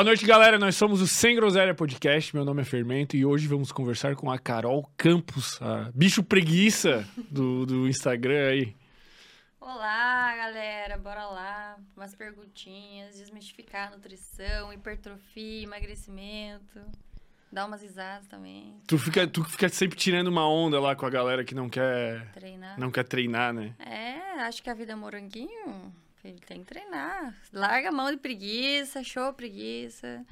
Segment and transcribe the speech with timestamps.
[0.00, 0.58] Boa noite, galera.
[0.58, 2.34] Nós somos o Sem Groselha Podcast.
[2.34, 7.06] Meu nome é Fermento e hoje vamos conversar com a Carol Campos, a bicho preguiça
[7.30, 8.74] do, do Instagram aí.
[9.60, 10.96] Olá, galera.
[10.96, 11.76] Bora lá.
[11.94, 16.80] Umas perguntinhas, desmistificar a nutrição, hipertrofia, emagrecimento.
[17.52, 18.80] Dar umas risadas também.
[18.86, 22.26] Tu fica, tu fica sempre tirando uma onda lá com a galera que não quer,
[22.32, 22.80] Treinar.
[22.80, 23.74] não quer treinar, né?
[23.78, 25.92] É, acho que a vida é moranguinho.
[26.22, 27.34] Ele tem que treinar.
[27.52, 30.24] Larga a mão de preguiça, show preguiça.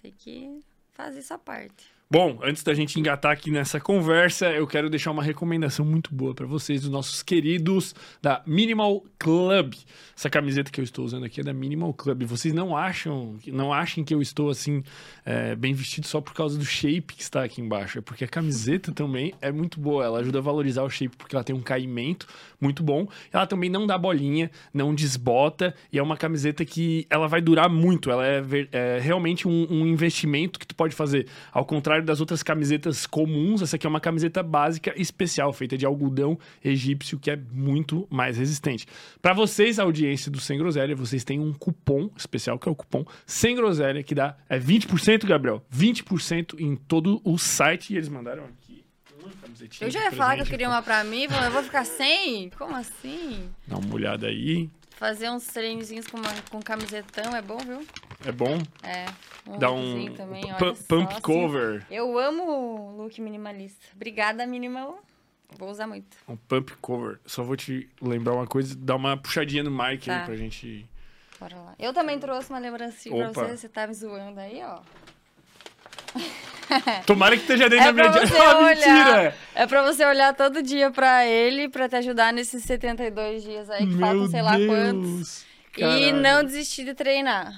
[0.00, 0.60] Tem que
[0.92, 1.95] fazer essa parte.
[2.08, 6.32] Bom, antes da gente engatar aqui nessa conversa, eu quero deixar uma recomendação muito boa
[6.32, 9.74] para vocês, dos nossos queridos da Minimal Club.
[10.16, 12.22] Essa camiseta que eu estou usando aqui é da Minimal Club.
[12.22, 14.84] Vocês não acham, não achem que eu estou assim
[15.24, 18.28] é, bem vestido só por causa do shape que está aqui embaixo, é porque a
[18.28, 20.04] camiseta também é muito boa.
[20.04, 22.28] Ela ajuda a valorizar o shape porque ela tem um caimento
[22.60, 23.08] muito bom.
[23.32, 27.68] Ela também não dá bolinha, não desbota e é uma camiseta que ela vai durar
[27.68, 28.12] muito.
[28.12, 31.26] Ela é, é realmente um, um investimento que tu pode fazer.
[31.50, 35.86] Ao contrário das outras camisetas comuns, essa aqui é uma camiseta básica especial, feita de
[35.86, 38.86] algodão egípcio, que é muito mais resistente.
[39.20, 42.74] Para vocês, a audiência do Sem Groselha, vocês têm um cupom especial, que é o
[42.74, 45.62] cupom Sem Groselha, que dá é 20%, Gabriel.
[45.74, 47.92] 20% em todo o site.
[47.92, 48.84] E eles mandaram aqui
[49.22, 51.84] uma camisetinha Eu já ia falar que eu queria uma pra mim, eu vou ficar
[51.84, 52.50] sem?
[52.50, 53.48] Como assim?
[53.66, 54.70] Dá uma olhada aí.
[54.96, 57.86] Fazer uns treinozinhos com, uma, com camisetão é bom, viu?
[58.24, 58.58] É bom.
[58.82, 59.04] É.
[59.46, 61.20] Um Dá um também, pu- olha só, pump assim.
[61.20, 61.86] cover.
[61.90, 63.86] Eu amo o look minimalista.
[63.94, 64.98] Obrigada, minimal.
[65.58, 66.16] Vou usar muito.
[66.26, 67.20] Um pump cover.
[67.26, 70.24] Só vou te lembrar uma coisa, dar uma puxadinha no mic aí Tá.
[70.24, 70.86] pra gente.
[71.38, 71.74] Bora lá.
[71.78, 73.44] Eu também trouxe uma lembrancinha pra Opa.
[73.50, 73.56] você.
[73.58, 74.80] Você tá me zoando aí, ó.
[77.06, 78.42] Tomara que esteja dentro É da minha dieta.
[78.42, 79.36] Ah, mentira!
[79.54, 83.86] É pra você olhar todo dia pra ele, pra te ajudar nesses 72 dias aí,
[83.86, 85.16] que faltam sei lá quantos.
[85.16, 85.46] Deus.
[85.76, 86.16] E Caralho.
[86.22, 87.52] não desistir de treinar.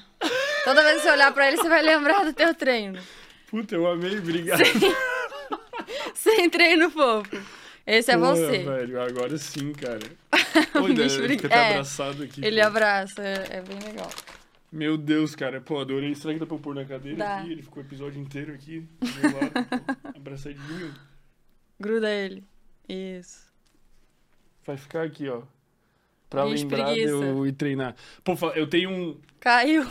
[0.65, 2.99] Toda vez que você olhar pra ele, você vai lembrar do teu treino.
[3.49, 4.60] Puta, eu amei, obrigado.
[6.15, 7.31] Sem treino fofo.
[7.87, 8.59] Esse é Porra, você.
[8.59, 10.00] velho, agora sim, cara.
[10.75, 12.44] Olha, ele fica até é, abraçado aqui.
[12.44, 12.66] Ele pô.
[12.66, 14.10] abraça, é, é bem legal.
[14.71, 15.61] Meu Deus, cara.
[15.61, 16.15] Pô, adorei.
[16.15, 17.39] Será que dá pra eu pôr na cadeira Dá.
[17.39, 17.53] aqui?
[17.53, 19.53] Ele ficou o episódio inteiro aqui, do meu lado,
[20.17, 20.95] abraçadinho.
[21.81, 22.45] Gruda ele.
[22.89, 23.49] Isso.
[24.67, 25.43] Vai ficar aqui, ó.
[26.28, 27.11] Pra Bicho lembrar de preguiça.
[27.25, 27.95] eu ir treinar.
[28.23, 29.19] Pô, fala- eu tenho um...
[29.41, 29.87] Caiu.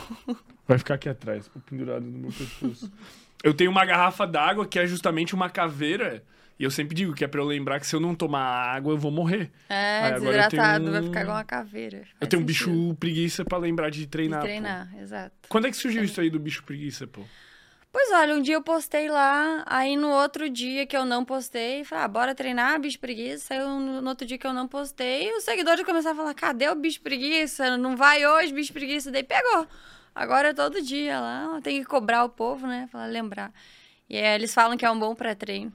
[0.68, 2.92] Vai ficar aqui atrás, pendurado no meu pescoço.
[3.42, 6.22] eu tenho uma garrafa d'água que é justamente uma caveira.
[6.58, 8.92] E eu sempre digo que é pra eu lembrar que se eu não tomar água,
[8.92, 9.50] eu vou morrer.
[9.68, 11.98] É, Aí eu desidratado, tenho vai um- ficar igual uma caveira.
[11.98, 12.70] eu Faz tenho um sentido.
[12.70, 14.40] bicho preguiça pra lembrar de De treinar.
[14.40, 14.46] pô.
[14.46, 15.32] treinar, exato.
[15.48, 17.22] Quando é que surgiu isso aí do bicho preguiça, pô?
[17.92, 21.84] Pois olha, um dia eu postei lá, aí no outro dia que eu não postei,
[21.84, 23.54] falei, ah, bora treinar, bicho preguiça.
[23.54, 26.34] Aí eu, no no outro dia que eu não postei, os seguidores começaram a falar,
[26.34, 27.76] cadê o bicho preguiça?
[27.78, 29.10] Não vai hoje, bicho preguiça.
[29.10, 29.66] Daí pegou.
[30.14, 32.88] Agora é todo dia lá, tem que cobrar o povo, né?
[32.92, 33.52] Falar, lembrar.
[34.10, 35.72] E aí eles falam que é um bom pré-treino.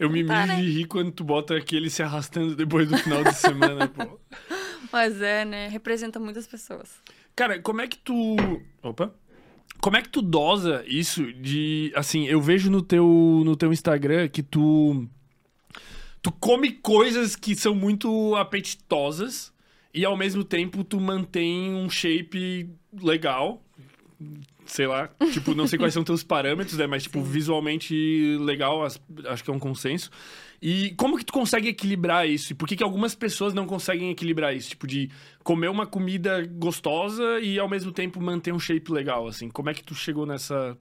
[0.00, 0.56] Eu me mijo né?
[0.56, 4.18] de rir quando tu bota aquele se arrastando depois do final de semana, pô.
[4.90, 5.68] Mas é, né?
[5.68, 6.90] Representa muitas pessoas.
[7.36, 8.36] Cara, como é que tu.
[8.82, 9.14] Opa!
[9.78, 11.92] Como é que tu dosa isso de.
[11.94, 15.06] Assim, eu vejo no teu, no teu Instagram que tu.
[16.22, 19.52] Tu come coisas que são muito apetitosas
[19.92, 22.70] e ao mesmo tempo tu mantém um shape
[23.02, 23.62] legal.
[24.70, 26.86] Sei lá, tipo, não sei quais são teus parâmetros, né?
[26.86, 27.92] Mas, tipo, visualmente
[28.38, 30.08] legal, acho que é um consenso.
[30.62, 32.52] E como que tu consegue equilibrar isso?
[32.52, 34.68] E por que, que algumas pessoas não conseguem equilibrar isso?
[34.68, 35.10] Tipo, de
[35.42, 39.50] comer uma comida gostosa e ao mesmo tempo manter um shape legal, assim.
[39.50, 40.78] Como é que tu chegou nessa.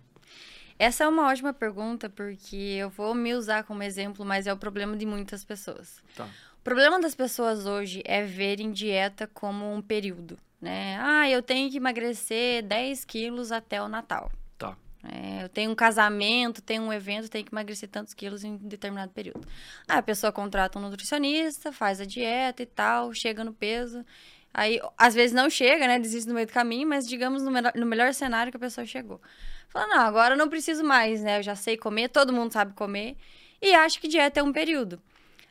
[0.78, 4.58] Essa é uma ótima pergunta, porque eu vou me usar como exemplo, mas é o
[4.58, 6.04] problema de muitas pessoas.
[6.16, 6.26] Tá.
[6.26, 10.98] O problema das pessoas hoje é verem dieta como um período, né?
[11.00, 14.32] Ah, eu tenho que emagrecer 10 quilos até o Natal.
[14.58, 14.76] Tá.
[15.04, 19.12] É, eu tenho um casamento, tenho um evento, tenho que emagrecer tantos quilos em determinado
[19.12, 19.48] período.
[19.88, 24.06] Aí a pessoa contrata um nutricionista, faz a dieta e tal, chega no peso.
[24.54, 26.00] Aí, às vezes não chega, né?
[26.00, 28.86] Desiste no meio do caminho, mas digamos no melhor, no melhor cenário que a pessoa
[28.86, 29.22] chegou.
[29.70, 31.38] Fala, não, agora eu não preciso mais, né?
[31.40, 33.16] Eu já sei comer, todo mundo sabe comer.
[33.62, 35.00] E acho que dieta é um período.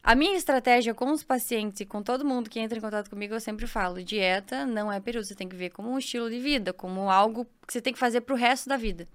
[0.09, 3.35] A minha estratégia com os pacientes e com todo mundo que entra em contato comigo,
[3.35, 6.39] eu sempre falo: dieta não é período, você tem que ver como um estilo de
[6.39, 9.07] vida, como algo que você tem que fazer pro resto da vida.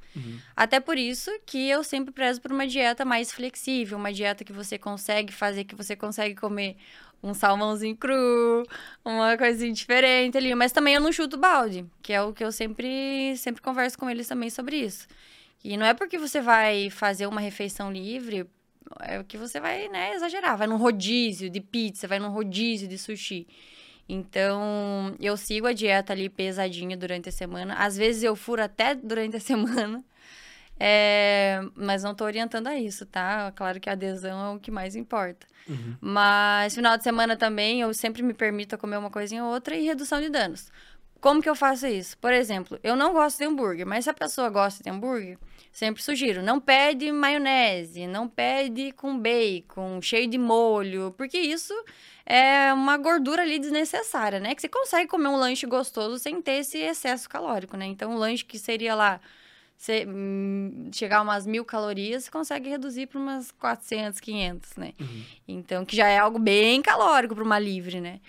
[0.56, 4.54] Até por isso que eu sempre prezo por uma dieta mais flexível, uma dieta que
[4.54, 6.78] você consegue fazer, que você consegue comer
[7.24, 8.63] um salmãozinho cru,
[9.04, 10.54] uma coisinha diferente ali.
[10.54, 14.07] Mas também eu não chuto balde, que é o que eu sempre, sempre converso com
[14.07, 15.07] eles também sobre isso.
[15.63, 18.48] E não é porque você vai fazer uma refeição livre,
[19.01, 20.57] é o que você vai, né, exagerar.
[20.57, 23.48] Vai num rodízio de pizza, vai num rodízio de sushi.
[24.07, 27.75] Então, eu sigo a dieta ali pesadinha durante a semana.
[27.75, 30.04] Às vezes eu furo até durante a semana.
[30.80, 33.51] É, mas não tô orientando a isso, tá?
[33.56, 35.46] Claro que a adesão é o que mais importa.
[35.69, 35.96] Uhum.
[36.01, 39.86] Mas final de semana também eu sempre me permito comer uma coisinha ou outra e
[39.86, 40.72] redução de danos.
[41.22, 42.18] Como que eu faço isso?
[42.18, 45.38] Por exemplo, eu não gosto de hambúrguer, mas se a pessoa gosta de hambúrguer,
[45.74, 51.74] sempre sugiro, não pede maionese, não pede com bacon, cheio de molho, porque isso
[52.24, 54.54] é uma gordura ali desnecessária, né?
[54.54, 57.88] Que você consegue comer um lanche gostoso sem ter esse excesso calórico, né?
[57.88, 59.20] Então, um lanche que seria lá
[59.75, 64.94] você, hum, chegar a umas mil calorias, você consegue reduzir para umas 400, 500, né?
[65.00, 65.24] Uhum.
[65.48, 68.22] Então, que já é algo bem calórico para uma livre, né?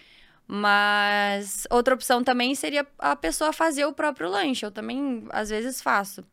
[0.48, 4.64] Mas outra opção também seria a pessoa fazer o próprio lanche.
[4.64, 6.24] Eu também, às vezes, faço.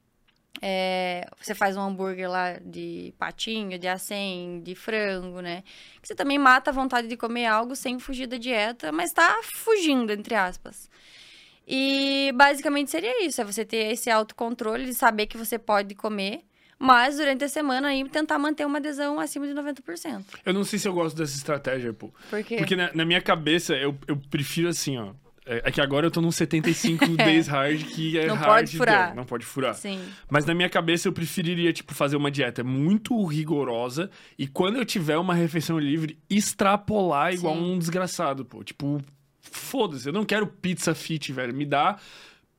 [0.62, 5.64] É, você faz um hambúrguer lá de patinho, de acém, de frango, né?
[6.00, 9.42] Que você também mata a vontade de comer algo sem fugir da dieta, mas tá
[9.44, 10.88] fugindo, entre aspas.
[11.68, 16.42] E basicamente seria isso: é você ter esse autocontrole de saber que você pode comer,
[16.78, 20.24] mas durante a semana aí tentar manter uma adesão acima de 90%.
[20.46, 22.12] Eu não sei se eu gosto dessa estratégia, pô.
[22.30, 22.58] Por quê?
[22.58, 25.14] Porque na, na minha cabeça, eu, eu prefiro assim, ó.
[25.46, 28.48] É é que agora eu tô num 75 days hard, que é Não hard.
[28.48, 29.16] pode furar.
[29.16, 29.74] Não pode furar.
[29.76, 30.00] Sim.
[30.30, 34.86] Mas na minha cabeça eu preferiria, tipo, fazer uma dieta muito rigorosa e quando eu
[34.86, 37.74] tiver uma refeição livre, extrapolar igual Sim.
[37.74, 38.64] um desgraçado, pô.
[38.64, 39.02] Tipo,
[39.40, 41.54] foda-se, eu não quero pizza fit, velho.
[41.54, 41.98] Me dá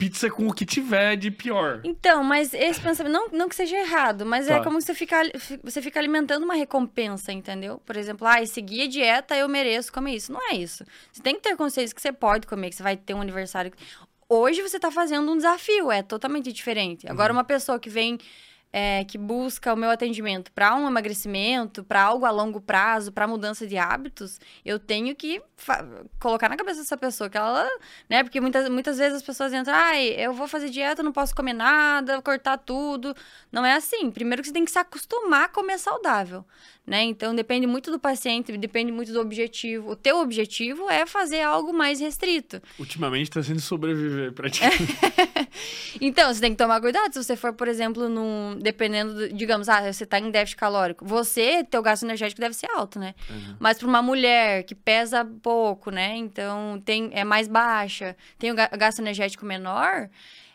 [0.02, 1.80] pizza com o que tiver de pior.
[1.84, 4.64] Então, mas esse pensamento, não, não que seja errado, mas é Tá.
[4.64, 5.22] como você fica,
[5.62, 7.80] você fica alimentando uma recompensa, entendeu?
[7.86, 10.32] Por exemplo, ah, seguir a dieta, eu mereço comer isso.
[10.32, 10.84] Não é isso.
[11.12, 13.70] Você tem que ter consciência que você pode comer, que você vai ter um aniversário.
[14.28, 17.08] Hoje você tá fazendo um desafio, é totalmente diferente.
[17.08, 18.18] Agora, uma pessoa que vem,
[18.72, 23.26] é, que busca o meu atendimento para um emagrecimento, para algo a longo prazo, para
[23.26, 25.42] mudança de hábitos, eu tenho que
[26.18, 27.68] colocar na cabeça dessa pessoa que ela,
[28.08, 28.22] né?
[28.22, 31.52] Porque muitas, muitas vezes as pessoas entram, ai, eu vou fazer dieta, não posso comer
[31.52, 33.14] nada, cortar tudo.
[33.50, 34.10] Não é assim.
[34.10, 36.44] Primeiro que você tem que se acostumar a comer saudável,
[36.86, 37.02] né?
[37.04, 39.90] Então depende muito do paciente, depende muito do objetivo.
[39.90, 42.60] O teu objetivo é fazer algo mais restrito.
[42.78, 44.92] Ultimamente tá sendo sobreviver praticamente.
[46.00, 47.12] Então, você tem que tomar cuidado.
[47.12, 48.58] Se você for, por exemplo, num.
[48.58, 51.04] Dependendo, do- digamos, ah, você tá em déficit calórico.
[51.04, 53.14] Você, teu gasto energético deve ser alto, né?
[53.30, 53.56] Uhum.
[53.60, 56.16] Mas para uma mulher que pesa pouco, né?
[56.16, 60.08] Então tem, é mais baixa, tem o ga- gasto energético menor.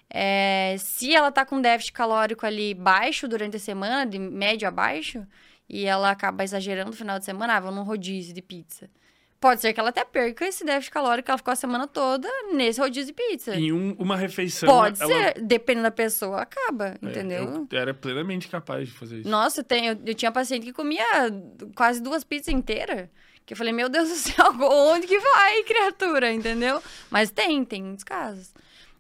[0.10, 4.72] é, se ela tá com déficit calórico ali baixo durante a semana, de médio a
[4.72, 5.26] baixo,
[5.70, 8.90] e ela acaba exagerando no final de semana, ah, vou num rodízio de pizza.
[9.40, 12.28] Pode ser que ela até perca esse déficit calórico que ela ficou a semana toda
[12.54, 13.56] nesse rodízio de pizza.
[13.56, 14.68] em um- uma refeição.
[14.68, 17.68] Pode ela- ser, dependendo da pessoa, acaba, É, entendeu?
[17.72, 19.30] Eu era plenamente capaz de fazer isso.
[19.30, 21.06] Nossa, tem, eu, eu tinha paciente que comia
[21.76, 23.08] quase duas pizzas inteiras.
[23.46, 26.82] Que eu falei, meu Deus do céu, onde que vai, criatura, entendeu?
[27.10, 28.52] Mas tem, tem muitos casos.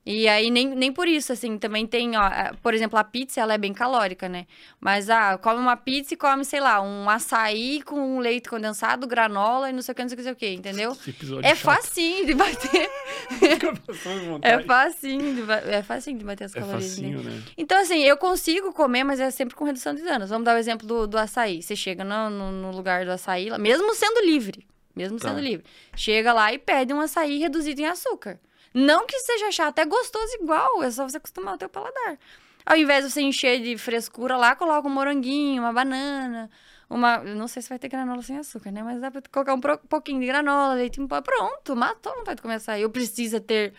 [0.09, 3.41] E aí, nem, nem por isso, assim, também tem, ó, a- por exemplo, a pizza,
[3.41, 4.45] ela é bem calórica, né?
[4.79, 9.69] Mas, ah, come uma pizza e come, sei lá, um açaí com leite condensado, granola
[9.69, 10.97] e não sei o que, não sei o que, não sei o que, entendeu?
[11.05, 11.75] Episódio É chato.
[11.83, 12.89] facinho de bater.
[14.41, 17.11] É facinho de, é facinho de bater as É calorias, né?
[17.11, 17.43] facinho, né?
[17.57, 20.29] Então, assim, eu consigo comer, mas é sempre com redução de danos.
[20.29, 21.61] Vamos dar o exemplo do, do açaí.
[21.61, 24.65] Você chega no, no, no lugar do açaí, lá, mesmo sendo livre,
[24.95, 25.29] mesmo Tá.
[25.29, 25.65] sendo livre,
[25.95, 28.39] chega lá e pede um açaí reduzido em açúcar.
[28.85, 32.17] Não que seja chato, é gostoso igual, é só você acostumar o teu paladar.
[32.65, 36.49] Ao invés de você encher de frescura lá, coloca um moranguinho, uma banana,
[36.89, 37.17] uma...
[37.19, 38.83] Não sei se vai ter granola sem açúcar, né?
[38.83, 41.21] Mas dá pra colocar um pouquinho de granola, leite em pó.
[41.21, 42.81] Pronto, matou vontade de comer açaí.
[42.81, 43.73] Eu precisa ter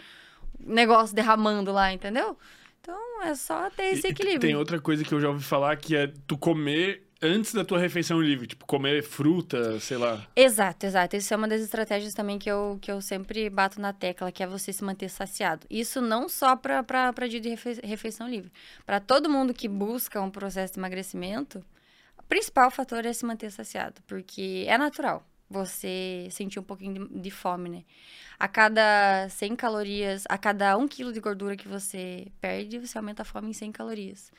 [0.59, 2.37] negócio derramando lá, entendeu?
[2.81, 4.41] Então, é só ter esse E- e equilíbrio.
[4.41, 7.79] Tem outra coisa que eu já ouvi falar que é tu comer antes da tua
[7.79, 8.47] refeição livre.
[8.47, 10.27] Tipo, comer fruta, sei lá.
[10.35, 11.17] Exato, exato.
[11.17, 14.43] Isso é uma das estratégias também que eu, que eu sempre bato na tecla, que
[14.43, 15.67] é você se manter saciado.
[15.69, 18.53] Isso não só para dia de refe- refeição livre.
[18.87, 21.65] Para todo mundo que busca um processo de emagrecimento,
[22.17, 27.21] o principal fator é se manter saciado, porque é natural você sentir um pouquinho de,
[27.21, 27.85] de fome, né?
[28.39, 33.23] A cada 100 calorias, a cada 1 quilo de gordura que você perde, você aumenta
[33.23, 34.31] a fome em 100 calorias.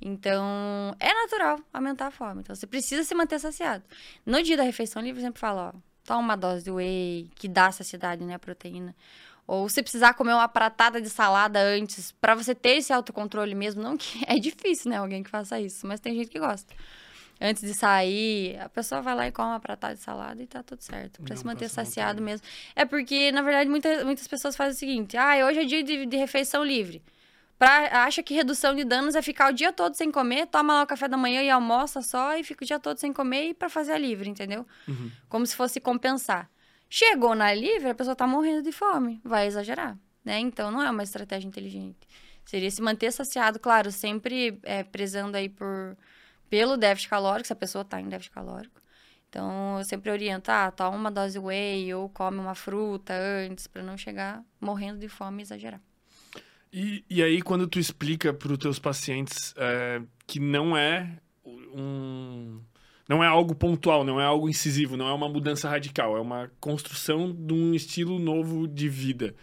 [0.00, 2.40] Então, é natural aumentar a fome.
[2.40, 3.84] Então, você precisa se manter saciado.
[4.26, 5.72] No dia da refeição livre, eu sempre falo, ó,
[6.04, 8.94] toma uma dose de whey, que dá saciedade, né, a proteína.
[9.46, 13.82] Ou se precisar comer uma pratada de salada antes, pra você ter esse autocontrole mesmo,
[13.82, 16.74] não que é difícil, né, alguém que faça isso, mas tem gente que gosta.
[17.40, 20.62] Antes de sair, a pessoa vai lá e come uma pratada de salada e tá
[20.62, 21.20] tudo certo.
[21.22, 22.46] Pra Não se manter saciado mesmo.
[22.74, 26.06] É porque, na verdade, muita, muitas pessoas fazem o seguinte: ah, hoje é dia de,
[26.06, 27.02] de refeição livre.
[27.58, 30.82] Pra, acha que redução de danos é ficar o dia todo sem comer, toma lá
[30.82, 33.54] o café da manhã e almoça só e fica o dia todo sem comer e
[33.54, 34.66] pra fazer a livre, entendeu?
[34.88, 35.10] Uhum.
[35.28, 36.50] Como se fosse compensar.
[36.90, 40.38] Chegou na livre, a pessoa tá morrendo de fome, vai exagerar, né?
[40.40, 42.06] Então não é uma estratégia inteligente.
[42.44, 45.96] Seria se manter saciado, claro, sempre é, prezando aí por
[46.48, 48.80] pelo déficit calórico, se a pessoa tá em déficit calórico.
[49.28, 53.82] Então, eu sempre oriento, ah, toma uma dose whey ou come uma fruta antes, para
[53.82, 55.80] não chegar morrendo de fome e exagerar.
[56.72, 62.60] E, e aí, quando tu explica para os teus pacientes é, que não é um
[63.08, 66.50] não é algo pontual, não é algo incisivo, não é uma mudança radical, é uma
[66.58, 69.34] construção de um estilo novo de vida.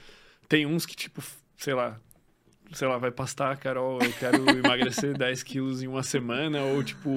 [0.50, 1.22] Tem uns que, tipo,
[1.58, 2.00] sei lá,
[2.73, 7.09] sei lá, vai pastar, Carol, eu quero emagrecer 10 quilos em uma semana, ou tipo.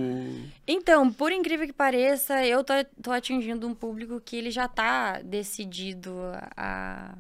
[0.66, 5.20] Então, por incrível que pareça, eu tô, tô atingindo um público que ele já tá
[5.22, 6.14] decidido
[6.56, 7.14] a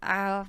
[0.00, 0.46] a,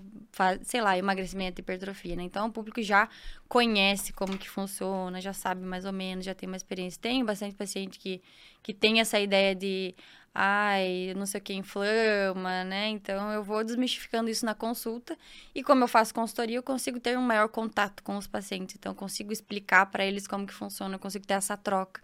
[0.64, 2.24] sei lá, emagrecimento, hipertrofia, né?
[2.24, 3.10] Então, o público já
[3.50, 7.00] conhece como que funciona, já sabe mais ou menos, já tem uma experiência.
[7.02, 8.22] Tem bastante paciente que,
[8.64, 9.94] que tem essa ideia de,
[10.34, 12.88] ai, não sei o que, inflama, né?
[12.88, 15.18] Então, eu vou desmistificando isso na consulta.
[15.54, 18.76] E como eu faço consultoria, eu consigo ter um maior contato com os pacientes.
[18.76, 22.02] Então, eu consigo explicar para eles como que funciona, eu consigo ter essa troca,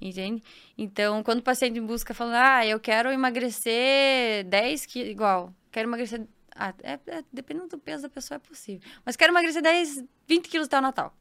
[0.00, 0.42] entende?
[0.76, 6.26] Então, quando o paciente busca falando, ah, eu quero emagrecer 10 quilos, igual, quero emagrecer
[6.54, 8.86] ah, é, é, dependendo do peso da pessoa, é possível.
[9.04, 11.14] Mas quero emagrecer 10, 20 quilos até o Natal.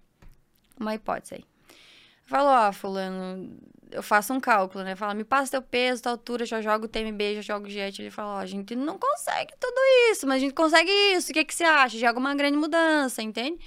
[0.78, 1.46] Uma hipótese aí.
[2.26, 3.58] Falou, ó, fulano,
[3.92, 4.96] eu faço um cálculo, né?
[4.96, 8.02] Fala, me passa teu peso, tua altura, já jogo TMB, já jogo jet.
[8.02, 9.80] Ele fala, ó, a gente não consegue tudo
[10.12, 11.32] isso, mas a gente consegue isso.
[11.32, 11.98] O que, que você acha?
[11.98, 13.60] Já alguma grande mudança, entende?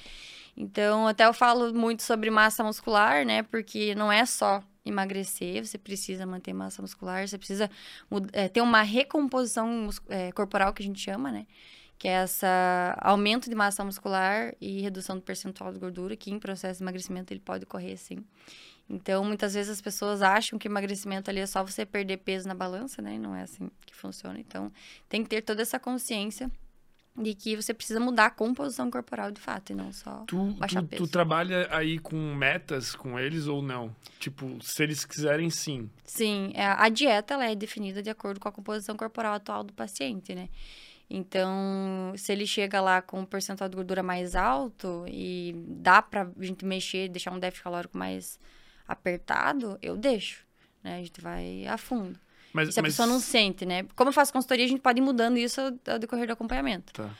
[0.56, 3.42] Então, até eu falo muito sobre massa muscular, né?
[3.42, 7.70] Porque não é só emagrecer, você precisa manter massa muscular, você precisa
[8.32, 11.46] é, ter uma recomposição é, corporal, que a gente chama, né?
[11.98, 16.38] Que é essa aumento de massa muscular e redução do percentual de gordura, que em
[16.38, 18.24] processo de emagrecimento ele pode ocorrer, sim.
[18.92, 22.54] Então, muitas vezes as pessoas acham que emagrecimento ali é só você perder peso na
[22.54, 23.18] balança, né?
[23.18, 24.38] Não é assim que funciona.
[24.38, 24.70] Então,
[25.08, 26.50] tem que ter toda essa consciência
[27.16, 30.82] de que você precisa mudar a composição corporal de fato e não só tu, baixar
[30.82, 31.06] tu, peso.
[31.06, 33.96] Tu trabalha aí com metas com eles ou não?
[34.18, 35.90] Tipo, se eles quiserem, sim.
[36.04, 39.72] Sim, é, a dieta ela é definida de acordo com a composição corporal atual do
[39.72, 40.50] paciente, né?
[41.08, 46.30] Então, se ele chega lá com um percentual de gordura mais alto e dá pra
[46.40, 48.38] gente mexer, deixar um déficit calórico mais
[48.86, 50.44] apertado, eu deixo,
[50.82, 50.96] né?
[50.96, 52.18] A gente vai a fundo.
[52.52, 52.92] Mas, se a mas...
[52.92, 53.84] pessoa não sente, né?
[53.96, 56.92] Como eu faço consultoria, a gente pode ir mudando isso ao decorrer do acompanhamento.
[56.92, 57.10] Tá.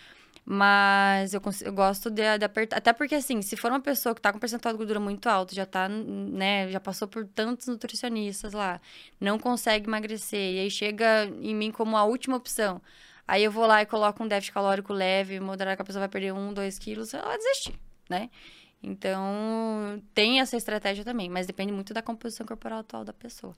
[0.44, 2.76] Mas eu, eu gosto de, de, apertar.
[2.78, 5.54] Até porque, assim, se for uma pessoa que tá com percentual de gordura muito alto,
[5.54, 8.80] já tá, né, já passou por tantos nutricionistas lá,
[9.20, 12.82] não consegue emagrecer, e aí chega em mim como a última opção.
[13.26, 16.08] Aí eu vou lá e coloco um déficit calórico leve, moderado, que a pessoa vai
[16.08, 17.78] perder um, dois quilos, ela vai desistir,
[18.10, 18.28] né?
[18.82, 23.54] Então, tem essa estratégia também, mas depende muito da composição corporal atual da pessoa.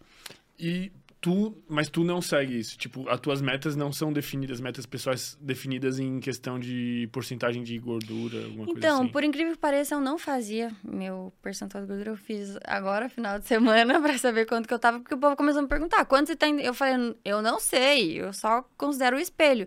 [0.59, 0.93] E
[1.25, 2.77] tu, mas tu não segue isso.
[2.77, 7.79] Tipo, as tuas metas não são definidas, metas pessoais definidas em questão de porcentagem de
[7.79, 8.97] gordura, alguma então, coisa assim.
[8.97, 12.11] Então, por incrível que pareça, eu não fazia meu percentual de gordura.
[12.11, 15.35] Eu fiz agora, final de semana, para saber quanto que eu tava, porque o povo
[15.35, 16.61] começou a me perguntar, quanto você tá indo?
[16.61, 19.67] Eu falei, eu não sei, eu só considero o espelho.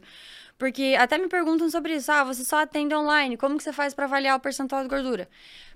[0.58, 2.12] Porque até me perguntam sobre isso.
[2.12, 3.38] Ah, você só atende online.
[3.38, 5.30] Como que você faz para avaliar o percentual de gordura?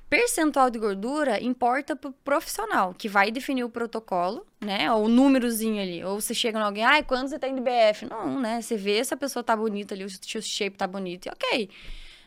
[0.10, 4.92] Percentual de gordura importa pro profissional, que vai definir o protocolo, né?
[4.92, 6.04] Ou o númerozinho ali.
[6.04, 8.08] Ou você chega em alguém, ai, quanto você tem de BF?
[8.08, 8.62] Não, né?
[8.62, 10.10] Você vê se a pessoa tá bonita ali, o
[10.42, 11.70] shape tá bonito, e ok.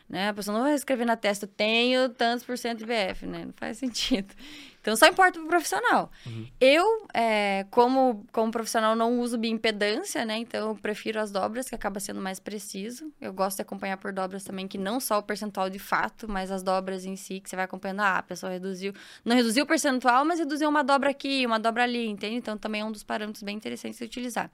[0.07, 0.29] Né?
[0.29, 3.45] A pessoa não vai escrever na testa, tenho tantos por cento de BF, né?
[3.45, 4.33] Não faz sentido.
[4.85, 6.11] Então, só importa pro profissional.
[6.27, 6.47] Uhum.
[6.61, 10.37] Eu, é, como, como profissional, não uso bioimpedância, né?
[10.37, 13.11] Então, eu prefiro as dobras, que acaba sendo mais preciso.
[13.19, 16.51] Eu gosto de acompanhar por dobras também, que não só o percentual de fato, mas
[16.51, 18.01] as dobras em si, que você vai acompanhando.
[18.01, 18.93] Ah, a pessoa reduziu...
[19.25, 22.35] Não reduziu o percentual, mas reduziu uma dobra aqui, uma dobra ali, entende?
[22.35, 24.51] Então, também é um dos parâmetros bem interessantes de utilizar.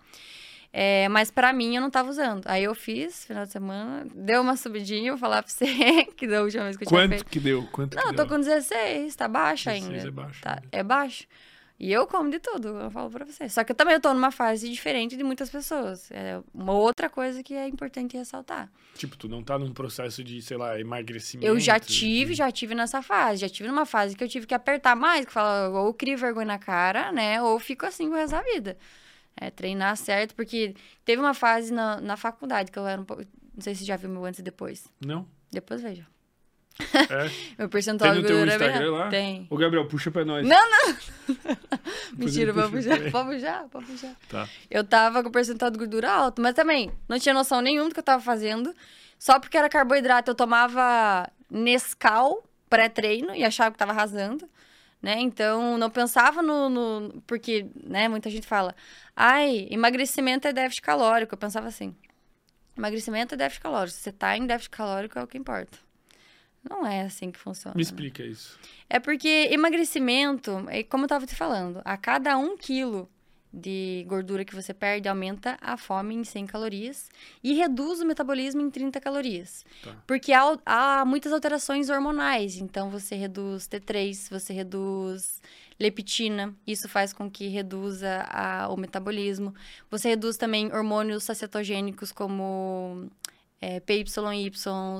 [0.73, 2.43] É, mas para mim eu não tava usando.
[2.45, 5.65] Aí eu fiz, final de semana, deu uma subidinha, vou falar pra você,
[6.15, 7.25] que da última vez que eu Quanto tinha feito.
[7.29, 7.67] que deu?
[7.71, 8.37] Quanto não, que eu tô deu?
[8.37, 10.07] com 16, tá baixo 16 ainda.
[10.07, 10.41] é baixo.
[10.41, 11.27] Tá, é baixo.
[11.77, 13.49] E eu como de tudo, eu falo pra você.
[13.49, 16.11] Só que eu também tô numa fase diferente de muitas pessoas.
[16.11, 18.69] É uma outra coisa que é importante ressaltar.
[18.93, 21.47] Tipo, tu não tá num processo de, sei lá, emagrecimento?
[21.47, 23.41] Eu já tive, já tive nessa fase.
[23.41, 26.45] Já tive numa fase que eu tive que apertar mais, que fala, ou crio vergonha
[26.45, 27.41] na cara, né?
[27.41, 28.77] Ou fico assim o resto da vida.
[29.41, 33.23] É, treinar certo, porque teve uma fase na, na faculdade que eu era um pouco.
[33.55, 34.87] Não sei se já viu meu antes e depois.
[35.03, 35.27] Não.
[35.51, 36.05] Depois veja.
[36.79, 37.31] É.
[37.57, 38.99] meu percentual Tem no de teu gordura Instagram bem...
[38.99, 39.09] lá?
[39.09, 39.47] Tem.
[39.49, 40.47] Ô, Gabriel, puxa pra nós.
[40.47, 40.95] Não, não!
[42.15, 43.09] Mentira, vamos puxar, também.
[43.09, 44.15] vamos puxar, vamos puxar.
[44.29, 44.47] Tá.
[44.69, 47.93] Eu tava com o percentual de gordura alto, mas também não tinha noção nenhuma do
[47.95, 48.75] que eu tava fazendo.
[49.17, 54.47] Só porque era carboidrato, eu tomava Nescau pré-treino e achava que tava arrasando.
[55.01, 55.19] Né?
[55.19, 58.75] Então, não pensava no, no, Porque, né, muita gente fala,
[59.15, 61.33] ai, emagrecimento é déficit calórico.
[61.33, 61.95] Eu pensava assim,
[62.77, 63.95] emagrecimento é déficit calórico.
[63.95, 65.77] Se você tá em déficit calórico, é o que importa.
[66.69, 67.73] Não é assim que funciona.
[67.75, 67.83] Me né?
[67.83, 68.59] explica isso.
[68.87, 73.09] É porque emagrecimento, como eu tava te falando, a cada um quilo
[73.53, 77.09] de gordura que você perde, aumenta a fome em 100 calorias
[77.43, 79.65] e reduz o metabolismo em 30 calorias.
[79.83, 79.95] Tá.
[80.07, 85.41] Porque há, há muitas alterações hormonais, então você reduz T3, você reduz
[85.79, 89.53] leptina, isso faz com que reduza a, o metabolismo.
[89.89, 93.09] Você reduz também hormônios sacetogênicos como
[93.61, 94.51] é, PYY,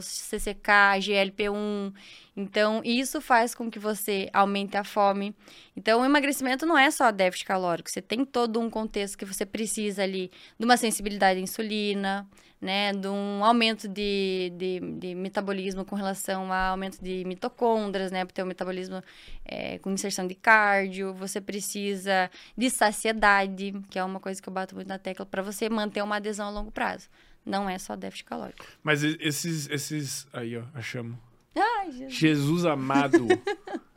[0.01, 1.94] CCK, GLP-1.
[2.38, 5.36] Então, isso faz com que você aumente a fome.
[5.75, 9.46] Então, o emagrecimento não é só déficit calórico, você tem todo um contexto que você
[9.46, 12.27] precisa ali de uma sensibilidade à insulina,
[12.62, 18.24] né, de um aumento de, de, de metabolismo com relação ao aumento de mitocôndrias, né,
[18.24, 19.01] para ter o metabolismo
[19.44, 21.12] é, com inserção de cardio.
[21.15, 25.41] Você precisa de saciedade, que é uma coisa que eu bato muito na tecla, para
[25.41, 27.10] você manter uma adesão a longo prazo.
[27.45, 28.65] Não é só déficit calórico.
[28.83, 30.27] Mas esses, esses.
[30.31, 31.17] Aí, ó, achamos.
[31.55, 32.13] Ai, Jesus.
[32.13, 33.25] Jesus amado.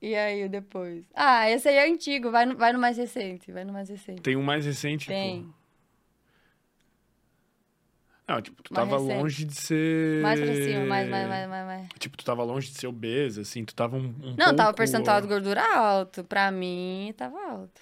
[0.00, 1.04] E aí, depois?
[1.14, 2.30] Ah, esse aí é antigo.
[2.30, 3.50] Vai no, vai no mais recente.
[3.50, 4.20] Vai no mais recente.
[4.22, 5.42] Tem um mais recente, Tem.
[5.42, 5.48] pô.
[8.28, 9.18] Não, tipo, tu Mais tava recente.
[9.22, 10.20] longe de ser.
[10.22, 11.88] Mais pra cima, mais, mais, mais, mais, mais.
[11.98, 14.14] Tipo, tu tava longe de ser obesa, assim, tu tava um.
[14.22, 16.22] um Não, tava pouco- o percentual de gordura alto.
[16.24, 17.80] Pra mim, tava alto.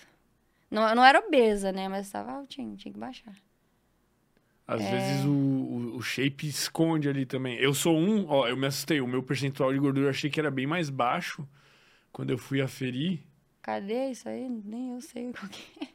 [0.70, 1.88] Não, eu não era obesa, né?
[1.88, 3.34] Mas tava altinho, tinha que baixar.
[4.66, 4.90] Às É.
[4.90, 7.56] vezes o, o, o shape esconde ali também.
[7.58, 9.00] Eu sou um, ó, eu me assustei.
[9.00, 11.46] O meu percentual de gordura eu achei que era bem mais baixo
[12.12, 13.20] quando eu fui aferir.
[13.62, 14.48] Cadê isso aí?
[14.48, 15.88] Nem eu sei qual que é.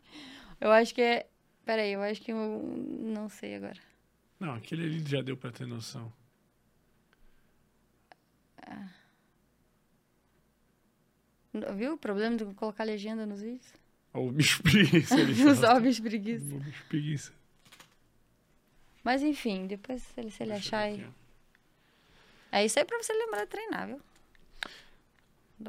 [0.62, 1.28] Eu acho que é...
[1.66, 2.38] Peraí, eu acho que eu
[3.00, 3.78] não sei agora.
[4.40, 6.12] Não, aquele ali já deu pra ter noção.
[11.76, 13.74] Viu o problema de colocar legenda nos vídeos?
[14.20, 15.56] O bicho preguiça.
[15.56, 16.46] Só o bicho preguiça.
[16.56, 17.32] O bicho preguiça.
[19.04, 21.06] Mas enfim, depois se ele, se ele achar aí.
[22.52, 24.02] É isso aí pra você lembrar de treinar, viu?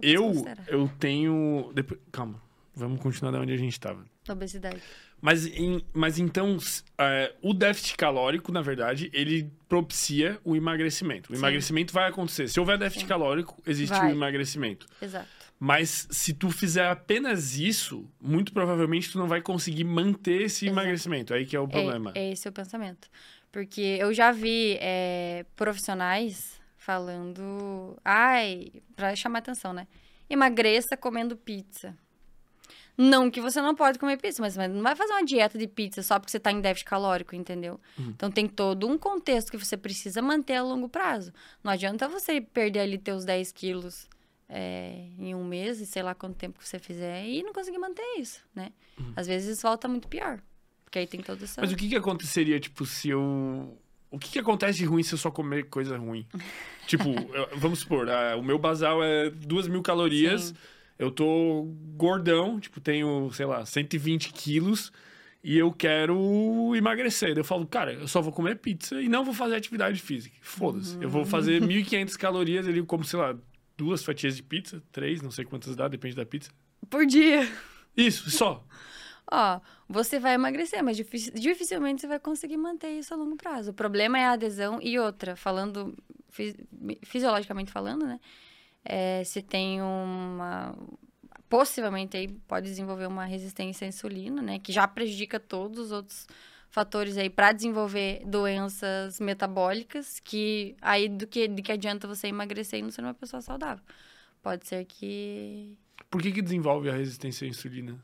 [0.03, 0.33] Eu,
[0.69, 1.71] eu tenho.
[1.75, 2.41] Depois, calma,
[2.75, 4.05] vamos continuar da onde a gente tava.
[4.29, 4.81] Obesidade.
[5.21, 6.57] Mas, em- mas então,
[6.97, 11.31] é, o déficit calórico, na verdade, ele propicia o emagrecimento.
[11.31, 11.41] O Sim.
[11.43, 12.49] emagrecimento vai acontecer.
[12.49, 14.09] Se houver déficit calórico, existe Vai.
[14.09, 14.87] o emagrecimento.
[15.03, 15.29] Exato.
[15.63, 20.81] Mas se tu fizer apenas isso, muito provavelmente tu não vai conseguir manter esse Exato.
[20.81, 21.35] emagrecimento.
[21.35, 22.13] Aí que é o problema.
[22.15, 23.11] É, é esse o pensamento.
[23.53, 27.95] Porque eu já vi é, profissionais falando.
[28.03, 29.87] Ai, pra chamar atenção, né?
[30.31, 31.95] Emagreça comendo pizza.
[32.97, 35.67] Não que você não pode comer pizza, mas, mas não vai fazer uma dieta de
[35.67, 37.79] pizza só porque você tá em déficit calórico, entendeu?
[37.99, 38.11] Uhum.
[38.11, 41.33] Então tem todo um contexto que você precisa manter a longo prazo.
[41.63, 44.09] Não adianta você perder ali teus 10 quilos
[44.51, 47.79] é, em um mês, e sei lá quanto tempo que você fizer, e não conseguir
[47.79, 48.71] manter isso, né?
[49.17, 50.41] Às vezes volta muito pior.
[50.85, 51.61] Porque aí tem todo essa.
[51.61, 51.65] Uhum.
[51.67, 53.79] Mas o que que aconteceria, tipo, se eu...
[54.11, 56.27] O que que acontece de ruim se eu só comer coisa ruim?
[56.89, 60.55] tipo, eu- vamos supor, ah, o meu basal é duas mil calorias, Sim.
[60.99, 64.91] eu tô gordão, tipo, tenho, sei lá, 120 quilos
[65.45, 67.39] e eu quero emagrecer.
[67.39, 70.37] Eu falo, cara, eu só vou comer pizza e não vou fazer atividade física.
[70.43, 70.99] Foda-se.
[71.01, 73.37] Eu vou fazer 1.500 calorias ali, como, sei lá,
[73.81, 76.51] duas fatias de pizza, três, não sei quantas dá, depende da pizza.
[76.91, 77.51] Por dia.
[77.97, 78.63] Isso, só.
[79.33, 83.71] Ó, você vai emagrecer, mas difici- dificilmente você vai conseguir manter isso a longo prazo.
[83.71, 85.97] O problema é a adesão e outra, falando
[86.29, 86.57] fi-
[87.03, 88.21] fisiologicamente falando, né?
[88.85, 90.77] É, se tem uma
[91.49, 96.27] possivelmente aí pode desenvolver uma resistência à insulina, né, que já prejudica todos os outros
[96.71, 102.79] fatores aí para desenvolver doenças metabólicas, que aí do que de que adianta você emagrecer
[102.79, 103.85] e não ser uma pessoa saudável.
[104.43, 105.77] Pode ser que
[106.09, 107.99] Por que que desenvolve a resistência à insulina?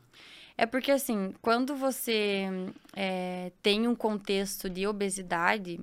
[0.57, 2.47] é porque, assim, quando você
[2.95, 5.79] é, tem um contexto de obesidade,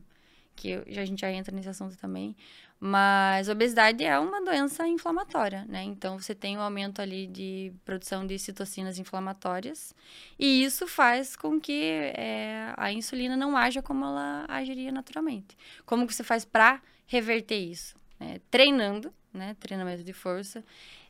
[0.56, 2.36] que a gente já entra nesse assunto também,
[2.80, 5.82] mas obesidade é uma doença inflamatória, né?
[5.82, 9.94] Então, você tem um aumento ali de produção de citocinas inflamatórias,
[10.38, 15.56] e isso faz com que é, a insulina não haja como ela agiria naturalmente.
[15.86, 17.96] Como que você faz para reverter isso?
[18.20, 19.56] É, treinando, né?
[19.58, 20.64] Treinamento de força.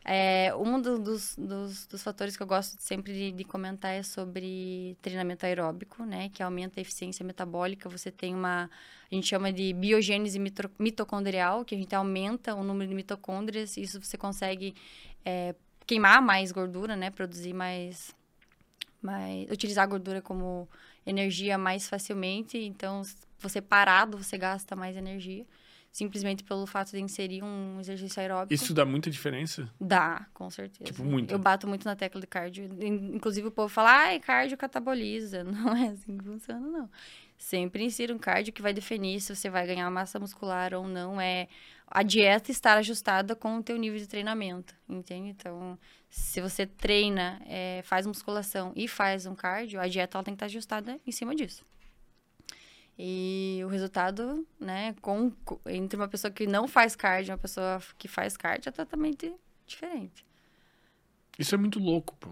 [0.07, 4.03] É, um do- dos, dos, dos fatores que eu gosto sempre de, de comentar é
[4.03, 6.29] sobre treinamento aeróbico, né?
[6.29, 7.89] Que aumenta a eficiência metabólica.
[7.89, 8.71] Você tem uma,
[9.11, 13.79] a gente chama de biogênese mitro- mitocondrial, que a gente aumenta o número de mitocôndrias.
[13.79, 14.75] Isso você consegue
[15.25, 15.55] é,
[15.87, 17.11] queimar mais gordura, né?
[17.11, 18.15] Produzir mais,
[19.01, 19.51] mais...
[19.51, 20.69] Utilizar a gordura como
[21.07, 22.59] energia mais facilmente.
[22.59, 23.01] Então,
[23.39, 25.47] você parado, você gasta mais energia.
[25.95, 28.53] Simplesmente pelo fato de inserir um exercício aeróbico.
[28.53, 29.71] Isso dá muita diferença?
[29.81, 30.83] Dá, com certeza.
[30.91, 31.31] Tipo, muito.
[31.33, 32.65] Eu bato muito na tecla de cardio.
[32.83, 35.45] In- Inclusive, o povo fala, ai, cardio cataboliza.
[35.47, 36.91] Não é assim que funciona, não.
[37.39, 41.21] Sempre insira um cardio que vai definir se você vai ganhar massa muscular ou não.
[41.21, 41.47] É
[41.87, 45.29] a dieta estar ajustada com o teu nível de treinamento, entende?
[45.29, 45.79] Então,
[46.11, 50.37] se você treina, é, faz musculação e faz um cardio, a dieta ela tem que
[50.37, 51.65] estar ajustada em cima disso.
[52.99, 57.39] E o resultado, né, com, co- entre uma pessoa que não faz cardio e uma
[57.39, 59.33] pessoa que faz cardio é totalmente
[59.67, 60.25] diferente.
[61.39, 62.31] Isso é muito louco, pô.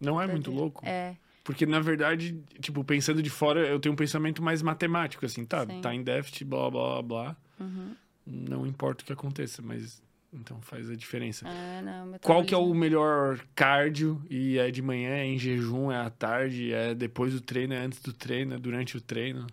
[0.00, 0.84] Não é muito louco?
[0.84, 5.44] É, Porque, na verdade, tipo, pensando de fora, eu tenho um pensamento mais matemático, assim,
[5.44, 5.64] tá?
[5.64, 5.80] Sim.
[5.80, 7.36] Tá em déficit, blá, blá, blá, blá.
[7.60, 7.94] uhum.
[8.26, 10.02] Não importa o que aconteça, mas
[10.34, 11.46] então faz a diferença.
[11.48, 14.22] é não, Qual que é o melhor cardio?
[14.28, 17.78] E é de manhã, é em jejum, é à tarde, é depois do treino, é
[17.78, 19.46] antes do treino, é durante o treino?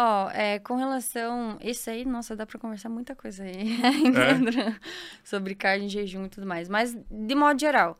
[0.00, 1.58] Ó, é, com relação.
[1.60, 3.76] Isso aí, nossa, dá pra conversar muita coisa aí.
[4.14, 4.76] É?
[5.24, 6.68] Sobre carne em jejum e tudo mais.
[6.68, 7.98] Mas, de modo geral,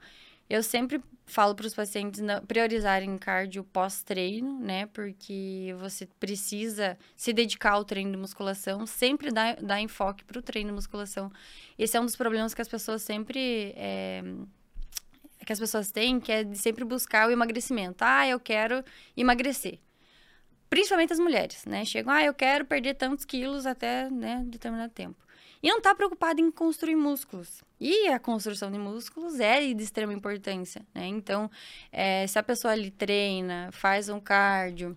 [0.48, 4.86] eu sempre falo para os pacientes priorizarem cardio pós-treino, né?
[4.86, 10.42] Porque você precisa se dedicar ao treino de musculação, sempre dar, dar enfoque para o
[10.42, 11.30] treino de musculação.
[11.78, 13.74] Esse é um dos problemas que as pessoas sempre.
[13.76, 14.22] é,
[15.44, 18.04] que as pessoas têm, que é de sempre buscar o emagrecimento.
[18.04, 18.84] Ah, eu quero
[19.16, 19.78] emagrecer.
[20.68, 21.84] Principalmente as mulheres, né?
[21.86, 25.27] Chegam, ah, eu quero perder tantos quilos até, né, determinado tempo.
[25.62, 27.62] E não tá preocupado em construir músculos.
[27.80, 31.06] E a construção de músculos é de extrema importância, né?
[31.06, 31.50] Então,
[31.90, 34.96] é, se a pessoa ali treina, faz um cardio,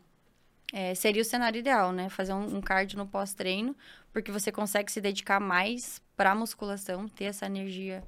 [0.71, 2.10] é, seria o cenário ideal, né?
[2.10, 3.76] Fazer um, um cardio no pós-treino,
[4.13, 8.04] porque você consegue se dedicar mais para musculação, ter essa energia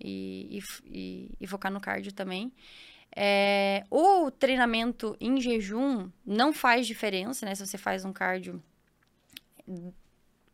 [0.00, 2.52] e, e- e focar no cardio também.
[3.14, 7.54] É, o treinamento em jejum não faz diferença, né?
[7.54, 8.62] Se você faz um cardio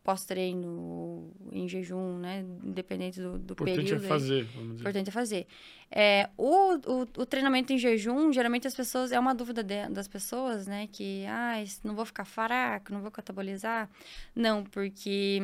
[0.09, 2.45] pós-treino, em jejum, né?
[2.65, 4.05] Independente do, do importante período.
[4.05, 4.81] é fazer, vamos dizer.
[4.81, 5.47] importante é fazer.
[5.91, 10.09] É, o, o, o treinamento em jejum, geralmente as pessoas, é uma dúvida de- das
[10.09, 10.89] pessoas, né?
[10.91, 13.91] Que, ah, não vou ficar fraco, não vou catabolizar.
[14.35, 15.41] Não, porque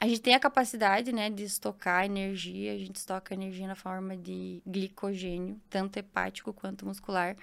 [0.00, 4.16] a gente tem a capacidade, né, de estocar energia, a gente estoca energia na forma
[4.16, 7.36] de glicogênio, tanto hepático quanto muscular.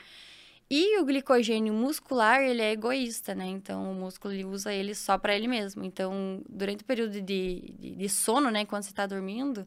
[0.72, 3.48] E o glicogênio muscular, ele é egoísta, né?
[3.48, 5.84] Então, o músculo ele usa ele só para ele mesmo.
[5.84, 9.66] Então, durante o período de, de, de sono, né, quando você está dormindo,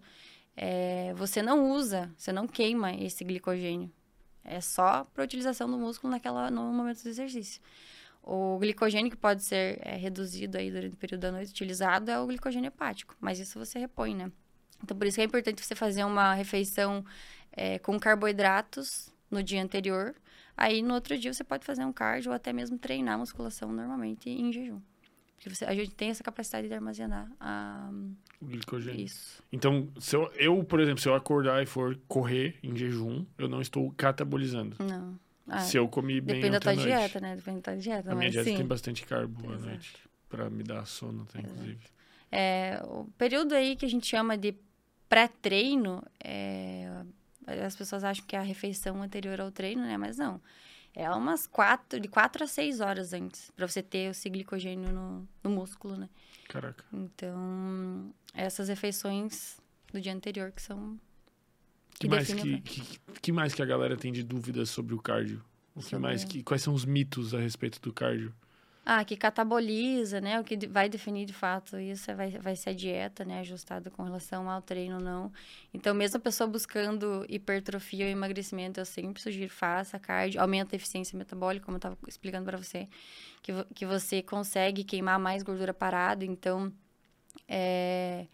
[0.56, 3.90] é, você não usa, você não queima esse glicogênio.
[4.44, 7.60] É só para utilização do músculo naquela, no momento do exercício.
[8.22, 12.20] O glicogênio que pode ser é, reduzido aí durante o período da noite, utilizado, é
[12.20, 13.16] o glicogênio hepático.
[13.20, 14.30] Mas isso você repõe, né?
[14.82, 17.04] Então, por isso que é importante você fazer uma refeição
[17.50, 20.14] é, com carboidratos no dia anterior.
[20.64, 24.30] Aí, no outro dia, você pode fazer um cardio ou até mesmo treinar musculação normalmente
[24.30, 24.80] em jejum.
[25.34, 27.90] Porque você- a gente tem essa capacidade de armazenar ah,
[28.40, 29.00] O glicogênio.
[29.04, 29.42] isso.
[29.50, 33.48] Então, se eu, eu, por exemplo, se eu acordar e for correr em jejum, eu
[33.48, 34.76] não estou catabolizando.
[34.78, 35.18] Não.
[35.48, 36.86] Ah, se eu comi bem Depende da tua à noite.
[36.88, 37.34] dieta, né?
[37.34, 38.12] Depende da tua dieta.
[38.12, 38.56] A minha dieta sim.
[38.56, 39.66] tem bastante carbo à Exato.
[39.68, 39.96] noite.
[40.28, 41.80] Pra me dar sono, até, inclusive.
[42.30, 44.54] É, o período aí que a gente chama de
[45.08, 46.88] pré-treino, é,
[47.46, 49.96] as pessoas acham que é a refeição anterior ao treino, né?
[49.96, 50.40] Mas não.
[50.94, 55.26] É umas quatro, de quatro a seis horas antes, pra você ter esse glicogênio no,
[55.42, 56.08] no músculo, né?
[56.48, 56.84] Caraca.
[56.92, 59.58] Então, essas refeições
[59.90, 60.98] do dia anterior que são.
[61.94, 64.94] Que Que mais que, o que, que mais que a galera tem de dúvidas sobre
[64.94, 65.42] o cardio?
[65.74, 68.34] O que Sobre- mais que, quais são os mitos a respeito do cardio?
[68.84, 70.40] Ah, que cataboliza, né?
[70.40, 73.38] O que vai definir de fato isso é- vai, vai ser a dieta, né?
[73.40, 75.32] Ajustada com relação ao treino ou não.
[75.72, 80.76] Então, mesmo a pessoa buscando hipertrofia ou emagrecimento, eu sempre sugiro faça cardio, aumenta a
[80.76, 82.88] eficiência metabólica, como eu estava explicando para você,
[83.40, 86.72] que, que você consegue queimar mais gordura parada, então
[87.48, 88.26] é,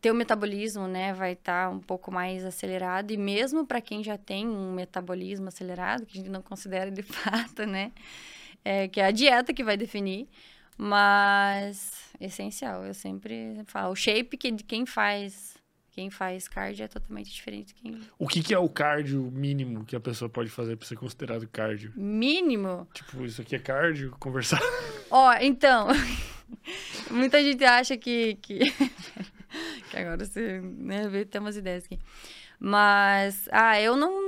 [0.00, 4.46] teu metabolismo, né, vai estar um pouco mais acelerado e mesmo para quem já tem
[4.46, 7.92] um metabolismo acelerado, que a gente não considera de fato, né,
[8.64, 10.28] é, que é a dieta que vai definir,
[10.76, 15.54] mas essencial, eu sempre falo, o shape que de quem faz,
[15.90, 19.84] quem faz cardio é totalmente diferente de quem O que, que é o cardio mínimo
[19.84, 21.92] que a pessoa pode fazer pra ser considerado cardio?
[21.94, 22.88] mínimo.
[22.94, 24.16] Tipo, isso aqui é cardio?
[24.18, 24.60] Conversar?
[25.10, 25.88] Ó, então,
[27.10, 28.58] muita gente acha que que,
[29.90, 31.98] que agora você, né, vê, tem umas ideias aqui.
[32.58, 34.23] Mas, ah, eu não,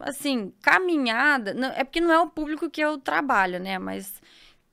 [0.00, 4.20] assim, caminhada, não- é porque não é o público que eu trabalho, né, mas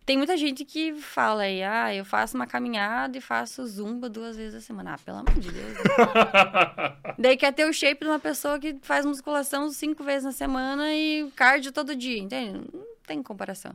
[0.05, 4.35] tem muita gente que fala aí, ah, eu faço uma caminhada e faço zumba duas
[4.35, 4.95] vezes a semana.
[4.95, 5.77] Ah, pelo amor de Deus.
[7.17, 10.91] Daí quer ter o shape de uma pessoa que faz musculação cinco vezes na semana
[10.93, 12.59] e cardio todo dia, entende?
[12.73, 13.73] Não tem comparação.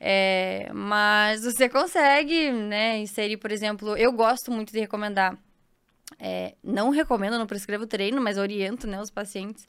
[0.00, 5.36] É, mas você consegue, né, inserir, por exemplo, eu gosto muito de recomendar.
[6.18, 9.64] É, não recomendo, não prescrevo treino, mas oriento, né, os pacientes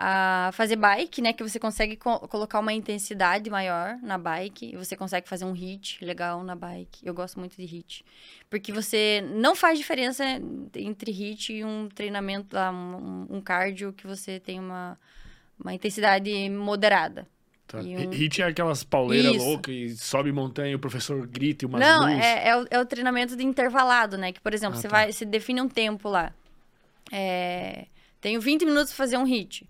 [0.00, 4.76] a fazer bike, né, que você consegue co colocar uma intensidade maior na bike, e
[4.76, 7.04] você consegue fazer um hit legal na bike.
[7.04, 8.04] Eu gosto muito de hit,
[8.48, 10.24] porque você não faz diferença
[10.76, 14.96] entre hit e um treinamento, um, um cardio que você tem uma,
[15.58, 17.26] uma intensidade moderada.
[17.66, 17.78] Tá.
[17.78, 18.10] Um...
[18.10, 22.06] Hit é aquelas pauleiras loucas e sobe montanha e o professor grita e umas Não,
[22.06, 24.32] é, é, o, é, o, treinamento de intervalado, né?
[24.32, 24.96] Que, por exemplo, ah, você tá.
[24.96, 26.32] vai, você define um tempo lá.
[27.12, 27.86] É,
[28.20, 29.66] tenho 20 minutos para fazer um hit.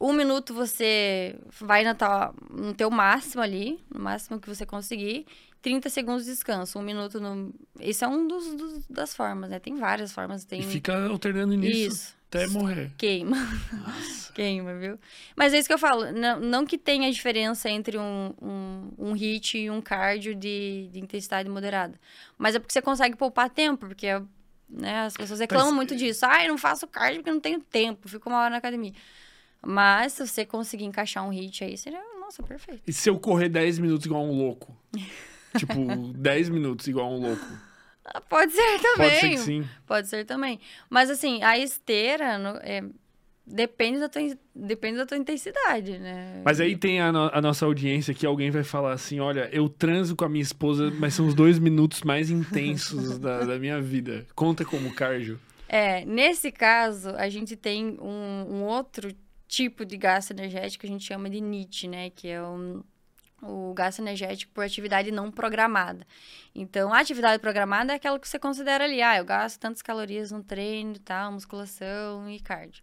[0.00, 5.26] Um minuto você vai na tua, no teu máximo ali, no máximo que você conseguir.
[5.60, 7.52] 30 segundos de descanso, um minuto no...
[7.80, 9.58] Isso é um dos, dos das formas, né?
[9.58, 10.44] Tem várias formas.
[10.44, 10.60] Tem...
[10.60, 11.94] E fica alternando nisso.
[11.94, 12.18] Isso.
[12.28, 12.92] Até morrer.
[12.98, 13.36] Queima.
[14.34, 14.98] Queima, viu?
[15.34, 16.12] Mas é isso que eu falo.
[16.12, 21.00] Não, não que tenha diferença entre um, um, um hit e um cardio de, de
[21.00, 21.98] intensidade moderada.
[22.36, 24.08] Mas é porque você consegue poupar tempo, porque
[24.68, 25.76] né, as pessoas reclamam Mas...
[25.76, 26.26] muito disso.
[26.26, 28.92] Ah, eu não faço cardio porque não tenho tempo, fico uma hora na academia.
[29.64, 32.82] Mas se você conseguir encaixar um hit aí, seria, nossa, perfeito.
[32.86, 34.76] E se eu correr 10 minutos igual um louco?
[35.56, 35.74] tipo,
[36.14, 37.46] 10 minutos igual um louco?
[38.28, 39.10] Pode ser também.
[39.10, 39.68] Pode ser que sim.
[39.86, 40.60] Pode ser também.
[40.88, 42.82] Mas assim, a esteira no, é,
[43.46, 44.22] depende, da tua,
[44.54, 46.42] depende da tua intensidade, né?
[46.44, 49.68] Mas aí tem a, no, a, nossa audiência que alguém vai falar assim: olha, eu
[49.68, 53.80] transo com a minha esposa, mas são os dois minutos mais intensos da, da minha
[53.80, 54.26] vida.
[54.34, 55.38] Conta como cardio.
[55.68, 59.10] É, nesse caso, a gente tem um, um outro
[59.48, 62.10] tipo de gasto energético que a gente chama de NIT, né?
[62.10, 62.84] Que é um
[63.42, 66.06] o gasto energético por atividade não programada.
[66.54, 70.32] Então, a atividade programada é aquela que você considera ali, ah, eu gasto tantas calorias
[70.32, 72.82] no treino, tal, musculação e cardio.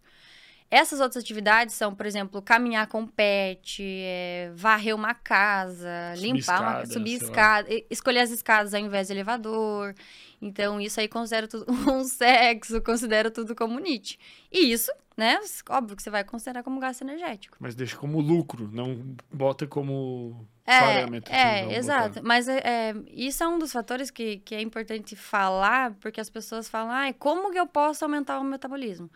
[0.68, 6.38] Essas outras atividades são, por exemplo, caminhar com pet, é, varrer uma casa, subir limpar
[6.38, 9.94] escada, uma subir escada, escolher as escadas ao invés de elevador.
[10.42, 14.18] Então, isso aí considera tudo um sexo, considera tudo como NIT.
[14.50, 15.40] E isso, né?
[15.70, 17.56] Óbvio que você vai considerar como gasto energético.
[17.58, 21.32] Mas deixa como lucro, não bota como é, parâmetro.
[21.34, 22.16] É, exato.
[22.16, 22.22] Botar.
[22.22, 26.28] Mas é, é, isso é um dos fatores que, que é importante falar, porque as
[26.28, 29.10] pessoas falam, ah, como que eu posso aumentar o metabolismo?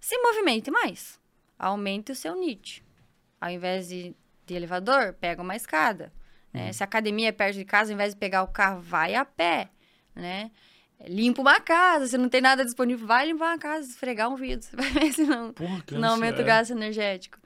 [0.00, 1.20] Se movimente mais.
[1.58, 2.84] Aumente o seu NIT.
[3.40, 6.12] Ao invés de, de elevador, pega uma escada.
[6.52, 6.66] Né?
[6.66, 6.72] Uhum.
[6.72, 9.24] Se a academia é perto de casa, ao invés de pegar o carro, vai a
[9.24, 9.70] pé.
[10.14, 10.50] Né?
[11.04, 14.66] Limpa uma casa, se não tem nada disponível, vai limpar uma casa, esfregar um vidro.
[14.66, 16.42] Você vai ver se não, Porra, não aumenta é.
[16.42, 17.38] o gasto energético.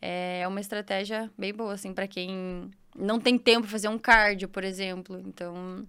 [0.00, 4.48] É uma estratégia bem boa, assim, para quem não tem tempo pra fazer um cardio,
[4.48, 5.18] por exemplo.
[5.20, 5.86] Então,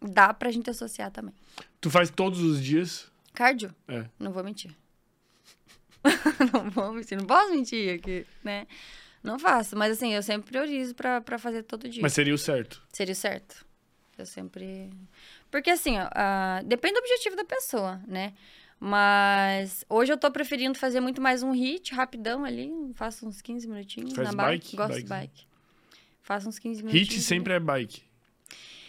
[0.00, 1.34] dá pra gente associar também.
[1.80, 3.10] Tu faz todos os dias?
[3.34, 3.74] Cardio?
[3.88, 4.06] É.
[4.18, 4.74] Não vou mentir.
[6.52, 8.66] não vou mentir, não posso mentir aqui, né?
[9.22, 12.02] Não faço, mas assim, eu sempre priorizo pra, pra fazer todo dia.
[12.02, 12.82] Mas seria o certo?
[12.92, 13.66] Seria o certo.
[14.16, 14.90] Eu sempre.
[15.50, 18.32] Porque assim, ó, uh, depende do objetivo da pessoa, né?
[18.78, 22.72] Mas hoje eu tô preferindo fazer muito mais um hit rapidão ali.
[22.94, 24.64] Faço uns 15 minutinhos Faz na bike.
[24.64, 24.76] bike.
[24.76, 25.02] Gosto bike.
[25.02, 25.46] de bike.
[26.22, 27.08] Faço uns 15 minutinhos.
[27.08, 28.02] Hit sempre é bike.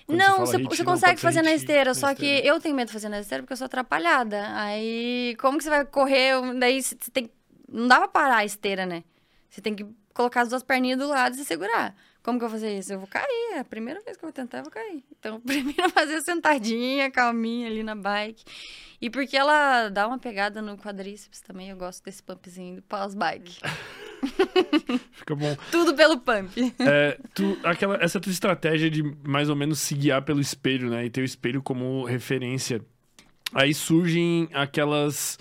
[0.05, 2.93] Quando não, você, hit, você consegue fazer na esteira, só que eu tenho medo de
[2.93, 4.49] fazer na esteira porque eu sou atrapalhada.
[4.55, 6.35] Aí, como que você vai correr?
[6.57, 7.29] Daí você tem.
[7.67, 9.03] Não dá pra parar a esteira, né?
[9.49, 11.95] Você tem que colocar as duas perninhas do lado e se segurar.
[12.23, 12.93] Como que eu vou fazer isso?
[12.93, 13.53] Eu vou cair.
[13.53, 15.03] É a primeira vez que eu vou tentar, eu vou cair.
[15.19, 18.43] Então, primeiro fazer sentadinha, calminha ali na bike.
[19.01, 23.59] E porque ela dá uma pegada no quadríceps também, eu gosto desse pumpzinho pós-bike.
[25.13, 25.57] Fica bom.
[25.71, 26.55] Tudo pelo pump.
[26.79, 31.05] É, tu, aquela, essa tua estratégia de mais ou menos se guiar pelo espelho, né?
[31.05, 32.81] E ter o espelho como referência.
[33.53, 35.39] Aí surgem aquelas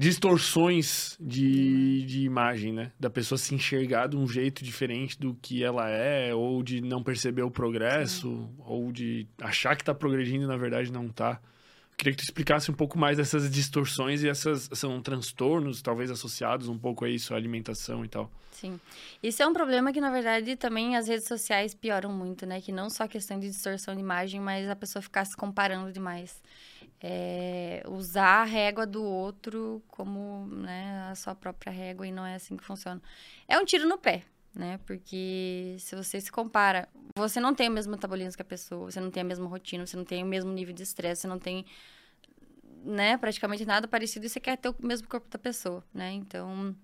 [0.00, 2.90] distorções de, de imagem, né?
[2.98, 7.02] Da pessoa se enxergar de um jeito diferente do que ela é, ou de não
[7.02, 8.48] perceber o progresso, Sim.
[8.60, 11.38] ou de achar que tá progredindo e na verdade não tá.
[11.98, 16.66] Queria que tu explicasse um pouco mais dessas distorções e essas são transtornos, talvez associados
[16.66, 18.32] um pouco a isso, a alimentação e tal.
[18.52, 18.80] Sim.
[19.22, 22.58] Isso é um problema que, na verdade, também as redes sociais pioram muito, né?
[22.62, 25.92] Que não só a questão de distorção de imagem, mas a pessoa ficar se comparando
[25.92, 26.40] demais.
[27.02, 32.34] É, usar a régua do outro como né, a sua própria régua e não é
[32.34, 33.00] assim que funciona.
[33.48, 34.22] É um tiro no pé,
[34.54, 34.78] né?
[34.86, 39.00] Porque se você se compara, você não tem o mesmo metabolismo que a pessoa, você
[39.00, 41.38] não tem a mesma rotina, você não tem o mesmo nível de estresse, você não
[41.38, 41.64] tem
[42.84, 46.12] né, praticamente nada parecido e você quer ter o mesmo corpo da pessoa, né?
[46.12, 46.74] Então,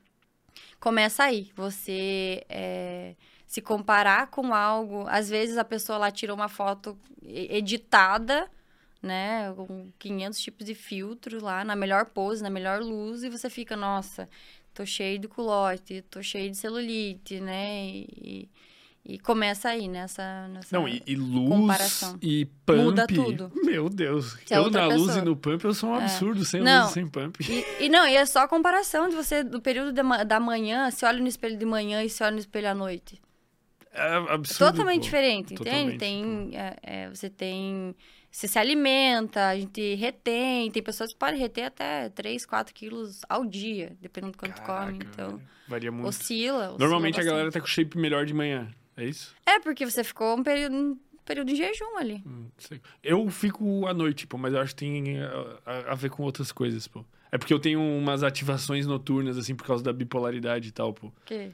[0.81, 1.51] começa aí.
[1.55, 3.15] Você é,
[3.47, 5.05] se comparar com algo.
[5.09, 8.51] Às vezes a pessoa lá tirou uma foto editada,
[9.07, 9.53] né?
[9.57, 13.77] Com 500 tipos de filtros lá, na melhor pose, na melhor luz, e você fica,
[13.77, 14.29] nossa,
[14.75, 17.87] tô cheio de culote, tô cheio de celulite, né?
[17.87, 18.49] E,
[19.09, 20.49] E começa aí nessa.
[20.49, 22.19] nessa Não, e, e luz comparação.
[22.21, 22.79] e pump.
[22.83, 23.53] Muda tudo.
[23.65, 24.33] Meu Deus.
[24.45, 25.19] Você é eu na luz pessoa.
[25.19, 26.81] e no pump eu sou um absurdo, sem Não.
[26.81, 27.37] luz e sem pump.
[27.49, 30.91] E, e não, e é só a comparação de você, do período da da manhã,
[30.91, 33.23] você olha no espelho de manhã e você olha no espelho à noite.
[33.93, 34.73] É É absurdo.
[34.73, 35.05] totalmente pô.
[35.05, 35.99] diferente, Totalmente, entende?
[36.51, 37.95] Tem, é, é, você tem.
[38.37, 40.71] Você se alimenta, a gente retém.
[40.71, 44.93] Tem pessoas que podem reter até 3, 4 quilos ao dia, dependendo do quanto Caraca,
[44.93, 44.99] come.
[45.11, 45.41] Então.
[45.67, 46.07] Varia muito.
[46.09, 46.65] oscila.
[46.73, 48.69] oscila Normalmente a galera tá com shape melhor de manhã.
[48.95, 49.35] É isso?
[49.47, 52.23] É, porque você ficou um período, um período de jejum ali.
[52.27, 52.49] Hum.
[53.03, 56.23] Eu fico à noite, pô, mas eu acho que tem a, a- a ver com
[56.23, 57.03] outras coisas, pô.
[57.33, 61.11] É porque eu tenho umas ativações noturnas, assim, por causa da bipolaridade e tal, pô.
[61.25, 61.53] Que...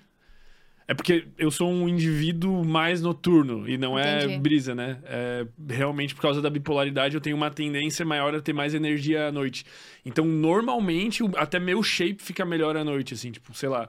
[0.87, 4.41] É porque eu sou um indivíduo mais noturno e não é Entendi.
[4.41, 4.99] brisa, né?
[5.05, 9.29] É, realmente, por causa da bipolaridade, eu tenho uma tendência maior a ter mais energia
[9.29, 9.65] à noite.
[10.05, 13.89] Então, normalmente, até meu shape fica melhor à noite, assim, tipo, sei lá.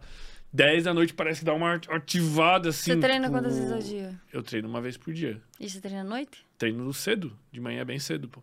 [0.54, 2.94] 10 da noite parece que dá uma ativada, assim.
[2.94, 4.22] Você treina tipo, quantas vezes ao dia?
[4.32, 5.42] Eu treino uma vez por dia.
[5.60, 6.46] E você treina à noite?
[6.60, 8.42] Treino cedo, de manhã é bem cedo, pô.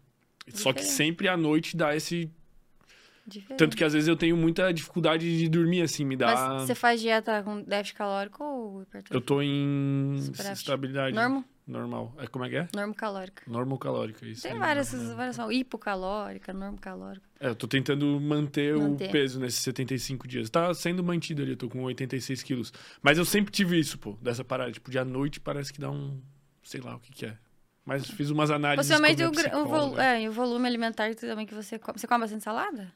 [0.49, 0.97] Só que Diferente.
[0.97, 2.29] sempre à noite dá esse.
[3.27, 3.59] Diferente.
[3.59, 6.35] Tanto que às vezes eu tenho muita dificuldade de dormir, assim, me dá.
[6.35, 9.17] Mas você faz dieta com déficit calórico ou hipertrofia?
[9.17, 10.59] Eu tô em Superávit.
[10.59, 11.15] estabilidade.
[11.15, 11.45] Normo?
[11.67, 12.13] Normal.
[12.19, 12.69] É, como é que é?
[12.75, 13.43] Normo calórica.
[13.47, 14.43] Normal calórica, isso.
[14.43, 15.17] Tem várias, normal.
[15.17, 15.57] variações.
[15.57, 17.25] Hipocalórica, normo calórica.
[17.39, 19.09] É, eu tô tentando manter, Manter.
[19.09, 20.51] o peso nesses 75 dias.
[20.51, 22.73] Tá sendo mantido ali, eu tô com 86 quilos.
[23.01, 24.73] Mas eu sempre tive isso, pô, dessa parada.
[24.73, 26.21] Tipo, de à noite parece que dá um.
[26.65, 27.37] Sei lá o que que é.
[27.85, 28.87] Mas fiz umas análises.
[28.89, 31.99] Possivelmente o, o, volu- é, o volume alimentar também que você come.
[31.99, 32.93] Você come bastante salada?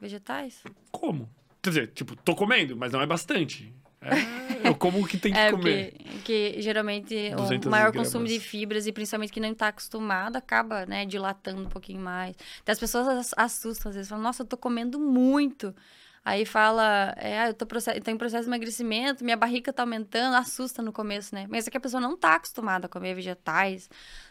[0.00, 0.62] Vegetais?
[0.90, 1.28] Como?
[1.62, 3.74] Quer dizer, tipo, tô comendo, mas não é bastante.
[4.00, 5.92] É, eu como o que tem que É, comer.
[5.92, 8.08] porque, porque geralmente 200 o maior gramas.
[8.08, 12.36] consumo de fibras, e principalmente quem não está acostumado, acaba, né, dilatando um pouquinho mais.
[12.62, 15.74] Então as pessoas ass- assustam, às vezes, falam, nossa, eu tô comendo muito.
[16.24, 17.64] Aí fala, é, eu tô
[18.10, 21.46] em processo de emagrecimento, minha barriga tá aumentando, assusta no começo, né?
[21.48, 23.88] Mas é que a pessoa não tá acostumada a comer vegetais,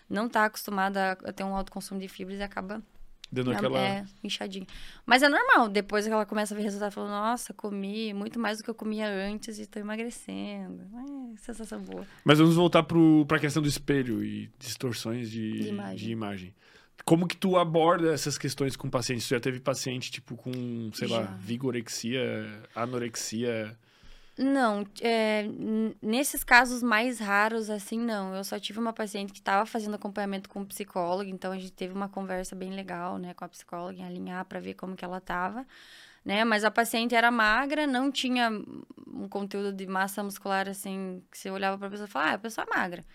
[0.10, 2.84] não tá acostumada a ter um alto consumo de fibras e acaba
[3.32, 3.80] Dando aquela.
[3.80, 4.66] é, inchadinho.
[5.06, 8.60] Mas é normal, depois que ela começa a ver resultado, fala, nossa, comi muito mais
[8.60, 10.84] do que eu comia antes e tô emagrecendo.
[11.34, 12.06] É, sensação boa.
[12.24, 15.98] Mas vamos voltar pro, pra questão do espelho e distorções de, De imagem.
[15.98, 16.56] de imagem.
[17.04, 19.28] Como que tu aborda essas questões com pacientes?
[19.28, 21.32] Tu já teve paciente, tipo, com, sei lá, Já.
[21.34, 22.20] vigorexia,
[22.74, 23.78] anorexia?
[24.38, 25.48] Não, é,
[26.02, 28.36] nesses casos mais raros, assim, não.
[28.36, 31.72] Eu só tive uma paciente que estava fazendo acompanhamento com um psicólogo, então a gente
[31.72, 35.06] teve uma conversa bem legal, né, com a psicóloga, em alinhar para ver como que
[35.06, 35.66] ela estava,
[36.24, 36.44] né?
[36.44, 38.50] Mas a paciente era magra, não tinha
[39.08, 42.36] um conteúdo de massa muscular, assim, que você olhava para a pessoa e falava, ah,
[42.36, 43.06] a pessoa é magra.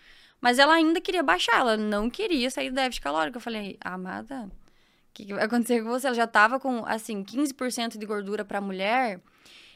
[0.41, 3.37] Mas ela ainda queria baixar, ela não queria sair do déficit calórico.
[3.37, 4.51] Eu falei, amada, o
[5.13, 6.07] que, que vai acontecer com você?
[6.07, 9.21] Ela já estava com, assim, 15% de gordura para mulher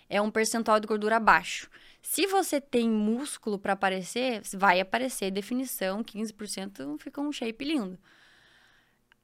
[0.09, 1.69] é um percentual de gordura baixo.
[2.01, 7.97] Se você tem músculo para aparecer, vai aparecer definição, 15% fica um shape lindo.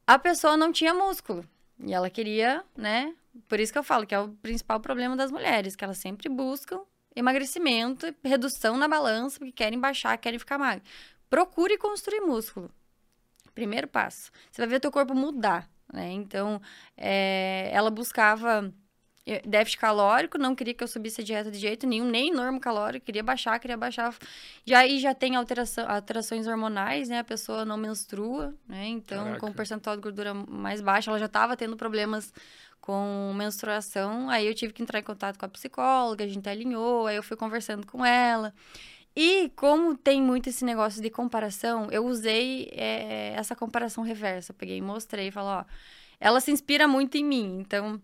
[0.08, 1.48] A pessoa não tinha músculo
[1.80, 3.15] e ela queria, né?
[3.48, 6.28] Por isso que eu falo que é o principal problema das mulheres, que elas sempre
[6.28, 6.82] buscam
[7.15, 10.88] emagrecimento, redução na balança, porque querem baixar, querem ficar magras.
[11.30, 12.72] Procure construir músculo.
[13.54, 14.32] Primeiro passo.
[14.50, 16.12] Você vai ver o teu corpo mudar, né?
[16.12, 16.62] Então,
[16.96, 18.74] é, ela buscava
[19.46, 23.06] déficit calórico, não queria que eu subisse a dieta de jeito nenhum, nem normo calórico,
[23.06, 24.16] queria baixar, queria baixar.
[24.66, 27.20] Já aí já tem alteração, alterações hormonais, né?
[27.20, 28.88] A pessoa não menstrua, né?
[28.88, 29.40] Então, Caraca.
[29.40, 32.34] com o percentual de gordura mais baixo, ela já estava tendo problemas
[32.80, 34.30] com menstruação.
[34.30, 37.24] Aí eu tive que entrar em contato com a psicóloga, a gente alinhou, aí eu
[37.24, 38.54] fui conversando com ela.
[39.16, 44.54] E como tem muito esse negócio de comparação, eu usei eh, essa comparação reversa.
[44.54, 45.66] Peguei e mostrei e falei, ó,
[46.20, 48.02] ela se inspira muito em mim, então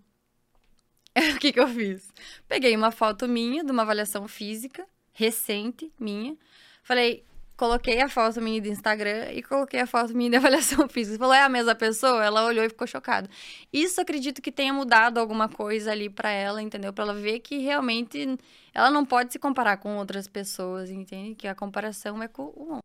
[1.36, 2.12] o que que eu fiz?
[2.48, 6.38] Peguei uma foto minha de uma avaliação física recente minha.
[6.84, 7.26] Falei,
[7.58, 11.18] coloquei a foto minha do Instagram e coloquei a foto minha de avaliação física.
[11.18, 12.24] Falou, é a mesma pessoa?
[12.24, 13.28] Ela olhou e ficou chocada.
[13.74, 16.94] Isso acredito que tenha mudado alguma coisa ali pra ela, entendeu?
[16.94, 18.38] Pra ela ver que realmente
[18.74, 21.34] ela não pode se comparar com outras pessoas, entende?
[21.34, 22.82] Que a comparação é com o homem.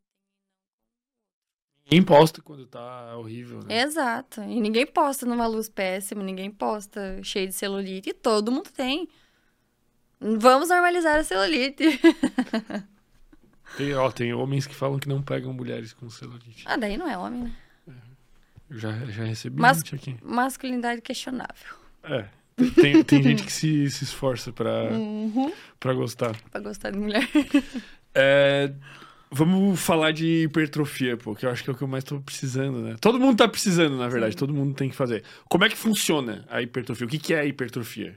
[1.85, 3.65] Ninguém posta quando tá horrível, É.
[3.65, 3.83] né?
[3.83, 4.41] Exato.
[4.43, 8.11] E ninguém posta numa luz péssima, ninguém posta cheio de celulite.
[8.11, 9.09] E todo mundo tem.
[10.21, 11.85] Vamos normalizar a celulite.
[13.77, 16.63] Tem, ó, tem homens que falam que não pegam mulheres com celulite.
[16.67, 17.53] ah, daí não é homem, né?
[18.69, 20.15] Eu já, já recebi Mas- aqui.
[20.23, 21.75] Masculinidade questionável.
[22.03, 22.27] É.
[22.75, 25.51] Tem, tem gente que se, se esforça pra, Uhum.
[25.81, 26.37] pra gostar.
[26.51, 27.27] Pra gostar de mulher.
[28.15, 28.71] É,
[29.33, 32.21] vamos falar de hipertrofia, pô, que eu acho que é o que eu mais tô
[32.21, 32.97] precisando, né?
[33.01, 34.39] Todo mundo tá precisando, na verdade, Sim.
[34.39, 35.25] todo mundo tem que fazer.
[35.49, 37.07] Como é que funciona a hipertrofia?
[37.07, 38.15] O que, que é a hipertrofia?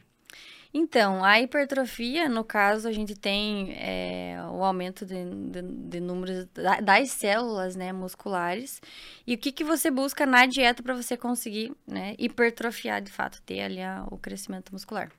[0.77, 6.47] Então, a hipertrofia, no caso, a gente tem é, o aumento de, de, de números
[6.53, 8.81] da, das células né, musculares.
[9.25, 13.41] E o que, que você busca na dieta para você conseguir né, hipertrofiar, de fato,
[13.43, 15.09] ter ali a, o crescimento muscular?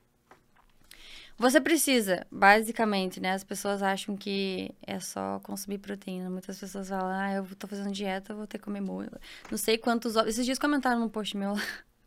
[1.38, 3.32] Você precisa, basicamente, né?
[3.32, 6.30] As pessoas acham que é só consumir proteína.
[6.30, 9.18] Muitas pessoas falam, ah, eu tô fazendo dieta, vou ter que comer muito.
[9.50, 10.30] Não sei quantos ovos.
[10.30, 11.54] Esses dias comentaram num post meu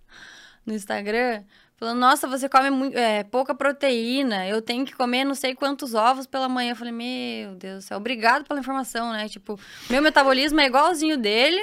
[0.66, 1.44] no Instagram
[1.80, 5.94] Falando, nossa, você come muito, é, pouca proteína, eu tenho que comer não sei quantos
[5.94, 6.74] ovos pela manhã.
[6.74, 9.30] Eu falei, meu Deus do céu, obrigado pela informação, né?
[9.30, 9.58] Tipo,
[9.90, 11.62] meu metabolismo é igualzinho dele,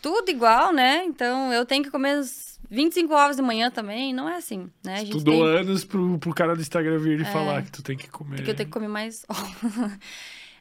[0.00, 1.02] tudo igual, né?
[1.04, 2.22] Então eu tenho que comer
[2.70, 4.94] 25 ovos de manhã também, não é assim, né?
[4.94, 5.58] A gente Estudou tem...
[5.58, 8.42] anos pro, pro cara do Instagram vir e é, falar que tu tem que comer.
[8.42, 9.98] Que eu tenho que comer mais ovos.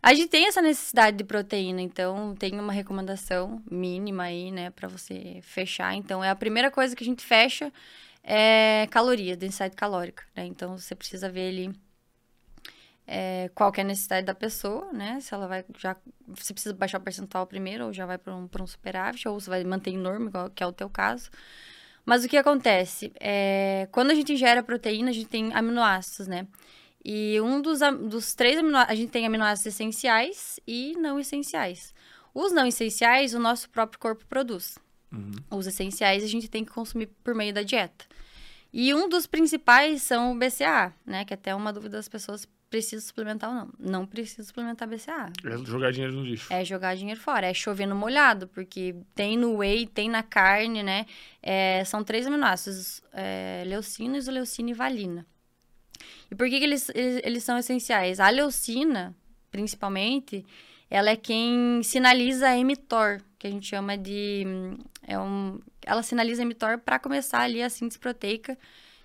[0.01, 4.87] A gente tem essa necessidade de proteína, então tem uma recomendação mínima aí, né, para
[4.87, 5.93] você fechar.
[5.93, 7.71] Então é a primeira coisa que a gente fecha
[8.23, 10.45] é caloria, densidade calórica, né?
[10.45, 11.75] Então você precisa ver ali
[13.05, 15.19] é, qual é a necessidade da pessoa, né?
[15.19, 15.97] Se ela vai já
[16.27, 19.49] você precisa baixar o percentual primeiro ou já vai para um, um superávit ou você
[19.49, 21.29] vai manter enorme, que é o teu caso.
[22.09, 23.11] Mas o que acontece?
[23.19, 26.47] É, quando a gente ingere a proteína, a gente tem aminoácidos, né?
[27.05, 31.93] E um dos, dos três aminoácidos, a gente tem aminoácidos essenciais e não essenciais.
[32.33, 34.79] Os não essenciais, o nosso próprio corpo produz.
[35.11, 35.33] Uhum.
[35.51, 38.05] Os essenciais a gente tem que consumir por meio da dieta.
[38.73, 41.23] E um dos principais são o BCA, né?
[41.25, 43.73] Que até uma dúvida das pessoas precisa suplementar ou não.
[43.79, 45.31] Não precisa suplementar BCA.
[45.43, 46.51] É jogar dinheiro no lixo.
[46.51, 47.47] É jogar dinheiro fora.
[47.47, 51.05] É chover no molhado, porque tem no whey, tem na carne, né?
[51.41, 55.25] É, são três aminoácidos: é, leucina, isoleucina e valina.
[56.31, 58.19] E por que, que eles, eles, eles são essenciais?
[58.19, 59.15] A leucina,
[59.51, 60.45] principalmente,
[60.89, 64.45] ela é quem sinaliza a mTOR, que a gente chama de.
[65.07, 68.57] É um, ela sinaliza a mTOR para começar ali a síntese proteica,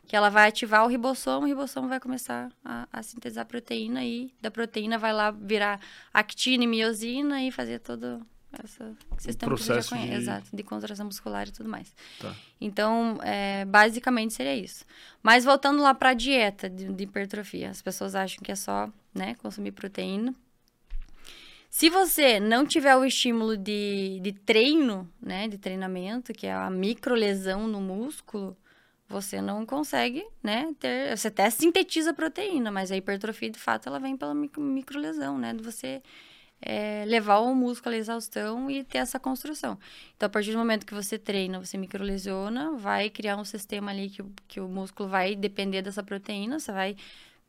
[0.06, 4.32] que ela vai ativar o ribossomo, o ribossomo vai começar a, a sintetizar proteína e
[4.40, 5.80] da proteína vai lá virar
[6.12, 8.24] actina e miosina e fazer todo
[8.62, 8.78] esse
[9.18, 10.22] sistema processo que você já conhece, de...
[10.22, 11.92] exato, de contração muscular e tudo mais.
[12.20, 12.34] Tá.
[12.60, 14.84] Então, é, basicamente seria isso.
[15.22, 18.88] Mas voltando lá para a dieta de, de hipertrofia, as pessoas acham que é só,
[19.14, 20.34] né, consumir proteína.
[21.68, 26.70] Se você não tiver o estímulo de, de treino, né, de treinamento, que é a
[26.70, 28.56] microlesão no músculo,
[29.14, 31.16] você não consegue, né, ter...
[31.16, 35.62] Você até sintetiza proteína, mas a hipertrofia, de fato, ela vem pela microlesão, né, de
[35.62, 36.02] você
[36.60, 39.78] é, levar o músculo à exaustão e ter essa construção.
[40.16, 44.10] Então, a partir do momento que você treina, você microlesiona, vai criar um sistema ali
[44.10, 46.96] que, que o músculo vai depender dessa proteína, você vai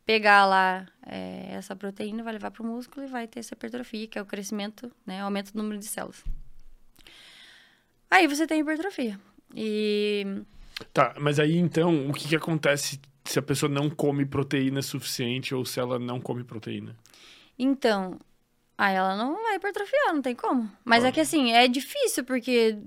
[0.05, 4.07] pegar lá é, essa proteína, vai levar para o músculo e vai ter essa hipertrofia,
[4.07, 6.23] que é o crescimento, né, aumento do número de células.
[8.11, 9.19] Aí você tem hipertrofia.
[9.53, 10.25] E.
[10.93, 15.55] Tá, mas aí então, o que, que acontece se a pessoa não come proteína suficiente
[15.55, 16.95] ou se ela não come proteína?
[17.57, 18.19] Então,
[18.77, 20.69] aí ela não vai hipertrofiar, não tem como.
[20.83, 21.07] Mas ah.
[21.07, 22.77] é que assim, é difícil, porque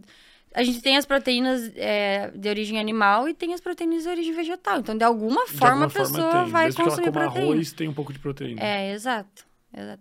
[0.54, 4.34] a gente tem as proteínas é, de origem animal e tem as proteínas de origem
[4.34, 4.78] vegetal.
[4.78, 7.52] Então, de alguma de forma, alguma a pessoa forma vai Mesmo consumir que ela proteína.
[7.52, 8.62] arroz, tem um pouco de proteína.
[8.62, 9.46] É, exato.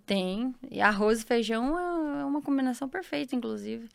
[0.05, 0.55] Tem.
[0.71, 1.77] E arroz e feijão
[2.19, 3.87] é uma combinação perfeita, inclusive.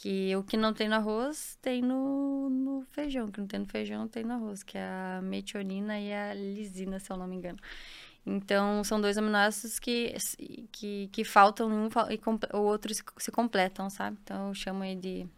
[0.00, 3.28] Que o que não tem no arroz, tem no, no feijão.
[3.28, 4.62] O que não tem no feijão, tem no arroz.
[4.62, 7.58] Que é a metionina e a lisina, se eu não me engano.
[8.24, 10.14] Então, são dois aminoácidos que,
[10.72, 14.16] que, que faltam um e o outro se, completam, sabe?
[14.22, 15.28] Então, eu chamo aí de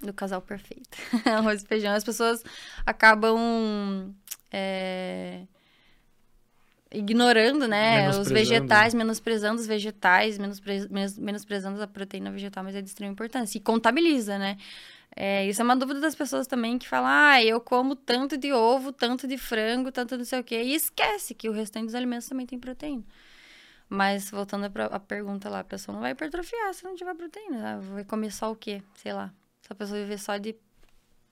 [0.00, 0.96] do casal perfeito.
[1.28, 1.92] Arroz e feijão.
[1.92, 2.42] As pessoas
[2.86, 4.14] acabam
[4.50, 5.46] é,
[6.94, 8.08] ignorando, né?
[8.10, 10.88] Os vegetais, menosprezando os vegetais, menospre,
[11.18, 13.58] menosprezando a proteína vegetal, mas é de extrema importância.
[13.58, 14.56] E contabiliza, né?
[15.16, 18.52] É, isso é uma dúvida das pessoas também que falam, ah, eu como tanto de
[18.52, 21.94] ovo, tanto de frango, tanto não sei o quê, e esquece que o restante dos
[21.94, 23.04] alimentos também tem proteína.
[23.88, 27.78] Mas voltando à pergunta lá, a pessoa não vai hipertrofiar se não tiver proteína.
[27.80, 28.82] Vai comer só o quê?
[28.96, 30.56] Sei lá, se a pessoa viver só de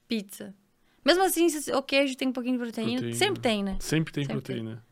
[0.06, 0.54] pizza.
[1.04, 2.92] Mesmo assim, o queijo tem um pouquinho de proteína.
[2.92, 3.16] proteína.
[3.16, 3.76] Sempre tem, né?
[3.80, 4.76] Sempre tem Sempre proteína.
[4.76, 4.91] Tem.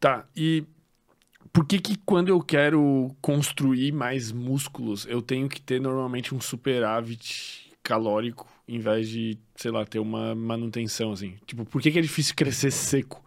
[0.00, 0.64] Tá, e
[1.52, 6.40] por que que quando eu quero construir mais músculos, eu tenho que ter normalmente um
[6.40, 11.36] superávit calórico em vez de, sei lá, ter uma manutenção, assim?
[11.46, 13.24] Tipo, por que que é difícil crescer seco?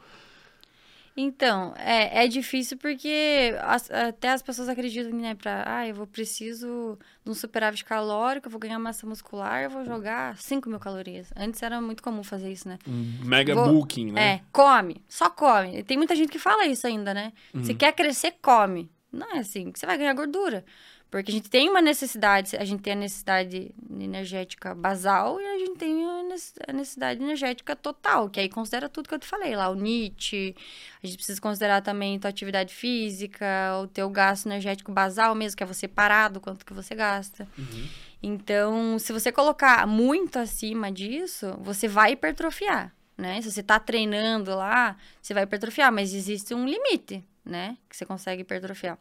[1.15, 6.07] Então, é, é difícil porque as, até as pessoas acreditam, né, pra, ah, eu vou
[6.07, 10.79] preciso de um superávit calórico, eu vou ganhar massa muscular, eu vou jogar 5 mil
[10.79, 11.31] calorias.
[11.35, 12.79] Antes era muito comum fazer isso, né?
[12.87, 14.35] Um mega vou, booking, né?
[14.35, 15.83] É, come, só come.
[15.83, 17.33] Tem muita gente que fala isso ainda, né?
[17.53, 17.63] Uhum.
[17.63, 18.89] Se quer crescer, come.
[19.11, 20.63] Não é assim, você vai ganhar gordura.
[21.11, 25.59] Porque a gente tem uma necessidade, a gente tem a necessidade energética basal e a
[25.59, 29.69] gente tem a necessidade energética total, que aí considera tudo que eu te falei lá,
[29.69, 30.55] o NIT,
[31.03, 33.45] a gente precisa considerar também a tua atividade física,
[33.83, 37.45] o teu gasto energético basal mesmo, que é você parado, quanto que você gasta.
[37.57, 37.87] Uhum.
[38.23, 43.41] Então, se você colocar muito acima disso, você vai hipertrofiar, né?
[43.41, 47.77] Se você tá treinando lá, você vai hipertrofiar, mas existe um limite, né?
[47.89, 48.97] Que você consegue hipertrofiar.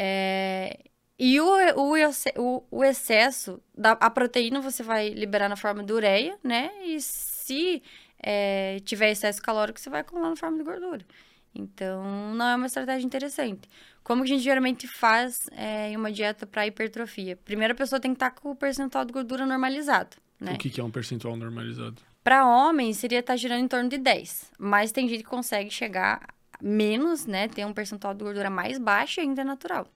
[0.00, 0.78] É,
[1.18, 6.38] e o, o, o, excesso, da, a proteína você vai liberar na forma de ureia,
[6.44, 6.70] né?
[6.84, 7.82] E se
[8.22, 11.04] é, tiver excesso calórico, você vai acumular na forma de gordura.
[11.52, 13.68] Então, não é uma estratégia interessante.
[14.04, 17.36] Como que a gente geralmente faz é, em uma dieta para hipertrofia?
[17.44, 20.52] Primeiro, a pessoa tem que estar tá com o percentual de gordura normalizado, né?
[20.52, 22.00] O que, que é um percentual normalizado?
[22.22, 24.52] Para homens, seria estar tá girando em torno de 10.
[24.56, 26.20] Mas tem gente que consegue chegar
[26.62, 27.48] menos, né?
[27.48, 29.86] Tem um percentual de gordura mais baixo e ainda é natural.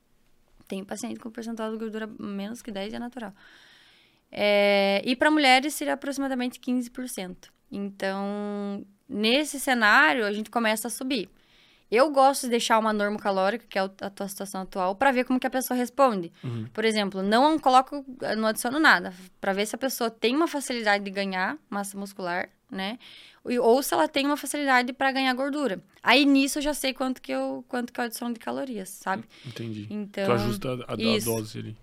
[0.68, 3.34] Tem paciente com percentual de gordura menos que 10 e é natural.
[4.30, 7.50] É, e para mulheres seria aproximadamente 15%.
[7.70, 11.28] Então, nesse cenário, a gente começa a subir.
[11.92, 15.24] Eu gosto de deixar uma norma calórica, que é a tua situação atual, para ver
[15.24, 16.32] como que a pessoa responde.
[16.42, 16.66] Uhum.
[16.72, 18.02] Por exemplo, não coloco,
[18.38, 22.48] não adiciono nada, para ver se a pessoa tem uma facilidade de ganhar massa muscular,
[22.70, 22.98] né?
[23.60, 25.82] ou se ela tem uma facilidade para ganhar gordura.
[26.02, 29.24] Aí nisso eu já sei quanto que eu quanto que eu adiciono de calorias, sabe?
[29.44, 29.86] Entendi.
[29.90, 31.76] Então, tu ajusta a, a, a dose ali.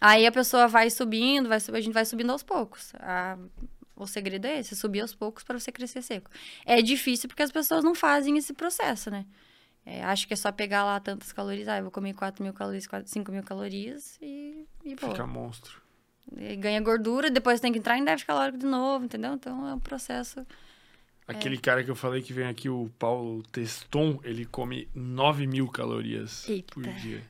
[0.00, 2.92] Aí a pessoa vai subindo, vai a gente vai subindo aos poucos.
[3.00, 3.36] A,
[3.96, 6.30] o segredo é esse, subir aos poucos para você crescer seco.
[6.66, 9.24] É difícil porque as pessoas não fazem esse processo, né?
[9.86, 11.68] É, acho que é só pegar lá tantas calorias.
[11.68, 15.12] Ah, eu vou comer 4 mil calorias, 4, 5 mil calorias e, e boa.
[15.12, 15.80] Fica monstro.
[16.36, 19.32] E ganha gordura, depois tem que entrar em déficit calórico de novo, entendeu?
[19.34, 20.44] Então é um processo
[21.26, 21.58] Aquele é.
[21.58, 26.48] cara que eu falei que vem aqui, o Paulo Teston, ele come 9 mil calorias
[26.48, 26.72] Eita.
[26.72, 27.22] por dia.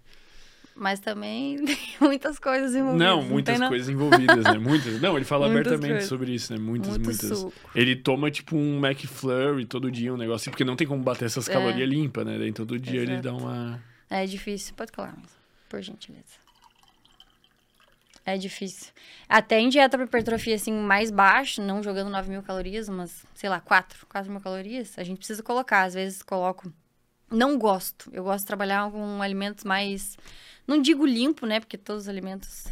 [0.76, 3.08] Mas também tem muitas coisas envolvidas.
[3.08, 4.58] Não, muitas não coisas envolvidas, né?
[4.60, 5.00] Muitas.
[5.00, 6.08] Não, ele fala muitas abertamente coisas.
[6.08, 6.58] sobre isso, né?
[6.58, 7.38] Muitas, Muito muitas.
[7.38, 7.52] Suco.
[7.74, 11.48] Ele toma, tipo, um McFlurry todo dia, um negócio, porque não tem como bater essas
[11.48, 11.52] é.
[11.52, 12.38] calorias limpas, né?
[12.38, 13.12] Daí todo dia Exato.
[13.12, 13.82] ele dá uma.
[14.10, 15.16] É difícil, pode falar,
[15.68, 16.46] por gentileza.
[18.26, 18.92] É difícil.
[19.28, 23.48] Até em dieta para hipertrofia, assim, mais baixo, não jogando 9 mil calorias, mas, sei
[23.48, 25.84] lá, 4, 4 mil calorias, a gente precisa colocar.
[25.84, 26.70] Às vezes coloco.
[27.30, 28.10] Não gosto.
[28.12, 30.16] Eu gosto de trabalhar com alimentos mais.
[30.66, 31.60] Não digo limpo, né?
[31.60, 32.66] Porque todos os alimentos.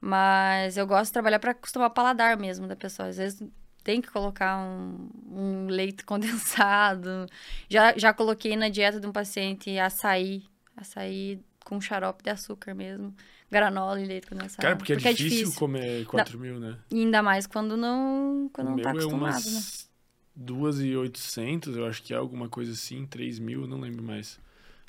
[0.00, 3.08] Mas eu gosto de trabalhar para acostumar o paladar mesmo da pessoa.
[3.08, 3.42] Às vezes
[3.84, 7.26] tem que colocar um, um leite condensado.
[7.68, 10.44] Já, já coloquei na dieta de um paciente açaí.
[10.76, 13.14] Açaí com xarope de açúcar mesmo
[13.52, 14.62] granola e leite condensado.
[14.62, 16.78] Cara, porque, é porque é, difícil é, difícil comer 4 mil, né?
[16.90, 19.91] E ainda mais quando não, quando o não tá é acostumado, é umas né?
[20.38, 24.40] 2.800, eu acho que é alguma coisa assim, 3 mil, não lembro mais.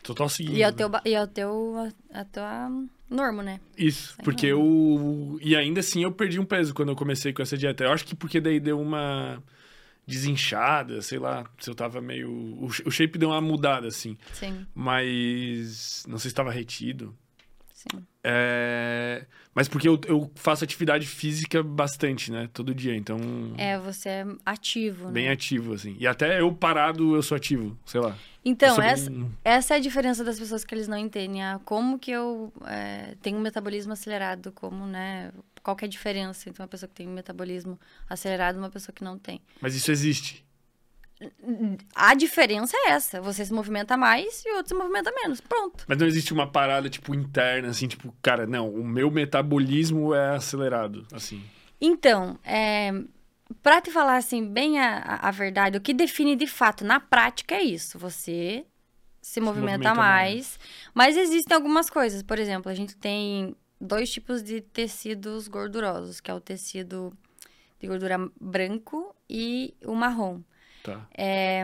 [0.01, 0.57] Total seguindo.
[0.57, 2.69] E é o teu, e é o teu a tua
[3.09, 3.59] normo, né?
[3.77, 5.39] Isso, porque eu...
[5.41, 7.85] E ainda assim eu perdi um peso quando eu comecei com essa dieta.
[7.85, 9.41] Eu acho que porque daí deu uma
[10.05, 12.29] desinchada, sei lá, se eu tava meio...
[12.85, 14.17] O shape deu uma mudada, assim.
[14.33, 14.65] Sim.
[14.75, 17.15] Mas não sei se estava retido.
[17.73, 18.05] Sim.
[18.23, 19.25] É...
[19.55, 22.49] Mas porque eu, eu, faço atividade física bastante, né?
[22.51, 23.19] Todo dia, então...
[23.55, 25.31] É, você é ativo, Bem né?
[25.31, 25.95] ativo, assim.
[25.99, 28.17] E até eu parado, eu sou ativo, sei lá.
[28.43, 29.31] Então, essa, bem...
[29.43, 31.43] essa é a diferença das pessoas que eles não entendem.
[31.43, 35.31] Ah, como que eu é, tenho um metabolismo acelerado, como, né?
[35.61, 38.71] Qual que é a diferença entre uma pessoa que tem um metabolismo acelerado e uma
[38.71, 39.39] pessoa que não tem?
[39.61, 40.43] Mas isso existe?
[41.95, 43.21] A diferença é essa.
[43.21, 45.41] Você se movimenta mais e o outro se movimenta menos.
[45.41, 45.85] Pronto.
[45.87, 50.35] Mas não existe uma parada, tipo, interna, assim, tipo, cara, não, o meu metabolismo é
[50.35, 51.43] acelerado, assim.
[51.79, 52.91] Então, é,
[53.61, 57.55] pra te falar, assim, bem a, a verdade, o que define de fato na prática
[57.55, 57.99] é isso.
[57.99, 58.65] Você
[59.21, 60.59] se, se movimenta, movimenta mais, mais,
[60.93, 62.23] mas existem algumas coisas.
[62.23, 67.11] Por exemplo, a gente tem dois tipos de tecidos gordurosos, que é o tecido
[67.79, 70.41] de gordura branco e o marrom.
[70.83, 71.07] Tá.
[71.17, 71.63] É,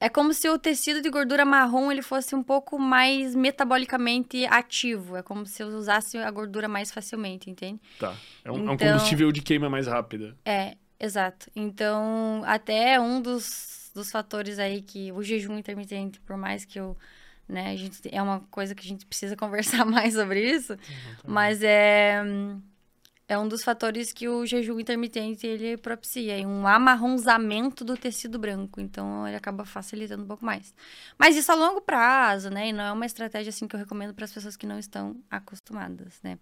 [0.00, 5.16] é como se o tecido de gordura marrom ele fosse um pouco mais metabolicamente ativo.
[5.16, 7.80] É como se eu usasse a gordura mais facilmente, entende?
[7.98, 8.14] Tá.
[8.44, 10.36] É um, então, é um então combustível de queima mais rápida.
[10.44, 11.50] É, exato.
[11.56, 16.96] Então, até um dos, dos fatores aí que o jejum intermitente, por mais que eu
[17.48, 20.76] né, a gente é uma coisa que a gente precisa conversar mais sobre isso,
[21.26, 22.22] mas é
[23.28, 28.80] é um dos fatores que o jejum intermitente ele propicia, um amarronzamento do tecido branco,
[28.80, 30.74] então ele acaba facilitando um pouco mais.
[31.18, 32.68] Mas isso a longo prazo, né?
[32.68, 35.14] E não é uma estratégia assim que eu recomendo para as pessoas que não estão
[35.30, 36.38] acostumadas, né?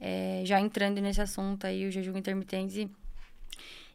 [0.00, 2.90] É, já entrando nesse assunto aí, o jejum intermitente,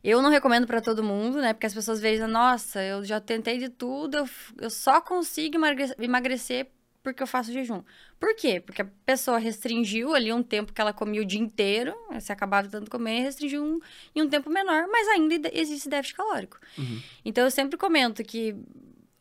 [0.03, 1.53] eu não recomendo para todo mundo, né?
[1.53, 5.57] Porque as pessoas veem, nossa, eu já tentei de tudo, eu, eu só consigo
[5.97, 6.67] emagrecer
[7.01, 7.81] porque eu faço jejum.
[8.19, 8.59] Por quê?
[8.59, 12.67] Porque a pessoa restringiu ali um tempo que ela comia o dia inteiro, se acabava
[12.67, 13.79] tanto comer, restringiu um,
[14.15, 16.59] em um tempo menor, mas ainda existe déficit calórico.
[16.77, 17.01] Uhum.
[17.23, 18.55] Então eu sempre comento que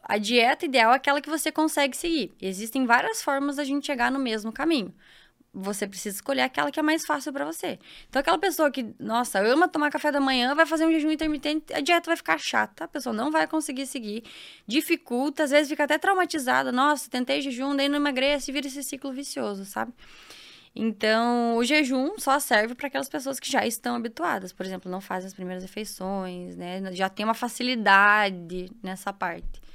[0.02, 2.32] a dieta ideal é aquela que você consegue seguir.
[2.40, 4.94] Existem várias formas da gente chegar no mesmo caminho
[5.60, 7.78] você precisa escolher aquela que é mais fácil para você.
[8.08, 11.72] Então, aquela pessoa que, nossa, ama tomar café da manhã, vai fazer um jejum intermitente,
[11.72, 14.24] a dieta vai ficar chata, a pessoa não vai conseguir seguir,
[14.66, 16.70] dificulta, às vezes fica até traumatizada.
[16.72, 19.92] Nossa, tentei jejum, daí não emagrece, vira esse ciclo vicioso, sabe?
[20.74, 25.00] Então, o jejum só serve para aquelas pessoas que já estão habituadas, por exemplo, não
[25.00, 26.80] fazem as primeiras refeições, né?
[26.92, 29.67] Já tem uma facilidade nessa parte.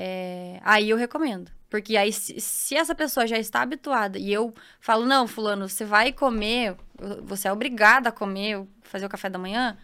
[0.00, 0.60] É...
[0.62, 1.50] Aí eu recomendo.
[1.68, 5.84] Porque aí, se, se, essa pessoa já está habituada e eu falo, não, fulano, você
[5.84, 6.76] vai comer,
[7.24, 9.76] você é obrigado a comer, fazer o café da manhã,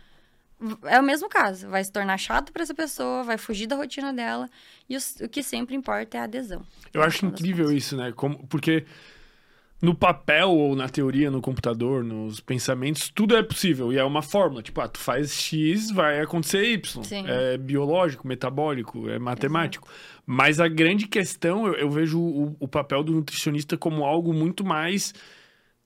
[0.85, 1.69] é o mesmo caso.
[1.69, 4.49] Vai se tornar chato para essa pessoa, vai fugir da rotina dela.
[4.89, 6.65] E o, o que sempre importa é a adesão.
[6.93, 8.13] Eu acho incrível isso, né?
[8.13, 8.87] Como, porque
[9.85, 13.93] no papel ou na teoria, no computador, nos pensamentos, tudo é possível.
[13.93, 14.63] E é uma fórmula.
[14.63, 17.05] Tipo, ah, tu faz X, vai acontecer Y.
[17.05, 17.25] Sim.
[17.27, 19.87] É biológico, metabólico, é matemático.
[19.87, 20.23] Exato.
[20.25, 24.65] Mas a grande questão, eu, eu vejo o, o, papel do nutricionista como algo muito
[24.65, 25.13] mais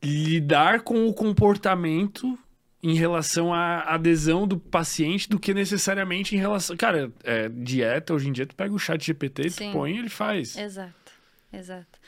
[0.01, 2.39] lidar com o comportamento
[2.81, 6.77] em relação à adesão do paciente do que necessariamente em relação.
[6.77, 9.71] Cara, é, dieta, hoje em dia, tu pega o chat GPT, Sim.
[9.71, 10.57] tu põe e ele faz.
[10.57, 11.13] Exato,
[11.53, 11.99] exato.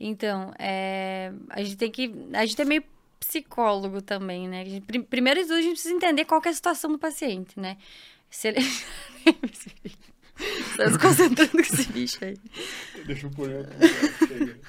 [0.00, 2.12] Então, é, a gente tem que.
[2.32, 2.84] A gente é meio
[3.18, 4.64] psicólogo também, né?
[4.64, 7.76] Gente, primeiro de tudo, a gente precisa entender qual é a situação do paciente, né?
[8.30, 8.60] Se ele.
[10.76, 12.36] Tá se concentrando com esse bicho aí.
[13.06, 13.48] Deixa eu pôr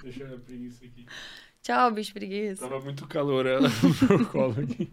[0.01, 1.05] Deixa eu isso aqui.
[1.61, 2.67] Tchau, bicho preguiça.
[2.67, 3.69] Tava muito calor ela
[4.09, 4.91] no meu colo aqui.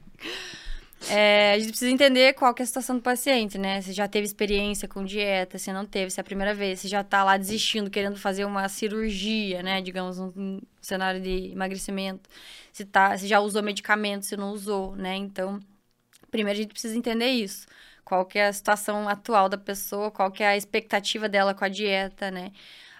[1.08, 3.80] É, a gente precisa entender qual é a situação do paciente, né?
[3.82, 6.88] Se já teve experiência com dieta, se não teve, se é a primeira vez, se
[6.88, 9.80] já tá lá desistindo, querendo fazer uma cirurgia, né?
[9.82, 12.28] Digamos, um, cenário de emagrecimento.
[12.72, 15.14] Se, tá, se já usou medicamento, se não usou, né?
[15.16, 15.60] Então,
[16.30, 17.66] primeiro a gente precisa entender isso.
[18.04, 21.64] Qual que é a situação atual da pessoa, qual que é a expectativa dela com
[21.64, 22.52] a dieta, né?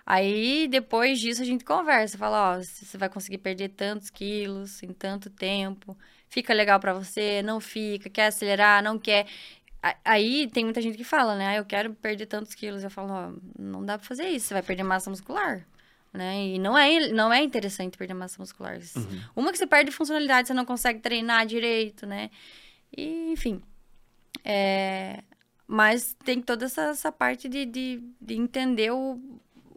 [0.05, 4.93] Aí, depois disso, a gente conversa, fala, ó, você vai conseguir perder tantos quilos em
[4.93, 5.97] tanto tempo
[6.29, 7.43] Fica legal para você?
[7.43, 8.11] Não fica?
[8.11, 8.83] Quer acelerar?
[8.83, 9.27] Não quer?
[10.05, 11.49] Aí tem muita gente que fala, né?
[11.49, 12.83] Ah, eu quero perder tantos quilos.
[12.83, 14.47] Eu falo, ó, não dá pra fazer isso.
[14.47, 15.67] Você vai perder massa muscular.
[16.13, 16.47] Né?
[16.47, 18.79] E não é, não é interessante perder massa muscular.
[18.97, 19.21] Uhum.
[19.37, 22.31] Uma que você perde funcionalidade, você não consegue treinar direito, né?
[22.97, 23.63] E, enfim.
[24.45, 25.23] É...
[25.67, 29.21] Mas tem toda essa, essa parte de, de, de entender o,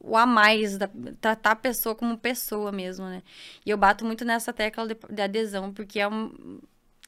[0.02, 0.90] o a mais, da,
[1.20, 3.22] tratar a pessoa como pessoa mesmo, né?
[3.66, 6.60] E eu bato muito nessa tecla de, de adesão, porque é, um,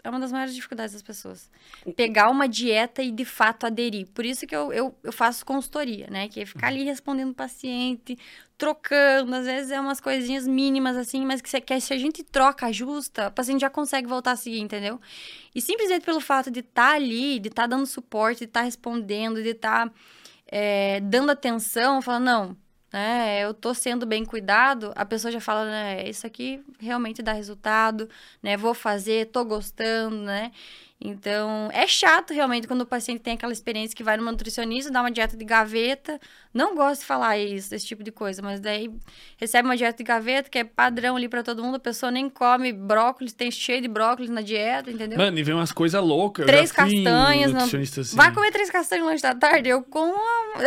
[0.03, 1.49] é uma das maiores dificuldades das pessoas.
[1.95, 4.07] Pegar uma dieta e de fato aderir.
[4.13, 6.27] Por isso que eu, eu, eu faço consultoria, né?
[6.27, 8.17] Que é ficar ali respondendo o paciente,
[8.57, 12.23] trocando, às vezes é umas coisinhas mínimas assim, mas que você quer, se a gente
[12.23, 14.99] troca, ajusta, o paciente já consegue voltar a seguir, entendeu?
[15.55, 18.59] E simplesmente pelo fato de estar tá ali, de estar tá dando suporte, de estar
[18.59, 19.93] tá respondendo, de estar tá,
[20.45, 22.57] é, dando atenção, falando, não,
[22.91, 23.39] né?
[23.43, 26.09] Eu tô sendo bem cuidado, a pessoa já fala, né?
[26.09, 28.09] Isso aqui realmente dá resultado,
[28.41, 28.57] né?
[28.57, 30.51] Vou fazer, tô gostando, né?
[31.03, 35.01] Então, é chato realmente quando o paciente tem aquela experiência que vai no nutricionista, dá
[35.01, 36.19] uma dieta de gaveta.
[36.53, 38.91] Não gosto de falar isso, esse tipo de coisa, mas daí
[39.35, 42.29] recebe uma dieta de gaveta que é padrão ali para todo mundo, a pessoa nem
[42.29, 45.17] come brócolis, tem cheio de brócolis na dieta, entendeu?
[45.17, 46.45] Mano, e vem umas coisas loucas.
[46.45, 47.51] Três castanhas.
[47.51, 47.61] Não...
[47.61, 48.15] Assim.
[48.15, 49.69] Vai comer três castanhas lanche da tarde?
[49.69, 50.13] Eu como.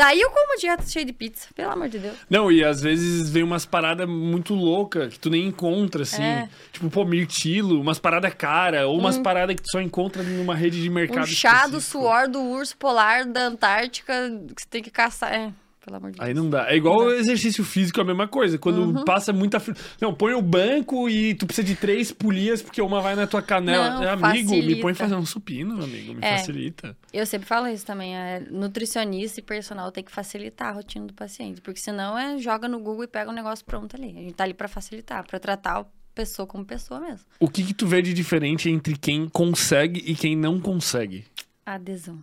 [0.02, 2.16] Aí eu como dieta cheia de pizza, pelo amor de Deus.
[2.28, 6.22] Não, e às vezes vem umas paradas muito loucas que tu nem encontra, assim.
[6.22, 6.48] É.
[6.72, 9.22] Tipo, pô, mirtilo, umas paradas cara, ou umas hum.
[9.22, 11.24] paradas que tu só encontra numa rede de mercado.
[11.24, 14.12] Um chá do suor do urso polar da Antártica
[14.54, 15.32] que você tem que caçar.
[15.32, 15.52] É.
[15.84, 16.66] Pelo amor de Aí não dá.
[16.70, 18.58] É igual o exercício físico, a mesma coisa.
[18.58, 19.04] Quando uhum.
[19.04, 19.62] passa muita.
[20.00, 23.42] Não, põe o banco e tu precisa de três polias, porque uma vai na tua
[23.42, 23.96] canela.
[23.96, 24.66] Não, é, amigo, facilita.
[24.66, 26.14] me põe fazer um supino, amigo.
[26.14, 26.96] Me é, facilita.
[27.12, 28.16] Eu sempre falo isso também.
[28.16, 31.60] É, nutricionista e personal tem que facilitar a rotina do paciente.
[31.60, 34.08] Porque senão é joga no Google e pega um negócio pronto ali.
[34.08, 37.26] A gente tá ali para facilitar, para tratar o pessoa como pessoa mesmo.
[37.40, 41.24] O que, que tu vê de diferente entre quem consegue e quem não consegue?
[41.66, 42.22] Adesão.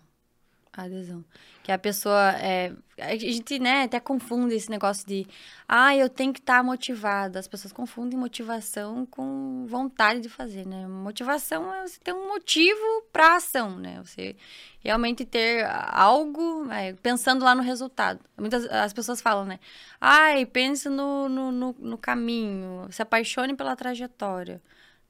[0.71, 1.23] Adesão.
[1.63, 2.31] Que a pessoa.
[2.37, 2.71] É,
[3.01, 5.27] a gente, né, até confunde esse negócio de.
[5.67, 7.39] Ah, eu tenho que estar tá motivada.
[7.39, 10.87] As pessoas confundem motivação com vontade de fazer, né?
[10.87, 14.01] Motivação é você ter um motivo para ação, né?
[14.03, 14.35] Você
[14.79, 18.19] realmente ter algo, é, pensando lá no resultado.
[18.37, 19.59] Muitas as pessoas falam, né?
[19.99, 24.61] Ai, pense no, no, no, no caminho, se apaixone pela trajetória.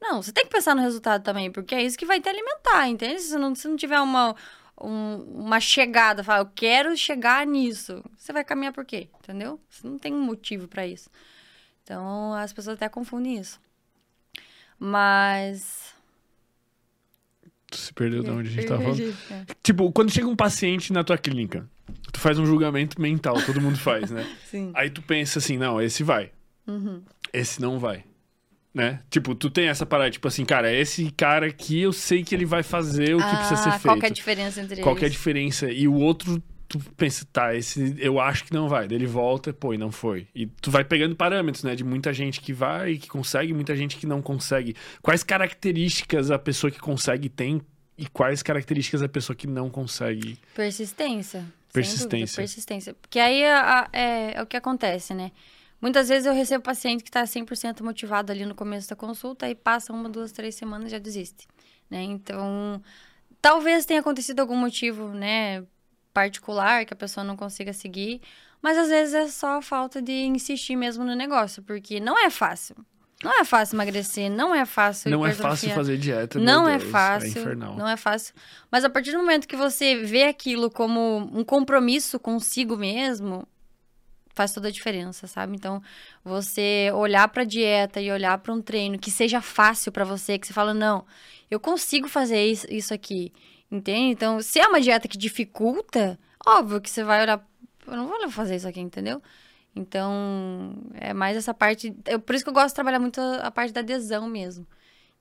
[0.01, 2.87] Não, você tem que pensar no resultado também, porque é isso que vai te alimentar,
[2.87, 3.21] entende?
[3.21, 4.35] Se não, se não tiver uma,
[4.80, 5.15] um,
[5.45, 8.03] uma chegada, fala, eu quero chegar nisso.
[8.17, 9.09] Você vai caminhar por quê?
[9.24, 9.59] Entendeu?
[9.69, 11.09] Você não tem um motivo para isso.
[11.84, 13.59] Então, as pessoas até confundem isso.
[14.80, 15.93] Mas.
[17.69, 19.17] Tu se perdeu de onde a gente tava falando.
[19.32, 19.45] é.
[19.63, 21.69] Tipo, quando chega um paciente na tua clínica,
[22.11, 24.26] tu faz um julgamento mental, todo mundo faz, né?
[24.49, 24.72] Sim.
[24.74, 26.32] Aí tu pensa assim, não, esse vai.
[26.67, 27.01] Uhum.
[27.32, 28.03] Esse não vai.
[28.74, 29.01] Né?
[29.09, 32.45] Tipo, tu tem essa parada, tipo assim, cara, esse cara aqui eu sei que ele
[32.45, 33.84] vai fazer o que precisa ser Ah, feito.
[33.84, 35.17] Qual que é a diferença entre Qual que é a eles?
[35.17, 35.69] diferença?
[35.69, 38.88] E o outro, tu pensa, tá, esse eu acho que não vai.
[38.88, 40.26] Daí ele volta, pô, e não foi.
[40.34, 41.76] E tu vai pegando parâmetros, né?
[41.76, 44.74] De muita gente que vai, que consegue, muita gente que não consegue.
[45.01, 47.61] Quais características a pessoa que consegue tem
[47.97, 50.38] e quais características a pessoa que não consegue?
[50.55, 51.43] Persistência.
[51.74, 52.07] Persistência.
[52.26, 52.93] dúvida, persistência.
[53.01, 55.30] Porque aí a- a- é, é o que acontece, né?
[55.82, 59.55] Muitas vezes eu recebo paciente que está 100% motivado ali no começo da consulta e
[59.55, 61.47] passa uma, duas, três semanas e já desiste,
[61.89, 62.03] né?
[62.03, 62.82] Então,
[63.41, 65.63] talvez tenha acontecido algum motivo, né,
[66.13, 68.21] particular que a pessoa não consiga seguir,
[68.61, 72.75] mas às vezes é só falta de insistir mesmo no negócio, porque não é fácil.
[73.23, 76.39] Não é fácil emagrecer, não é fácil não é fácil fazer dieta.
[76.39, 77.27] Não é Deus, fácil.
[77.27, 77.75] É infernal.
[77.77, 78.34] não é fácil.
[78.71, 83.47] Mas a partir do momento que você vê aquilo como um compromisso consigo mesmo,
[84.34, 85.55] faz toda a diferença, sabe?
[85.55, 85.82] Então,
[86.23, 90.47] você olhar pra dieta e olhar pra um treino que seja fácil pra você, que
[90.47, 91.05] você fala, não,
[91.49, 93.32] eu consigo fazer isso, aqui.
[93.71, 94.11] Entende?
[94.11, 97.45] Então, se é uma dieta que dificulta, óbvio que você vai olhar,
[97.88, 99.21] eu não vou fazer isso aqui, entendeu?
[99.75, 101.95] Então, é mais essa parte.
[102.05, 104.67] Eu, por isso que eu gosto de trabalhar muito a, a parte da adesão mesmo.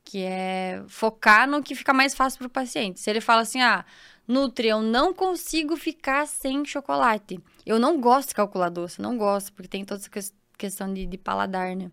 [0.04, 3.00] Que é focar no que fica mais fácil para o paciente.
[3.00, 3.84] Se ele fala assim, ah,
[4.26, 7.40] Nutri, eu não consigo ficar sem chocolate.
[7.64, 11.06] Eu não gosto de calcular doce, não gosto, porque tem toda essa ques- questão de,
[11.06, 11.90] de paladar, né?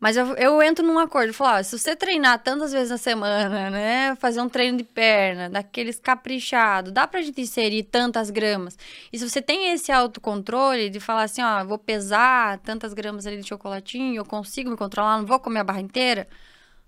[0.00, 3.70] Mas eu, eu entro num acordo, falar, ó, se você treinar tantas vezes na semana,
[3.70, 8.76] né, fazer um treino de perna, daqueles caprichado, dá pra gente inserir tantas gramas.
[9.10, 13.38] E se você tem esse autocontrole de falar assim, ó, vou pesar tantas gramas ali
[13.40, 16.28] de chocolatinho, eu consigo me controlar, não vou comer a barra inteira,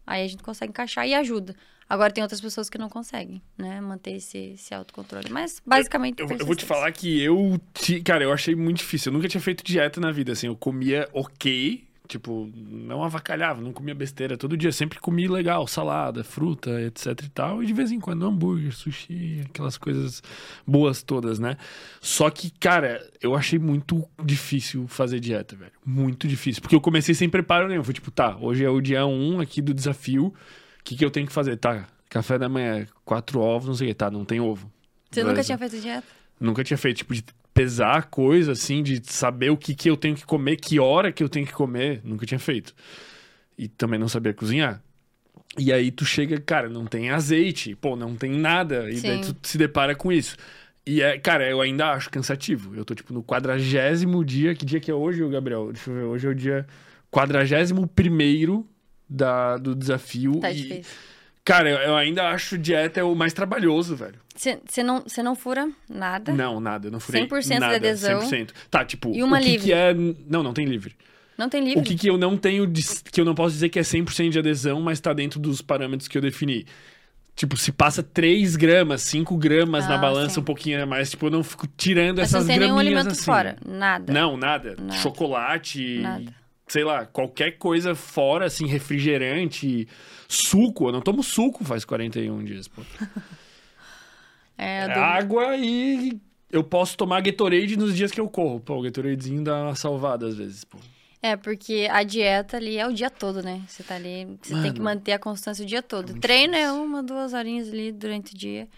[0.06, 1.56] aí a gente consegue encaixar e ajuda.
[1.88, 5.30] Agora tem outras pessoas que não conseguem, né, manter esse, esse autocontrole.
[5.30, 6.20] Mas basicamente.
[6.20, 7.60] Eu, eu vou te falar que eu.
[7.74, 9.10] ti- Cara, eu achei muito difícil.
[9.10, 10.46] Eu nunca tinha feito dieta na vida, assim.
[10.48, 11.84] Eu comia ok.
[12.08, 14.70] Tipo, não avacalhava, não comia besteira todo dia.
[14.70, 17.62] Sempre comi legal, salada, fruta, etc e tal.
[17.62, 20.22] E de vez em quando hambúrguer, sushi, aquelas coisas
[20.64, 21.56] boas todas, né?
[22.00, 25.72] Só que, cara, eu achei muito difícil fazer dieta, velho.
[25.84, 26.62] Muito difícil.
[26.62, 27.82] Porque eu comecei sem preparo nenhum.
[27.82, 30.32] Foi tipo, tá, hoje é o dia 1 aqui do desafio.
[30.86, 31.56] O que, que eu tenho que fazer?
[31.56, 33.94] Tá, café da manhã, quatro ovos, não sei o que.
[33.94, 34.70] Tá, não tem ovo.
[35.10, 36.06] Você nunca tinha feito dieta?
[36.38, 39.96] Nunca tinha feito, tipo, de pesar a coisa, assim, de saber o que, que eu
[39.96, 42.00] tenho que comer, que hora que eu tenho que comer.
[42.04, 42.72] Nunca tinha feito.
[43.58, 44.80] E também não sabia cozinhar.
[45.58, 48.88] E aí tu chega, cara, não tem azeite, pô, não tem nada.
[48.88, 49.32] E daí Sim.
[49.32, 50.36] tu se depara com isso.
[50.86, 52.76] E é, cara, eu ainda acho cansativo.
[52.76, 54.54] Eu tô, tipo, no quadragésimo dia.
[54.54, 55.72] Que dia que é hoje, Gabriel?
[55.72, 56.02] Deixa eu ver.
[56.04, 56.64] Hoje é o dia
[57.10, 58.64] quadragésimo primeiro
[59.08, 60.40] da, do desafio.
[60.40, 60.92] Tá e, difícil.
[61.44, 64.16] cara, eu, eu ainda acho dieta é o mais trabalhoso, velho.
[64.34, 66.32] Você não, você não fura nada?
[66.32, 68.20] Não, nada, eu não furei 100% de adesão.
[68.20, 68.50] 100%.
[68.70, 69.64] Tá, tipo, E uma o que livre?
[69.66, 69.94] que é...
[69.94, 70.94] Não, não tem livre.
[71.38, 71.80] Não tem livre?
[71.80, 74.30] O que que eu não tenho, de- que eu não posso dizer que é 100%
[74.30, 76.66] de adesão, mas tá dentro dos parâmetros que eu defini.
[77.34, 80.40] Tipo, se passa 3 gramas, 5 gramas na Ah, balança, sim.
[80.40, 82.96] um pouquinho a mais, tipo, eu não fico tirando Mas essas não tem nenhum graminhas
[83.00, 83.24] alimento assim.
[83.26, 83.56] fora?
[83.66, 84.10] Nada.
[84.10, 84.74] Não, nada.
[84.80, 84.92] Nada.
[84.98, 86.34] Chocolate, Nada.
[86.66, 89.86] Sei lá, qualquer coisa fora, assim, refrigerante,
[90.28, 90.88] suco.
[90.88, 92.82] Eu não tomo suco faz 41 dias, pô.
[94.58, 95.04] É, É dúvida.
[95.04, 96.18] água e
[96.50, 98.58] eu posso tomar Gatorade nos dias que eu corro.
[98.58, 100.78] Pô, o Gatoradezinho dá uma salvada às vezes, pô.
[101.22, 103.62] É, porque a dieta ali é o dia todo, né?
[103.68, 104.84] Você tá ali, você tem que Mano.
[104.84, 106.10] manter a constância o dia todo.
[106.10, 108.68] muito Treino é uma, duas horinhas ali durante o dia.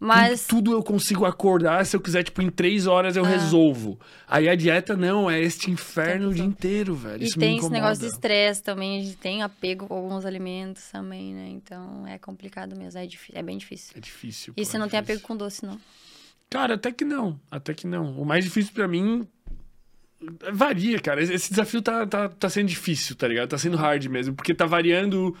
[0.00, 3.28] Mas Tudo, tudo eu consigo acordar, se eu quiser, tipo, em três horas eu Ah.
[3.28, 3.98] resolvo.
[4.28, 7.20] Aí a dieta não, é este inferno o dia inteiro, velho.
[7.20, 10.24] E Isso tem me esse negócio de estresse também, a gente tem apego com alguns
[10.24, 11.48] alimentos também, né?
[11.48, 13.92] Então é complicado mesmo, é, é bem difícil.
[13.96, 14.52] É difícil.
[14.56, 15.16] E pô, você é não tem difícil.
[15.16, 15.80] apego com doce, não?
[16.48, 17.38] Cara, até que não.
[17.50, 18.20] Até que não.
[18.20, 19.26] O mais difícil pra mim.
[20.52, 21.22] Varia, cara.
[21.22, 23.48] Esse- Esse desafio tá, tá, tá sendo difícil, tá ligado?
[23.50, 24.34] Tá sendo hard mesmo.
[24.34, 25.36] Porque tá variando.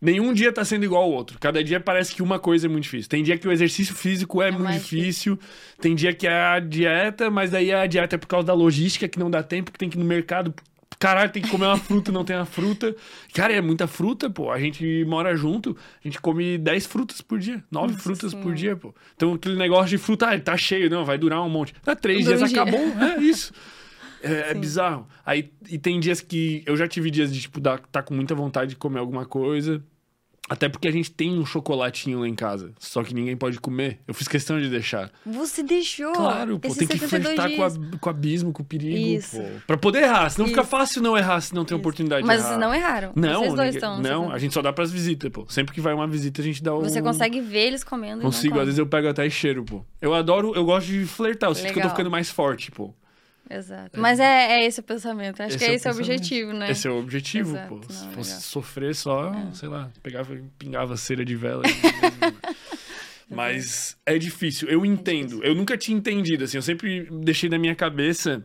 [0.00, 1.38] Nenhum dia tá sendo igual ao outro.
[1.38, 3.08] Cada dia parece que uma coisa é muito difícil.
[3.10, 5.38] Tem dia que o exercício físico é, É muito difícil.
[5.80, 9.06] Tem dia que é a dieta, mas daí a dieta é por causa da logística,
[9.06, 10.54] que não dá tempo, que tem que ir no mercado.
[10.98, 12.94] Caralho, tem que comer uma fruta, não tem a fruta.
[13.34, 14.50] Cara, é muita fruta, pô.
[14.50, 18.40] A gente mora junto, a gente come 10 frutas por dia, 9 Nossa frutas por
[18.42, 18.56] Senhora.
[18.56, 18.94] dia, pô.
[19.16, 21.74] Então aquele negócio de fruta, ah, tá cheio, não, vai durar um monte.
[21.84, 22.62] Dá três Dura dias, um dia.
[22.62, 22.80] acabou.
[22.80, 23.52] É isso.
[24.22, 25.06] É, é bizarro.
[25.24, 26.62] Aí, e tem dias que.
[26.66, 29.82] Eu já tive dias de, tipo, dar, tá com muita vontade de comer alguma coisa.
[30.48, 34.00] Até porque a gente tem um chocolatinho lá em casa, só que ninguém pode comer.
[34.04, 35.08] Eu fiz questão de deixar.
[35.24, 36.12] Você deixou.
[36.12, 37.76] Claro, pô, tem que 72 flertar com, dias.
[37.94, 39.36] a- com o abismo, com o perigo, Isso.
[39.36, 39.44] pô.
[39.64, 40.70] Pra poder errar, senão fica Isso.
[40.70, 41.80] fácil não errar se não tem Isso.
[41.80, 42.48] oportunidade Mas de errar.
[42.48, 43.12] vocês não erraram.
[43.14, 44.00] Não, Vocês dois estão.
[44.02, 45.46] não, a gente só dá pras visitas, pô.
[45.48, 46.80] Sempre que vai uma visita, a gente dá o...
[46.80, 49.84] Você consegue ver eles comendo Consigo, não às vezes eu pego até e cheiro, pô.
[50.02, 52.92] Eu adoro, eu gosto de flertar, eu sinto que eu tô ficando mais forte, pô.
[53.50, 53.98] Exato.
[54.00, 55.42] Mas é, é esse o pensamento.
[55.42, 56.70] Acho Esse que é é esse o objetivo, né?
[56.70, 57.92] Esse é o objetivo, Exato, pô.
[57.92, 58.42] Se não, fosse legal.
[58.42, 59.52] sofrer só, É.
[59.52, 61.62] sei lá, pegava, pingava cera de vela.
[63.28, 65.26] Mas é difícil, eu entendo.
[65.28, 65.44] difícil.
[65.44, 68.44] Eu nunca tinha entendido, assim, eu sempre deixei na minha cabeça,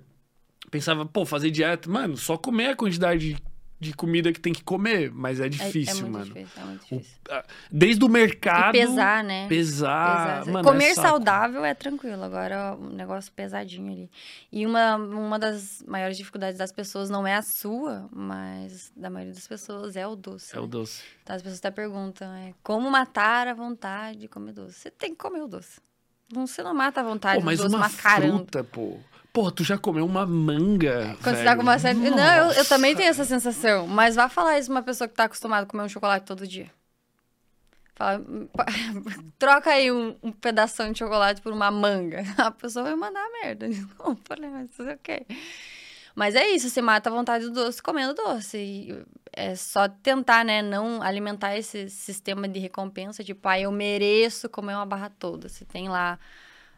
[0.70, 3.36] pensava, pô, fazer dieta, mano, só comer a quantidade
[3.78, 6.26] de comida que tem que comer, mas é É- difícil, é, muito mano.
[6.26, 7.18] difícil, é muito O- difícil.
[7.30, 8.76] ah, Desde o mercado.
[8.76, 9.48] E pesar, né?
[9.50, 10.40] Pesar.
[10.40, 10.54] Pesar.
[10.54, 14.10] Mano, Comer é saudável é tranquilo, agora um negócio pesadinho ali.
[14.52, 19.34] E uma, uma das maiores dificuldades das pessoas não é a sua, mas da maioria
[19.34, 20.56] das pessoas é o doce.
[20.56, 20.68] É o né?
[20.70, 21.04] doce.
[21.22, 24.80] Então as pessoas até perguntam, é, como matar a vontade de comer doce?
[24.80, 25.82] Você tem que comer o doce.
[26.34, 28.38] Você não mata a vontade Pô, do mas doce uma mascarando.
[28.38, 28.98] fruta, pô.
[29.36, 31.46] Pô, tu já comeu uma manga, Quando você velho.
[31.46, 32.00] tá com uma série...
[32.00, 33.86] Não, eu, eu também tenho essa sensação.
[33.86, 36.48] Mas vá falar isso pra uma pessoa que tá acostumada a comer um chocolate todo
[36.48, 36.72] dia.
[37.96, 38.22] Fala,
[38.56, 38.66] "Pa-
[39.38, 42.24] troca aí um, um pedação de chocolate por uma manga.
[42.38, 43.68] A pessoa vai mandar merda.
[44.00, 45.26] Não, falei, mas isso é ok.
[46.16, 48.58] Mas é isso, você mata a vontade do doce comendo doce.
[48.58, 54.48] E é só tentar, né, não alimentar esse sistema de recompensa, tipo, ah, eu mereço
[54.48, 55.50] comer uma barra toda.
[55.50, 56.18] Você tem lá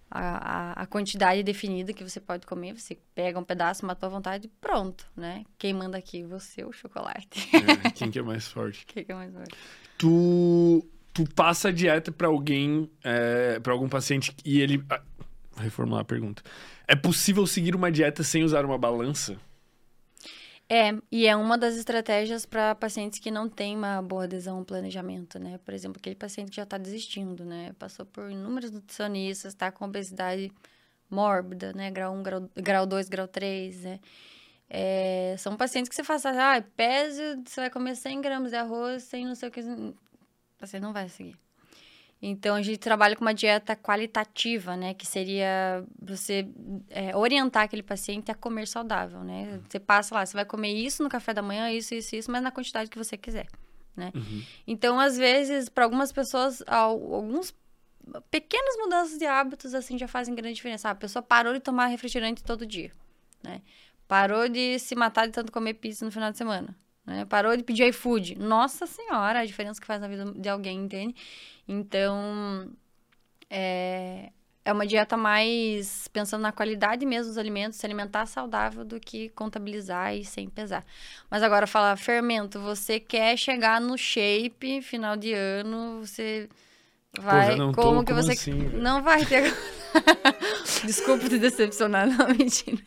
[0.10, 4.48] a, a, quantidade definida que você pode comer, você pega um pedaço, matou a vontade
[4.48, 5.44] e pronto, né?
[5.58, 6.24] Quem manda aqui?
[6.24, 7.50] Você ou o chocolate?
[7.54, 8.86] É, quem que é mais forte?
[8.88, 9.56] Quem que é mais forte?
[9.98, 14.84] Tu, tu passa a dieta pra alguém, é, para algum paciente e ele...
[14.90, 15.02] ah,
[15.58, 16.42] reformular a pergunta.
[16.88, 19.38] É possível seguir uma dieta sem usar uma balança?
[20.70, 24.66] É, e é uma das estratégias para pacientes que não têm uma boa adesão ao
[24.66, 25.58] planejamento, né?
[25.60, 27.74] Por exemplo, aquele paciente que já está desistindo, né?
[27.80, 30.52] Passou por inúmeros nutricionistas, está com obesidade
[31.10, 31.90] mórbida, né?
[31.92, 34.00] Grau 1, grau, grau 2, grau 3, né?
[34.70, 38.58] É, são pacientes que você fala assim, ah, pese, você vai comer 100 gramas de
[38.58, 39.62] arroz, sem não sei o que...
[40.60, 41.38] Você não vai seguir.
[42.22, 44.94] Então, a gente trabalha com uma dieta qualitativa, né?
[44.94, 46.48] Que seria você
[46.90, 49.60] é, orientar aquele paciente a comer saudável, né?
[49.70, 52.42] Você passa lá, você vai comer isso no café da manhã, isso, isso, isso, mas
[52.42, 53.46] na quantidade que você quiser,
[53.96, 54.12] né?
[54.16, 54.44] Uhum.
[54.66, 57.54] Então, às vezes, para algumas pessoas, al- alguns
[58.32, 60.88] pequenas mudanças de hábitos, assim, já fazem grande diferença.
[60.90, 62.92] Ah, a pessoa parou de tomar refrigerante todo dia,
[63.44, 63.62] né?
[64.08, 67.26] Parou de se matar de tanto comer pizza no final de semana, né?
[67.26, 68.40] Parou de pedir iFood.
[68.40, 71.14] Nossa Senhora, a diferença que faz na vida de alguém, entende?
[71.68, 72.72] Então,
[73.50, 74.32] é,
[74.64, 79.30] é uma dieta mais pensando na qualidade mesmo dos alimentos, se alimentar saudável do que
[79.30, 80.86] contabilizar e sem pesar.
[81.30, 86.50] Mas agora fala, fermento, você quer chegar no shape final de ano, você
[87.20, 89.54] vai, já não tô, como que como você assim, não vai ter
[90.86, 92.84] Desculpa te decepcionar, não, mentira.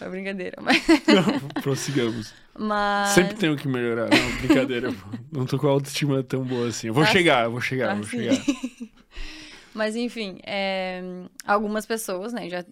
[0.00, 2.32] É brincadeira, mas, Não, prossigamos.
[2.58, 3.10] mas...
[3.10, 4.08] Sempre tenho que melhorar.
[4.08, 4.94] Não, brincadeira.
[5.30, 6.86] Não tô com a autoestima tão boa assim.
[6.88, 8.18] Eu vou Ah, chegar, eu vou chegar, Ah, vou sim.
[8.18, 8.36] chegar.
[9.74, 11.00] Mas enfim, é,
[11.46, 12.64] algumas pessoas, né, já,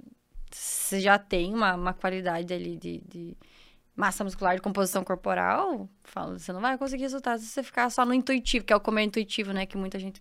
[0.98, 3.36] já tem uma, uma qualidade ali de, de
[3.94, 8.04] massa muscular, de composição corporal, fala, você não vai conseguir resultados se você ficar só
[8.04, 10.20] no intuitivo, que é o comer intuitivo, né, que muita gente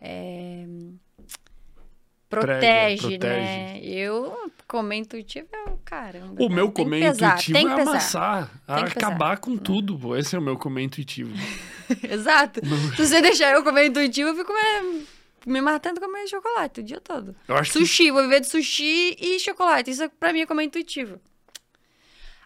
[0.00, 0.64] é,
[2.40, 3.26] protege, protege.
[3.26, 3.80] né?
[3.82, 6.42] Eu comer intuitivo é o caramba.
[6.42, 6.54] O né?
[6.54, 7.90] meu comer intuitivo tem é que pesar.
[7.90, 9.06] amassar, Tem que pesar.
[9.08, 10.16] acabar com tudo, pô.
[10.16, 11.32] Esse é o meu comer intuitivo.
[12.10, 12.60] Exato.
[12.96, 15.04] Se você deixar eu comer intuitivo, eu fico me,
[15.46, 17.36] me matando comendo chocolate o dia todo.
[17.46, 19.90] Eu acho que Sushi, vou viver de sushi e chocolate.
[19.90, 21.20] Isso pra mim é comer intuitivo.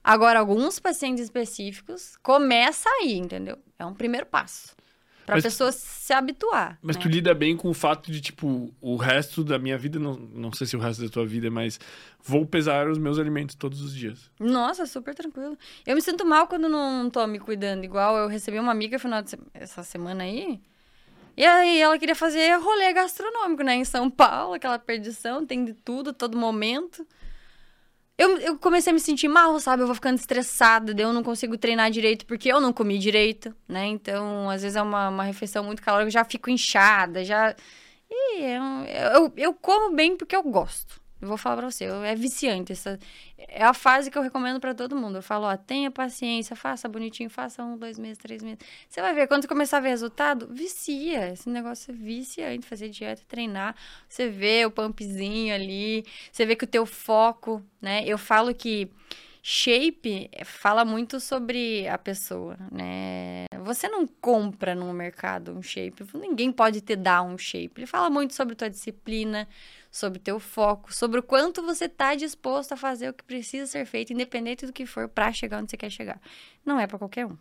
[0.03, 3.59] Agora, alguns pacientes específicos começa aí, entendeu?
[3.78, 4.76] É um primeiro passo.
[5.27, 6.79] Pra Mas- pessoa se habituar.
[6.81, 7.03] Mas né?
[7.03, 10.53] tu lida bem com o fato de, tipo, o resto da minha vida, não, não
[10.53, 11.81] sei se o resto da tua vida, mas
[12.22, 14.31] vou pesar os meus alimentos todos os dias.
[14.39, 15.59] Nossa, super tranquilo.
[15.85, 17.83] Eu me sinto mal quando não tô me cuidando.
[17.85, 20.61] Igual eu recebi uma amiga final de se- essa semana aí.
[21.37, 23.74] E aí ela queria fazer rolê gastronômico, né?
[23.74, 27.05] Em São Paulo, aquela perdição, tem de tudo, todo momento.
[28.18, 29.82] Eu, eu comecei a me sentir mal, sabe?
[29.82, 33.86] Eu vou ficando estressada, eu não consigo treinar direito porque eu não comi direito, né?
[33.86, 37.54] Então, às vezes é uma, uma refeição muito calórica, eu já fico inchada, já.
[38.10, 38.62] E eu,
[39.24, 41.00] eu, eu como bem porque eu gosto.
[41.20, 42.72] Vou falar pra você, é viciante.
[42.72, 42.98] Essa,
[43.38, 45.16] é a fase que eu recomendo pra todo mundo.
[45.16, 48.58] Eu falo, ó, tenha paciência, faça bonitinho, faça um, dois meses, três meses.
[48.88, 51.32] Você vai ver, quando você começar a ver resultado, vicia.
[51.32, 53.74] Esse negócio é viciante, fazer dieta, treinar.
[54.08, 58.04] Você vê o pumpzinho ali, você vê que o teu foco, né?
[58.06, 58.90] Eu falo que
[59.48, 63.44] shape fala muito sobre a pessoa, né?
[63.62, 66.04] Você não compra no mercado um shape.
[66.14, 67.72] Ninguém pode te dar um shape.
[67.76, 69.46] Ele fala muito sobre tua disciplina,
[69.97, 73.86] sobre teu foco, sobre o quanto você tá disposto a fazer o que precisa ser
[73.86, 76.20] feito, independente do que for, para chegar onde você quer chegar.
[76.64, 77.36] Não é para qualquer um.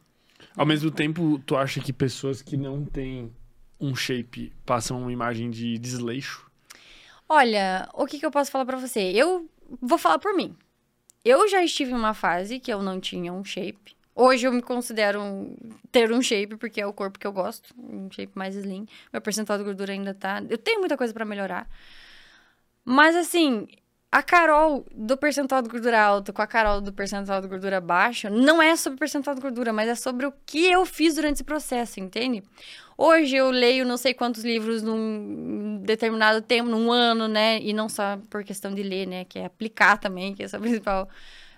[0.55, 3.29] Ao mesmo tempo, tu acha que pessoas que não têm
[3.77, 6.49] um shape passam uma imagem de desleixo?
[7.27, 9.01] Olha, o que, que eu posso falar para você?
[9.01, 9.49] Eu
[9.81, 10.55] vou falar por mim.
[11.25, 13.97] Eu já estive em uma fase que eu não tinha um shape.
[14.15, 15.57] Hoje eu me considero um,
[15.91, 17.75] ter um shape, porque é o corpo que eu gosto.
[17.77, 18.87] Um shape mais slim.
[19.11, 20.41] Meu percentual de gordura ainda tá.
[20.49, 21.67] Eu tenho muita coisa para melhorar.
[22.85, 23.67] Mas assim,
[24.11, 28.29] a Carol do percentual de gordura alto com a Carol do percentual de gordura baixo
[28.29, 31.43] não é sobre percentual de gordura, mas é sobre o que eu fiz durante esse
[31.43, 32.41] processo, entende?
[32.97, 37.59] Hoje eu leio não sei quantos livros num determinado tempo, num ano, né?
[37.61, 39.25] E não só por questão de ler, né?
[39.25, 41.09] Que é aplicar também, que é o principal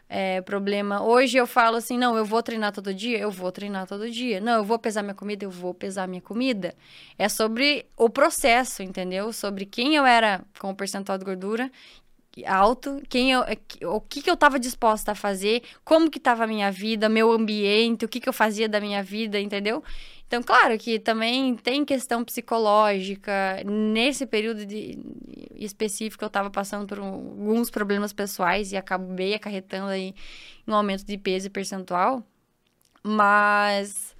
[0.09, 1.03] é, problema.
[1.03, 4.39] Hoje eu falo assim, não, eu vou treinar todo dia, eu vou treinar todo dia.
[4.39, 6.75] Não, eu vou pesar minha comida, eu vou pesar minha comida.
[7.17, 9.33] É sobre o processo, entendeu?
[9.33, 11.71] Sobre quem eu era com o percentual de gordura
[12.45, 13.43] alto, quem eu,
[13.85, 17.31] o que, que eu estava disposta a fazer, como que estava a minha vida, meu
[17.31, 19.83] ambiente, o que, que eu fazia da minha vida, entendeu?
[20.27, 23.63] Então, claro que também tem questão psicológica.
[23.65, 24.99] Nesse período de,
[25.55, 30.13] específico, eu estava passando por um, alguns problemas pessoais e acabei acarretando aí
[30.67, 32.21] um aumento de peso e percentual.
[33.01, 34.13] Mas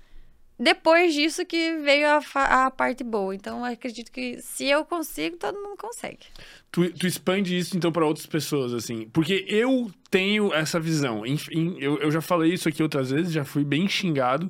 [0.58, 3.36] depois disso que veio a, a parte boa.
[3.36, 6.26] Então, acredito que se eu consigo, todo mundo consegue.
[6.72, 9.10] Tu, tu expande isso, então, para outras pessoas, assim.
[9.10, 11.26] Porque eu tenho essa visão.
[11.26, 14.50] Enfim, eu, eu já falei isso aqui outras vezes, já fui bem xingado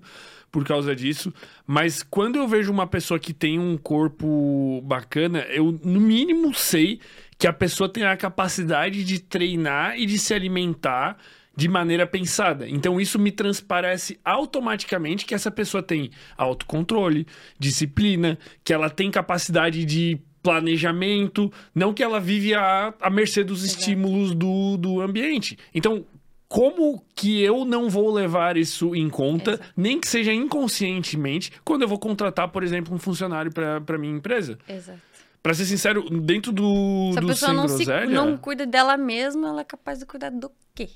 [0.51, 1.33] por causa disso.
[1.65, 6.99] Mas quando eu vejo uma pessoa que tem um corpo bacana, eu no mínimo sei
[7.37, 11.17] que a pessoa tem a capacidade de treinar e de se alimentar
[11.55, 12.69] de maneira pensada.
[12.69, 17.25] Então isso me transparece automaticamente que essa pessoa tem autocontrole,
[17.57, 23.63] disciplina, que ela tem capacidade de planejamento, não que ela vive à, à mercê dos
[23.63, 23.79] Exato.
[23.79, 25.57] estímulos do, do ambiente.
[25.73, 26.05] Então,
[26.47, 29.73] como que eu não vou levar isso em conta, Exato.
[29.75, 34.57] nem que seja inconscientemente, quando eu vou contratar, por exemplo, um funcionário para minha empresa?
[34.67, 35.01] Exato.
[35.43, 39.49] Pra ser sincero, dentro do, se a do pessoa não, se, não cuida dela mesma,
[39.49, 40.89] ela é capaz de cuidar do quê?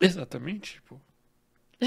[0.00, 0.96] Exatamente, pô.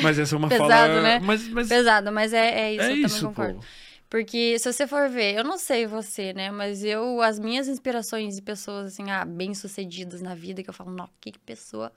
[0.01, 1.01] Mas essa é uma Pesado, fala...
[1.01, 1.19] né?
[1.19, 1.67] Mas, mas...
[1.67, 3.59] Pesado, mas é, é isso, é eu isso, também concordo.
[3.59, 3.65] Pô.
[4.09, 6.49] Porque se você for ver, eu não sei você, né?
[6.49, 10.91] Mas eu, as minhas inspirações de pessoas, assim, ah, bem-sucedidas na vida, que eu falo,
[10.91, 11.91] nossa, que pessoa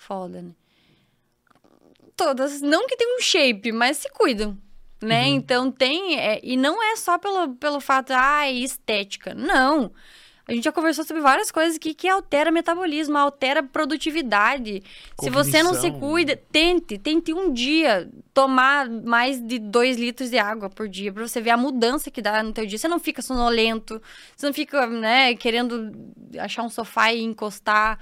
[0.00, 0.50] foda, né?
[2.16, 4.56] Todas, não que tenham um shape, mas se cuidam,
[5.00, 5.26] né?
[5.26, 5.34] Uhum.
[5.34, 9.34] Então tem, é, e não é só pelo, pelo fato, ah, é estética.
[9.34, 9.92] Não.
[10.48, 14.82] A gente já conversou sobre várias coisas que, que altera metabolismo, altera produtividade.
[15.14, 15.44] Cognição.
[15.44, 20.38] Se você não se cuida, tente, tente um dia tomar mais de dois litros de
[20.38, 22.78] água por dia, para você ver a mudança que dá no teu dia.
[22.78, 24.02] Você não fica sonolento,
[24.34, 25.92] você não fica, né, querendo
[26.38, 27.98] achar um sofá e encostar.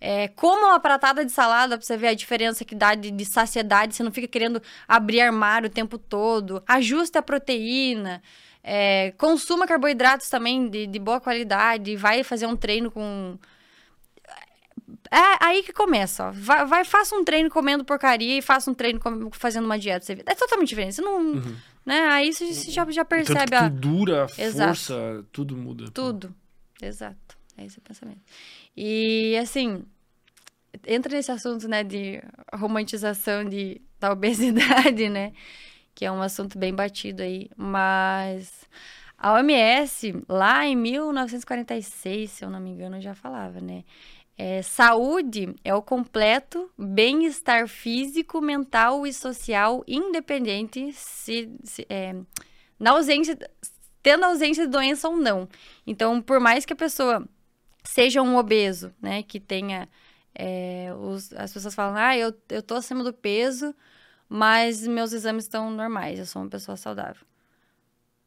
[0.00, 3.24] É, coma uma pratada de salada pra você ver a diferença que dá de, de,
[3.24, 3.94] saciedade.
[3.94, 6.62] Você não fica querendo abrir armário o tempo todo.
[6.66, 8.22] Ajuste a proteína.
[8.62, 11.96] É, consuma carboidratos também de, de boa qualidade.
[11.96, 13.38] Vai fazer um treino com.
[15.10, 16.32] É aí que começa, ó.
[16.32, 20.04] Vai, vai, faça um treino comendo porcaria e faça um treino com, fazendo uma dieta.
[20.04, 20.12] Você.
[20.26, 20.96] É totalmente diferente.
[20.96, 21.20] Você não.
[21.20, 21.56] Uhum.
[21.86, 22.00] Né?
[22.08, 23.54] Aí você já, já percebe.
[23.54, 23.68] A...
[23.68, 25.90] dura, força, tudo muda.
[25.90, 26.34] Tudo.
[26.82, 27.36] Exato.
[27.56, 28.20] É esse o pensamento.
[28.76, 29.84] E, assim,
[30.86, 32.22] entra nesse assunto, né, de
[32.52, 35.32] romantização de, da obesidade, né,
[35.94, 38.68] que é um assunto bem batido aí, mas
[39.16, 43.84] a OMS, lá em 1946, se eu não me engano, já falava, né,
[44.38, 52.14] é, saúde é o completo bem-estar físico, mental e social, independente se, se é,
[52.78, 53.38] na ausência,
[54.02, 55.48] tendo ausência de doença ou não.
[55.86, 57.26] Então, por mais que a pessoa
[57.88, 59.22] seja um obeso, né?
[59.22, 59.88] Que tenha.
[60.34, 63.74] É, os, as pessoas falam, ah, eu, eu tô acima do peso,
[64.28, 67.26] mas meus exames estão normais, eu sou uma pessoa saudável.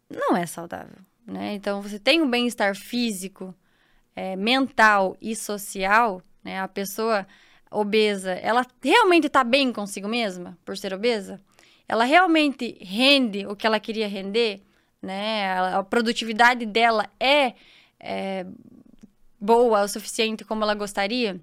[0.10, 1.54] Não é saudável, né?
[1.54, 3.54] Então, você tem um bem-estar físico,
[4.16, 6.60] é, mental e social, né?
[6.60, 7.28] A pessoa
[7.70, 11.40] obesa, ela realmente está bem consigo mesma por ser obesa?
[11.88, 14.62] Ela realmente rende o que ela queria render?
[15.02, 15.52] Né?
[15.54, 17.54] A, a produtividade dela é,
[18.00, 18.46] é
[19.40, 21.40] boa o suficiente como ela gostaria?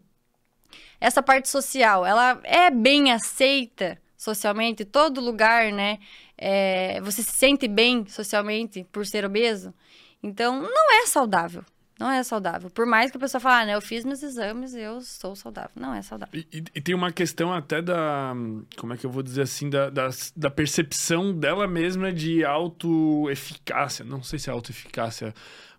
[1.00, 4.84] Essa parte social, ela é bem aceita socialmente?
[4.84, 5.98] Todo lugar, né?
[6.38, 9.74] É, você se sente bem socialmente por ser obeso?
[10.22, 11.62] Então, não é saudável,
[11.98, 12.68] Não é saudável.
[12.70, 15.70] Por mais que a pessoa fale, ah, né, eu fiz meus exames, eu sou saudável.
[15.74, 16.38] Não é saudável.
[16.38, 18.34] E, e- e tem uma questão até da.
[18.76, 19.70] Como é que eu vou dizer assim?
[19.70, 24.04] Da, da, da percepção dela mesma de autoeficácia.
[24.04, 25.34] Não sei se é autoeficácia.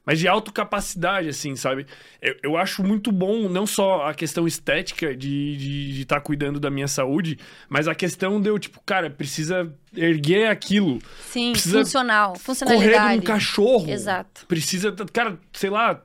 [0.07, 1.85] Mas de autocapacidade, assim, sabe?
[2.21, 6.87] Eu, eu acho muito bom, não só a questão estética de estar cuidando da minha
[6.87, 7.37] saúde,
[7.67, 10.99] mas a questão de eu, tipo, cara, precisa erguer aquilo.
[11.29, 12.29] Sim, Precisa funcional.
[12.31, 13.15] Correr Funcionalidade.
[13.17, 13.89] num cachorro.
[13.89, 14.45] Exato.
[14.47, 14.95] Precisa.
[15.11, 16.01] Cara, sei lá.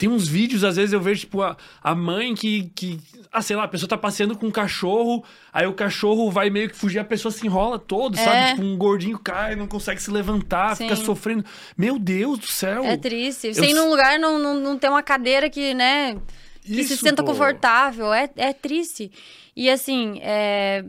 [0.00, 2.98] Tem uns vídeos, às vezes eu vejo, tipo, a, a mãe que, que.
[3.30, 5.22] Ah, sei lá, a pessoa tá passeando com um cachorro,
[5.52, 8.24] aí o cachorro vai meio que fugir, a pessoa se enrola todo, É.
[8.24, 8.50] sabe?
[8.52, 11.04] Tipo, um gordinho cai, não consegue se levantar, fica Sim.
[11.04, 11.44] sofrendo.
[11.76, 12.82] Meu Deus do céu!
[12.82, 13.48] É triste.
[13.48, 16.14] Eu Você ir s- num lugar não, não, não ter uma cadeira que, né,
[16.62, 17.32] que se Isso, sinta pô.
[17.32, 18.10] confortável.
[18.14, 19.12] É, é triste.
[19.54, 20.82] E assim, é,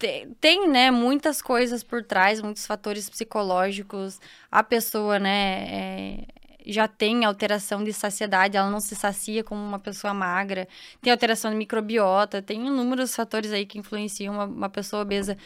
[0.00, 4.18] te- tem, né, muitas coisas por trás, muitos fatores psicológicos.
[4.50, 6.24] A pessoa, né, é,
[6.68, 10.68] já tem alteração de saciedade, ela não se sacia como uma pessoa magra.
[11.00, 15.36] Tem alteração de microbiota, tem inúmeros fatores aí que influenciam uma, uma pessoa obesa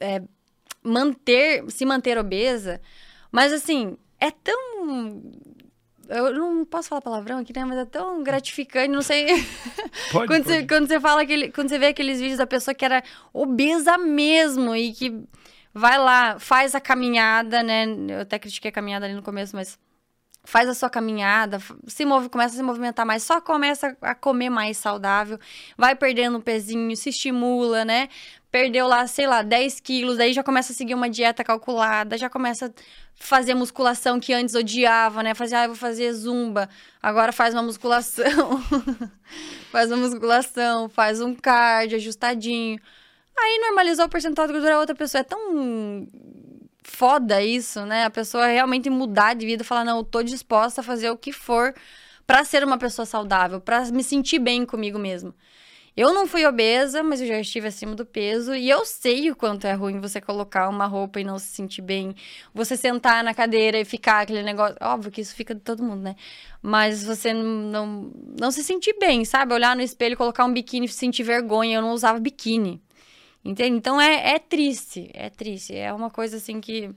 [0.00, 0.20] é,
[0.82, 2.80] manter, se manter obesa.
[3.30, 5.22] Mas assim, é tão
[6.08, 7.64] eu não posso falar palavrão aqui, né?
[7.64, 9.26] Mas é tão gratificante, não sei.
[10.12, 10.44] Pode, quando, pode.
[10.44, 11.50] Você, quando você fala aquele.
[11.50, 15.24] Quando você vê aqueles vídeos da pessoa que era obesa mesmo e que
[15.72, 17.84] vai lá, faz a caminhada, né?
[18.08, 19.78] Eu até critiquei a caminhada ali no começo, mas
[20.44, 24.50] faz a sua caminhada, se move, começa a se movimentar mais, só começa a comer
[24.50, 25.38] mais saudável,
[25.76, 28.08] vai perdendo um pezinho, se estimula, né?
[28.50, 32.28] Perdeu lá, sei lá, 10 quilos, daí já começa a seguir uma dieta calculada, já
[32.28, 32.70] começa a
[33.16, 35.34] fazer musculação que antes odiava, né?
[35.34, 36.68] Fazia, ah, eu vou fazer zumba,
[37.02, 38.62] agora faz uma musculação.
[39.72, 42.78] faz uma musculação, faz um cardio ajustadinho.
[43.36, 46.06] Aí normalizou o percentual de gordura, a outra pessoa é tão
[46.84, 48.04] foda isso, né?
[48.04, 51.32] A pessoa realmente mudar de vida falar, não, eu tô disposta a fazer o que
[51.32, 51.74] for
[52.26, 55.34] pra ser uma pessoa saudável, pra me sentir bem comigo mesmo.
[55.96, 59.36] Eu não fui obesa, mas eu já estive acima do peso e eu sei o
[59.36, 62.16] quanto é ruim você colocar uma roupa e não se sentir bem.
[62.52, 64.76] Você sentar na cadeira e ficar aquele negócio.
[64.80, 66.16] Óbvio que isso fica de todo mundo, né?
[66.60, 68.10] Mas você não,
[68.40, 69.54] não, se sentir bem, sabe?
[69.54, 71.76] Olhar no espelho, colocar um biquíni sentir vergonha.
[71.76, 72.82] Eu não usava biquíni.
[73.44, 73.76] Entende?
[73.76, 75.74] Então é, é triste, é triste.
[75.74, 76.90] É uma coisa assim que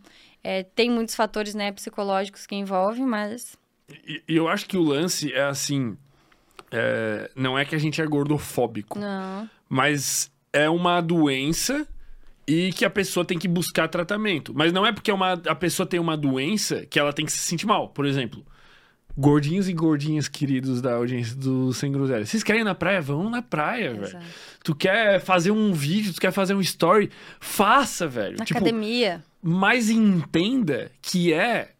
[0.43, 3.58] é, tem muitos fatores né, psicológicos que envolvem, mas.
[4.08, 5.98] E, eu acho que o lance é assim.
[6.72, 9.50] é, não é que a gente é gordofóbico, Não.
[9.68, 11.86] mas é uma doença
[12.48, 14.54] e que a pessoa tem que buscar tratamento.
[14.54, 17.39] Mas não é porque uma, a pessoa tem uma doença que ela tem que se
[17.39, 17.89] sentir mal.
[17.89, 18.45] Por exemplo,
[19.18, 22.26] gordinhos e gordinhas queridos da audiência do Sem Groselha.
[22.26, 23.01] Vocês querem ir na praia?
[23.01, 24.20] Vão na praia, velho.
[24.63, 27.09] Tu quer fazer um vídeo, tu quer fazer um story?
[27.39, 28.38] Faça, velho.
[28.38, 29.24] Na tipo, academia.
[29.41, 31.72] mas entenda que é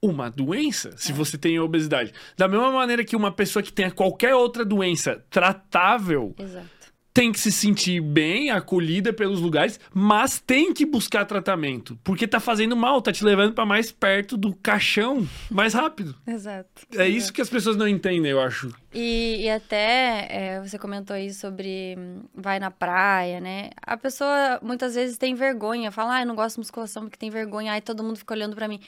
[0.00, 2.12] uma doença se você tem obesidade.
[2.36, 6.75] Da mesma maneira que uma pessoa que tenha qualquer outra doença tratável Exato.
[7.16, 12.38] Tem que se sentir bem, acolhida pelos lugares, mas tem que buscar tratamento, porque tá
[12.38, 16.14] fazendo mal, tá te levando pra mais perto do caixão, mais rápido.
[16.28, 16.68] Exato.
[16.94, 18.70] É isso que as pessoas não entendem, eu acho.
[18.92, 23.70] E, e até é, você comentou aí sobre hum, vai na praia, né?
[23.80, 27.30] A pessoa muitas vezes tem vergonha, fala, ah, eu não gosto de musculação porque tem
[27.30, 28.78] vergonha, aí todo mundo fica olhando pra mim.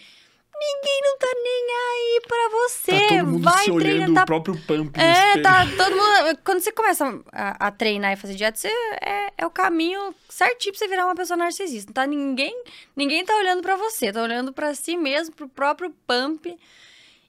[0.60, 2.92] Ninguém não tá nem aí pra você.
[2.92, 6.38] Tá todo mundo vai se olhando treinar, o tá próprio pump É, tá todo mundo.
[6.44, 8.68] Quando você começa a, a treinar e fazer dieta, você
[9.00, 11.92] é, é o caminho certinho pra você virar uma pessoa narcisista.
[11.92, 12.64] Tá ninguém,
[12.96, 16.58] ninguém tá olhando pra você, tá olhando pra si mesmo, pro próprio pump.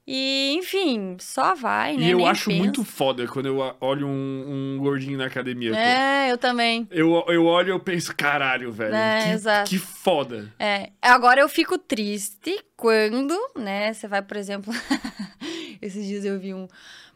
[0.06, 2.04] E, enfim, só vai, né?
[2.04, 2.58] E eu Nem acho pensa.
[2.58, 5.70] muito foda quando eu olho um, um gordinho na academia.
[5.70, 5.76] pô.
[5.76, 6.88] É, eu também.
[6.90, 8.94] Eu, eu olho e eu penso, caralho, velho.
[8.94, 9.70] É, que, exato.
[9.70, 10.52] que foda.
[10.58, 14.72] É, agora eu fico triste quando, né, você vai, por exemplo,
[15.80, 16.66] esses dias eu vi um,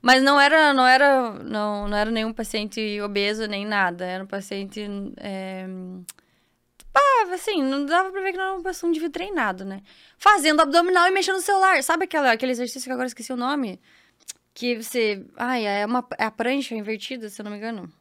[0.01, 4.27] mas não era, não era, não, não era nenhum paciente obeso nem nada, era um
[4.27, 5.67] paciente, é,
[6.95, 9.83] ah, assim, não dava pra ver que não era uma pessoa um indivíduo treinado, né,
[10.17, 13.81] fazendo abdominal e mexendo no celular, sabe aquela, aquele exercício que agora esqueci o nome?
[14.53, 17.93] Que você, ai, é uma, é a prancha invertida, se eu não me engano.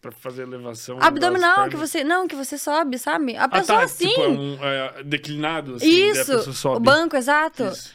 [0.00, 0.98] Pra fazer elevação.
[1.00, 3.36] Abdominal, que você, não, que você sobe, sabe?
[3.36, 4.08] A Ah, pessoa tá, assim...
[4.08, 5.86] Tipo, é um é, declinado, assim.
[5.86, 7.64] Isso, o banco, exato.
[7.64, 7.94] Isso.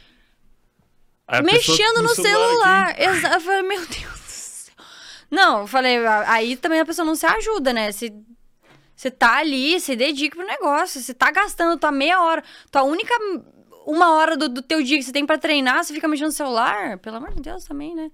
[1.44, 3.16] Mexendo no celular aqui, celular.
[3.18, 4.76] Exa- Eu falei, meu Deus do céu.
[5.32, 5.98] Não, eu falei,
[6.28, 7.92] aí também a pessoa não se ajuda, né?
[7.92, 8.14] Se
[8.96, 11.02] você tá ali, se dedica pro negócio.
[11.02, 13.14] Você tá gastando tua meia hora, tua única
[13.86, 16.32] uma hora do, do teu dia que você tem pra treinar, você fica mexendo no
[16.34, 16.98] celular.
[17.00, 18.10] Pelo amor de Deus também, né?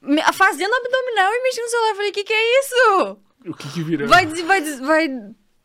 [0.00, 1.88] Me- Fazendo abdominal e mexendo no celular.
[1.90, 3.18] Eu falei, o que que é isso?
[3.46, 4.06] O que que virou?
[4.08, 5.08] Vai, vai, vai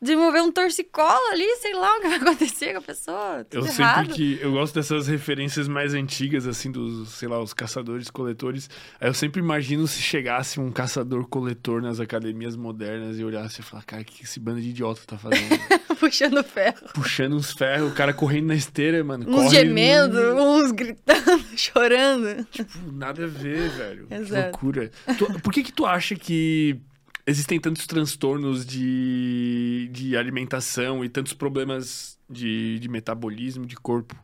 [0.02, 3.46] desenvolver um torcicolo ali, sei lá o que vai acontecer com a pessoa.
[3.52, 4.14] Eu sempre errado.
[4.14, 4.40] que.
[4.42, 8.70] Eu gosto dessas referências mais antigas, assim, dos, sei lá, os caçadores, coletores.
[9.02, 13.84] Aí eu sempre imagino se chegasse um caçador-coletor nas academias modernas e olhasse e falar,
[13.84, 15.58] cara, o que esse bando de idiota tá fazendo?
[16.00, 16.78] Puxando ferro.
[16.94, 19.26] Puxando uns ferros, o cara correndo na esteira, mano.
[19.28, 22.46] Uns gemendo, uns gritando, chorando.
[22.52, 24.06] Tipo, nada a ver, velho.
[24.08, 24.50] Que Exato.
[24.52, 24.92] loucura.
[25.18, 26.80] Tu- por que que tu acha que
[27.28, 34.16] existem tantos transtornos de, de alimentação e tantos problemas de, de metabolismo, de corpo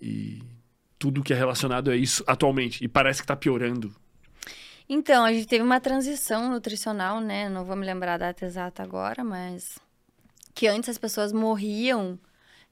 [0.00, 0.42] e
[0.98, 2.82] tudo que é relacionado a isso atualmente?
[2.84, 3.94] E parece que tá piorando.
[4.88, 7.48] Então, a gente teve uma transição nutricional, né?
[7.48, 9.78] Não vou me lembrar a data exata agora, mas
[10.54, 12.16] que antes as pessoas morriam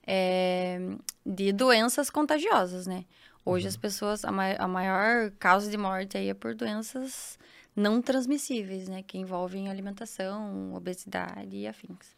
[0.07, 0.79] é,
[1.27, 3.05] de doenças contagiosas, né?
[3.45, 7.37] Hoje as pessoas, a, mai- a maior causa de morte aí é por doenças
[7.75, 9.03] não transmissíveis, né?
[9.03, 12.15] Que envolvem alimentação, obesidade e afins.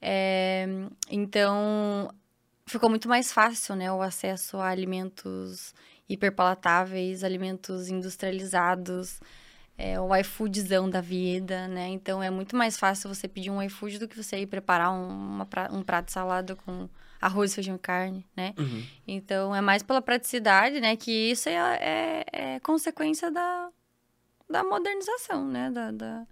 [0.00, 0.66] É,
[1.10, 2.10] então,
[2.66, 3.92] ficou muito mais fácil, né?
[3.92, 5.74] O acesso a alimentos
[6.08, 9.20] hiperpalatáveis, alimentos industrializados,
[9.76, 11.88] é, o iFoodzão da vida, né?
[11.88, 15.44] Então, é muito mais fácil você pedir um iFood do que você ir preparar um,
[15.48, 16.88] pra- um prato de salada com
[17.20, 18.54] arroz, feijão e carne, né?
[19.06, 20.96] Então, é mais pela praticidade, né?
[20.96, 23.68] Que isso é, é- é consequência da,
[24.50, 25.70] da modernização, né?
[25.70, 26.26] Da, da-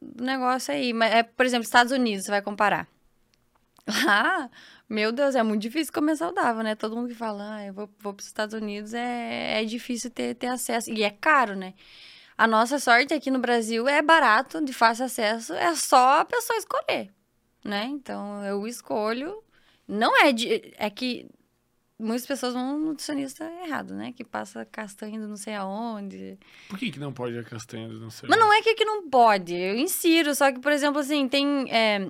[0.00, 0.92] do negócio aí.
[0.92, 2.88] Mas, é, por exemplo, Estados Unidos, você vai comparar.
[4.06, 4.50] Lá,
[4.88, 6.74] meu Deus, é muito difícil comer saudável, né?
[6.74, 10.10] Todo mundo que fala, ah, eu vou, vou para os Estados Unidos, é, é difícil
[10.10, 10.90] ter, ter acesso.
[10.90, 11.74] E é caro, né?
[12.38, 16.58] A nossa sorte aqui no Brasil é barato, de fácil acesso, é só a pessoa
[16.58, 17.10] escolher,
[17.64, 17.84] né?
[17.86, 19.42] Então, eu escolho.
[19.88, 20.72] Não é de.
[20.78, 21.28] É que
[22.00, 24.12] muitas pessoas vão no nutricionista errado, né?
[24.12, 26.38] Que passa castanha do não sei aonde.
[26.68, 28.28] Por que, que não pode a castanha do não sei?
[28.28, 31.66] Mas não é que, que não pode, eu insiro, só que, por exemplo, assim, tem.
[31.70, 32.08] é,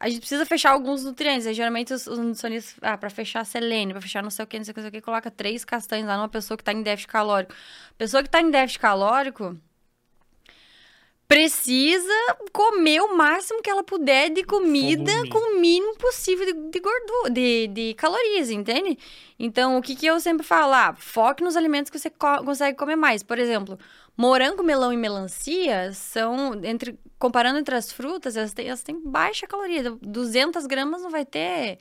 [0.00, 1.46] a gente precisa fechar alguns nutrientes.
[1.46, 4.56] Aí, geralmente, os, os nutricionistas, ah, pra fechar selênio, pra fechar não sei o que,
[4.56, 6.62] não sei o que, não sei o que, coloca três castanhas lá numa pessoa que
[6.62, 7.52] tá em déficit calórico.
[7.96, 9.56] Pessoa que tá em déficit calórico
[11.28, 12.10] precisa
[12.52, 15.28] comer o máximo que ela puder de comida Volume.
[15.28, 18.98] com o mínimo possível de, de gordura, de, de calorias, entende?
[19.38, 20.72] Então, o que, que eu sempre falo?
[20.72, 23.22] Ah, foque nos alimentos que você co- consegue comer mais.
[23.22, 23.78] Por exemplo,
[24.16, 29.46] morango, melão e melancia são, entre, comparando entre as frutas, elas têm, elas têm baixa
[29.46, 29.90] caloria.
[30.00, 31.78] 200 gramas não vai ter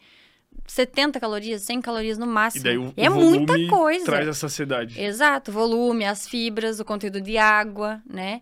[0.67, 2.63] 70 calorias, 100 calorias no E máximo.
[2.65, 4.03] daí o, é o muita coisa.
[4.05, 5.01] traz a saciedade.
[5.01, 8.41] Exato, volume, as fibras, o conteúdo de água, né?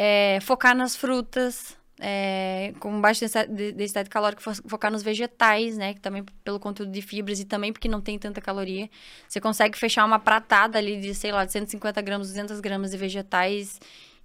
[0.00, 5.76] É, focar nas frutas, é, com baixa densidade- de- densidade calórica, fo- focar nos vegetais,
[5.76, 5.94] né?
[5.94, 8.88] Que também pelo conteúdo de fibras e também porque não tem tanta caloria.
[9.28, 12.96] Você consegue fechar uma pratada ali de, sei lá, de 150 gramas, 200 gramas de
[12.96, 13.80] vegetais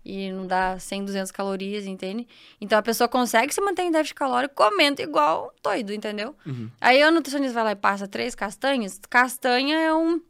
[0.05, 2.27] e não dá 100, 200 calorias, entende?
[2.61, 6.35] Então a pessoa consegue se manter em déficit calórico comendo igual doido, entendeu?
[6.45, 6.69] Uhum.
[6.79, 8.99] Aí o nutricionista vai lá e passa três castanhas.
[9.09, 10.21] Castanha é um.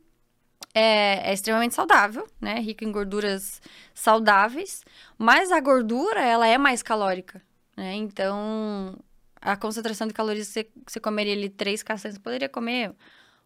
[0.74, 2.60] É, é extremamente saudável, né?
[2.60, 3.62] Rico em gorduras
[3.94, 4.84] saudáveis.
[5.18, 7.42] Mas a gordura, ela é mais calórica,
[7.78, 7.94] né?
[7.94, 8.98] Então,
[9.42, 12.94] a concentração de calorias que você, você comeria ali três castanhas, você poderia comer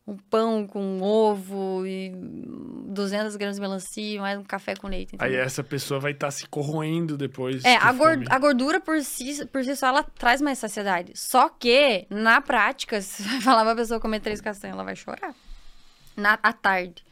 [0.07, 5.13] um pão com ovo e 200 gramas de melancia, mais um café com leite.
[5.19, 5.45] Aí entendeu?
[5.45, 7.65] essa pessoa vai estar se corroendo depois.
[7.65, 7.89] É, de a,
[8.35, 11.11] a gordura por si, por si só, ela traz mais saciedade.
[11.13, 14.95] Só que, na prática, se você vai falar pra pessoa comer três castanhas, ela vai
[14.95, 15.35] chorar.
[16.15, 17.03] Na, à tarde.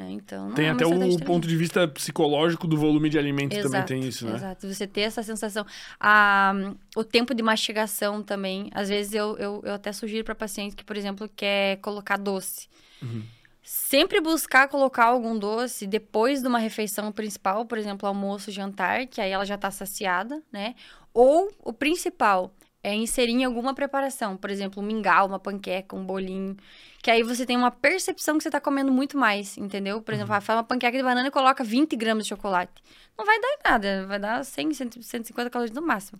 [0.00, 0.10] Né?
[0.10, 4.00] Então, Tem é até o ponto de vista psicológico do volume de alimentos também tem
[4.00, 4.34] isso, né?
[4.34, 5.66] Exato, você ter essa sensação.
[6.00, 6.54] A,
[6.96, 8.70] o tempo de mastigação também.
[8.74, 12.68] Às vezes eu, eu, eu até sugiro para paciente que, por exemplo, quer colocar doce.
[13.02, 13.22] Uhum.
[13.62, 19.20] Sempre buscar colocar algum doce depois de uma refeição principal, por exemplo, almoço, jantar, que
[19.20, 20.74] aí ela já tá saciada, né?
[21.12, 26.04] Ou o principal é inserir em alguma preparação, por exemplo, um mingau, uma panqueca, um
[26.04, 26.56] bolinho,
[27.02, 30.00] que aí você tem uma percepção que você tá comendo muito mais, entendeu?
[30.00, 32.72] Por exemplo, ah, faz uma panqueca de banana e coloca 20 gramas de chocolate.
[33.18, 36.18] Não vai dar nada, vai dar 100, 100, 150 calorias no máximo.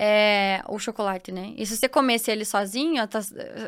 [0.00, 1.52] É, o chocolate, né?
[1.56, 3.18] E se você comesse ele sozinho, tá-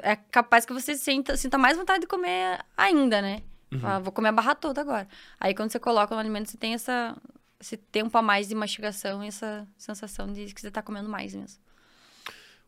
[0.02, 3.42] é capaz que você sinta, sinta mais vontade de comer ainda, né?
[3.80, 5.08] Fala, vou comer a barra toda agora.
[5.40, 7.16] Aí quando você coloca no alimento, você tem essa,
[7.60, 11.34] esse tempo a mais de mastigação e essa sensação de que você tá comendo mais
[11.34, 11.60] mesmo.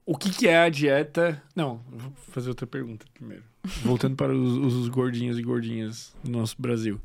[0.05, 1.40] O que, que é a dieta?
[1.55, 3.44] Não, vou fazer outra pergunta primeiro.
[3.85, 7.01] Voltando para os, os gordinhos e gordinhas do nosso Brasil.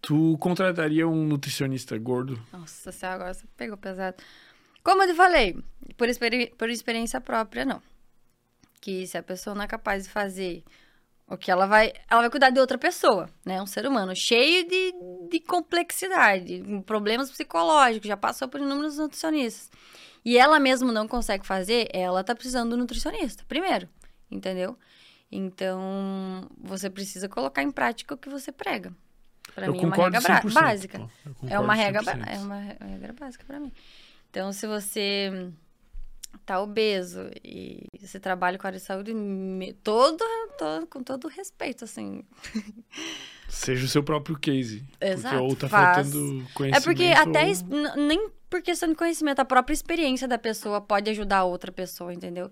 [0.00, 2.40] Tu contrataria um nutricionista gordo?
[2.52, 4.16] Nossa senhora, agora você pegou pesado.
[4.84, 5.58] Como eu te falei,
[5.96, 7.82] por, experi- por experiência própria, não.
[8.80, 10.62] Que se a pessoa não é capaz de fazer
[11.30, 11.92] O que ela vai.
[12.10, 13.60] Ela vai cuidar de outra pessoa, né?
[13.60, 14.94] Um ser humano cheio de,
[15.30, 19.70] de complexidade, problemas psicológicos, já passou por inúmeros nutricionistas.
[20.24, 23.88] E ela mesmo não consegue fazer, ela tá precisando do nutricionista, primeiro.
[24.30, 24.76] Entendeu?
[25.30, 28.92] Então, você precisa colocar em prática o que você prega.
[29.66, 31.10] Eu mim é uma regra bra- 100%, básica.
[31.48, 32.04] É uma regra, 100%.
[32.24, 33.72] ba- é uma re- regra básica pra mim.
[34.30, 35.50] Então, se você
[36.46, 40.24] tá obeso e você trabalha com a área de saúde, me- todo,
[40.58, 42.22] todo, com todo respeito, assim.
[43.48, 44.84] Seja o seu próprio case.
[45.00, 45.96] Exato, Porque ou tá faz.
[46.10, 46.76] faltando conhecimento.
[46.76, 47.62] É porque até ou- es-
[47.96, 52.12] nem por questão de conhecimento, a própria experiência da pessoa pode ajudar a outra pessoa,
[52.12, 52.50] entendeu?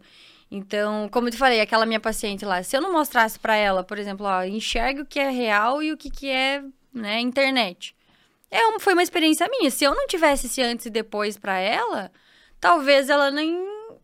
[0.50, 3.82] Então, como eu te falei, aquela minha paciente lá, se eu não mostrasse pra ela,
[3.82, 6.62] por exemplo, ó, enxergue o que é real e o que, que é,
[6.92, 7.94] né, internet.
[8.50, 9.70] É foi uma experiência minha.
[9.70, 12.12] Se eu não tivesse esse antes e depois pra ela,
[12.60, 13.56] talvez ela nem,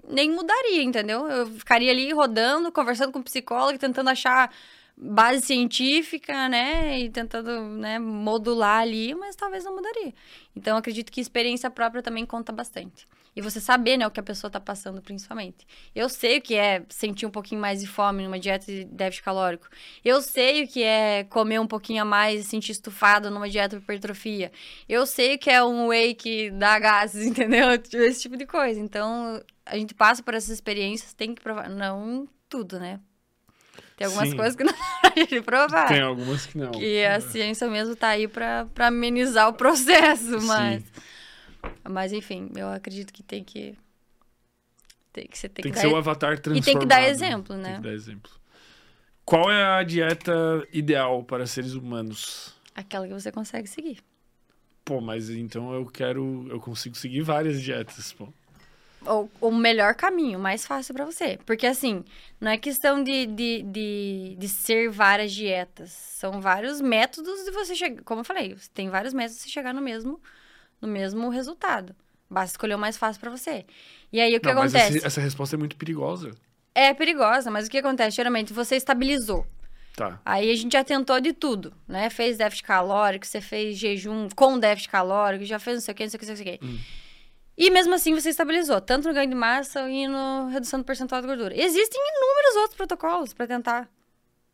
[0.08, 1.26] nem mudaria, entendeu?
[1.28, 4.52] Eu ficaria ali rodando, conversando com o psicólogo, tentando achar
[4.96, 7.00] base científica, né?
[7.00, 10.14] E tentando né, modular ali, mas talvez não mudaria.
[10.54, 13.06] Então, acredito que experiência própria também conta bastante.
[13.34, 15.66] E você saber, né, o que a pessoa tá passando, principalmente.
[15.94, 19.24] Eu sei o que é sentir um pouquinho mais de fome numa dieta de déficit
[19.24, 19.68] calórico.
[20.04, 23.76] Eu sei o que é comer um pouquinho a mais e sentir estufado numa dieta
[23.76, 24.52] de hipertrofia.
[24.86, 27.68] Eu sei o que é um whey que dá gases, entendeu?
[27.70, 28.78] Esse tipo de coisa.
[28.78, 31.70] Então, a gente passa por essas experiências, tem que provar.
[31.70, 33.00] Não tudo, né?
[33.96, 34.36] Tem algumas Sim.
[34.36, 35.88] coisas que não dá gente provar.
[35.88, 36.70] Tem algumas que não.
[36.72, 40.82] Que a ciência mesmo tá aí pra amenizar o processo, mas...
[41.88, 43.76] Mas, enfim, eu acredito que tem que...
[45.12, 46.62] Tem que, você tem Tem que, que ser o avatar transformado.
[46.62, 47.72] E tem que dar exemplo, né?
[47.72, 48.32] Tem que dar exemplo.
[49.24, 52.54] Qual é a dieta ideal para seres humanos?
[52.74, 53.98] Aquela que você consegue seguir.
[54.84, 56.46] Pô, mas então eu quero...
[56.48, 58.32] Eu consigo seguir várias dietas, pô.
[59.04, 61.38] O, o melhor caminho, mais fácil pra você.
[61.44, 62.04] Porque, assim,
[62.40, 65.90] não é questão de, de, de, de ser várias dietas.
[65.90, 68.02] São vários métodos de você chegar...
[68.04, 70.20] Como eu falei, tem vários métodos de você chegar no mesmo,
[70.82, 71.94] no mesmo resultado.
[72.28, 73.64] Basta escolher o mais fácil pra você.
[74.12, 74.98] E aí, o que não, mas acontece?
[74.98, 76.32] esse- essa resposta é muito perigosa.
[76.74, 78.16] É perigosa, mas o que acontece?
[78.16, 79.46] Geralmente, você estabilizou.
[79.94, 80.18] Tá.
[80.24, 82.08] Aí a gente já tentou de tudo, né?
[82.08, 86.02] Fez déficit calórico, você fez jejum com déficit calórico, já fez não sei o que,
[86.04, 86.64] não sei o que, não sei o que.
[86.66, 86.78] Hum.
[87.58, 91.20] E mesmo assim você estabilizou, tanto no ganho de massa e no redução do percentual
[91.20, 91.54] de gordura.
[91.54, 93.86] Existem inúmeros outros protocolos pra tentar.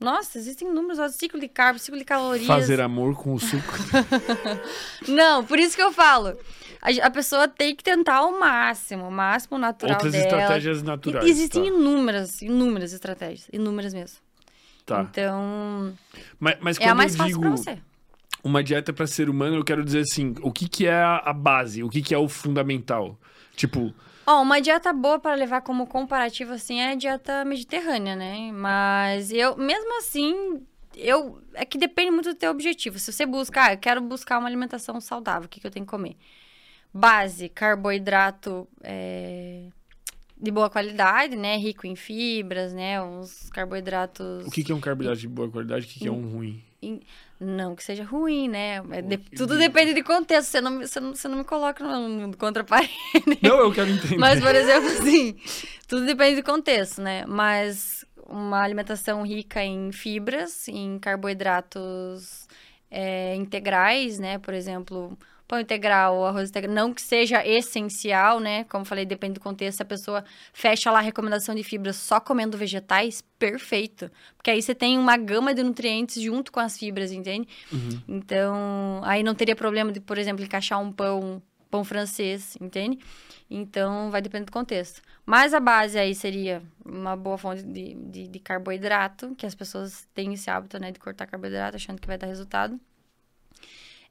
[0.00, 1.16] Nossa, existem inúmeros outros.
[1.16, 2.46] Ciclo de carbo, ciclo de calorias.
[2.46, 3.72] Fazer amor com o suco.
[5.08, 6.36] Não, por isso que eu falo.
[6.80, 10.24] A, a pessoa tem que tentar ao máximo, o máximo natural Outras dela.
[10.24, 11.26] estratégias E- naturais.
[11.26, 11.68] Existem tá.
[11.68, 13.48] inúmeras, inúmeras estratégias.
[13.52, 14.18] Inúmeras mesmo.
[14.86, 15.02] Tá.
[15.10, 15.92] Então,
[16.38, 17.78] Mas, mas é a quando mais eu fácil digo pra você.
[18.42, 21.82] Uma dieta para ser humano, eu quero dizer assim, o que, que é a base?
[21.82, 23.18] O que, que é o fundamental?
[23.56, 23.92] Tipo,
[24.30, 28.52] Ó, uma dieta boa para levar como comparativo, assim, é a dieta mediterrânea, né?
[28.52, 30.60] Mas eu, mesmo assim,
[30.94, 31.40] eu...
[31.54, 32.98] É que depende muito do teu objetivo.
[32.98, 35.86] Se você busca, ah, eu quero buscar uma alimentação saudável, o que, que eu tenho
[35.86, 36.14] que comer?
[36.92, 39.68] Base, carboidrato é,
[40.38, 41.56] de boa qualidade, né?
[41.56, 43.02] Rico em fibras, né?
[43.02, 44.46] Uns carboidratos...
[44.46, 45.86] o que, que é um carboidrato de boa qualidade?
[45.86, 46.62] O que, que é um ruim?
[47.40, 48.82] Não que seja ruim, né?
[48.90, 50.50] É de- tudo de- depende de contexto.
[50.50, 52.90] Você não, me- você não, você não me coloca no, no contraparede.
[53.42, 54.16] Não, eu quero entender.
[54.18, 55.36] Mas, por exemplo, assim,
[55.86, 57.24] tudo depende do contexto, né?
[57.28, 62.46] Mas uma alimentação rica em fibras, em carboidratos
[62.90, 64.38] é, integrais, né?
[64.38, 65.16] Por exemplo,
[65.48, 66.74] pão integral, arroz integral.
[66.74, 68.64] Não que seja essencial, né?
[68.64, 69.78] Como falei, depende do contexto.
[69.78, 74.10] Se a pessoa fecha lá a recomendação de fibras só comendo vegetais, perfeito.
[74.36, 77.48] Porque aí você tem uma gama de nutrientes junto com as fibras, entende?
[77.72, 78.02] Uhum.
[78.06, 82.98] Então, aí não teria problema de, por exemplo, encaixar um pão, pão francês, entende?
[83.50, 85.00] Então, vai depender do contexto.
[85.24, 90.06] Mas a base aí seria uma boa fonte de, de, de carboidrato, que as pessoas
[90.14, 92.78] têm esse hábito, né, de cortar carboidrato, achando que vai dar resultado.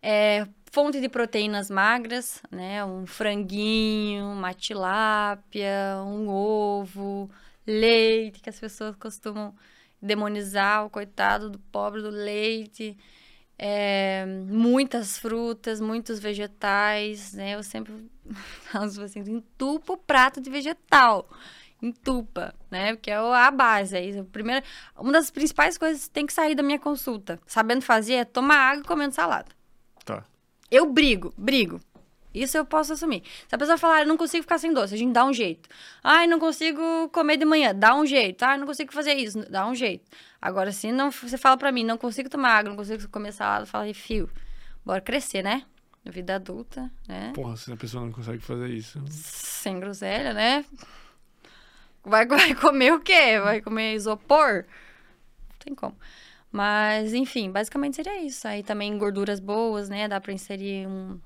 [0.10, 7.30] É, fonte de proteínas magras, né, um franguinho, uma tilápia, um ovo,
[7.66, 9.54] leite, que as pessoas costumam
[10.02, 12.98] demonizar o coitado do pobre do leite.
[13.60, 17.56] É, muitas frutas, muitos vegetais, né?
[17.56, 17.94] Eu sempre
[18.72, 21.30] falo assim, entupa o prato de vegetal.
[21.82, 22.96] Entupa, né?
[22.96, 23.98] Porque é a base.
[23.98, 24.66] Aí, primeiro,
[24.98, 28.72] uma das principais coisas que tem que sair da minha consulta, sabendo fazer, é tomar
[28.72, 29.57] água e comendo salada.
[30.08, 30.24] Tá.
[30.72, 31.82] Eu brigo, brigo.
[32.34, 33.24] Isso eu posso assumir.
[33.48, 35.68] Se a pessoa falar, eu não consigo ficar sem doce, a gente dá um jeito.
[36.04, 38.44] Ai, não consigo comer de manhã, dá um jeito.
[38.44, 40.06] Ai, não consigo fazer isso, dá um jeito.
[40.42, 43.66] Agora, se não, você fala pra mim, não consigo tomar água, não consigo comer salada,
[43.66, 44.30] fala, fio,
[44.86, 45.64] bora crescer, né?
[46.06, 47.34] Vida adulta, né?
[47.36, 49.04] Porra, se a pessoa não consegue fazer isso.
[49.10, 50.64] Sem groselha, né?
[52.02, 53.40] Vai, vai comer o quê?
[53.44, 54.64] Vai comer isopor?
[55.50, 55.98] Não tem como.
[56.52, 58.48] Mas, enfim, basicamente seria isso.
[58.48, 60.08] Aí também gorduras boas, né?
[60.08, 61.20] Dá pra inserir um,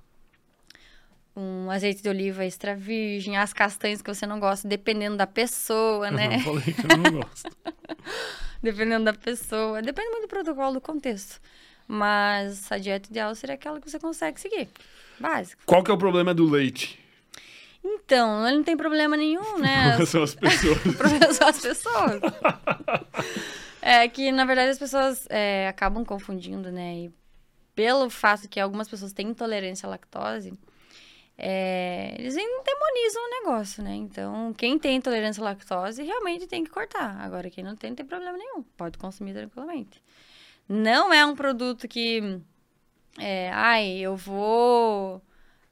[1.36, 6.08] um azeite de oliva extra virgem, as castanhas que você não gosta, dependendo da pessoa,
[6.10, 6.38] Eu né?
[6.38, 7.50] não falei que eu não gosto.
[8.62, 9.82] dependendo da pessoa.
[9.82, 11.40] Depende muito do protocolo, do contexto.
[11.88, 14.70] Mas a dieta ideal seria aquela que você consegue seguir.
[15.20, 15.62] Básico.
[15.66, 17.00] Qual que é o problema do leite?
[17.84, 19.98] Então, ele não tem problema nenhum, né?
[20.06, 20.78] São as pessoas.
[20.86, 22.22] O problema são as pessoas.
[23.82, 26.96] É que, na verdade, as pessoas é, acabam confundindo, né?
[26.96, 27.14] E
[27.74, 30.54] pelo fato que algumas pessoas têm intolerância à lactose,
[31.38, 33.96] é, eles demonizam o negócio, né?
[33.96, 37.20] Então, quem tem intolerância à lactose realmente tem que cortar.
[37.20, 38.62] Agora, quem não tem, não tem problema nenhum.
[38.78, 40.04] Pode consumir tranquilamente.
[40.70, 42.40] Não é um produto que.
[43.20, 45.22] É, ai, eu vou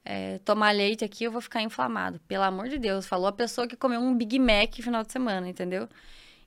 [0.03, 2.19] é, tomar leite aqui, eu vou ficar inflamado.
[2.27, 5.11] Pelo amor de Deus, falou a pessoa que comeu um Big Mac no final de
[5.11, 5.87] semana, entendeu?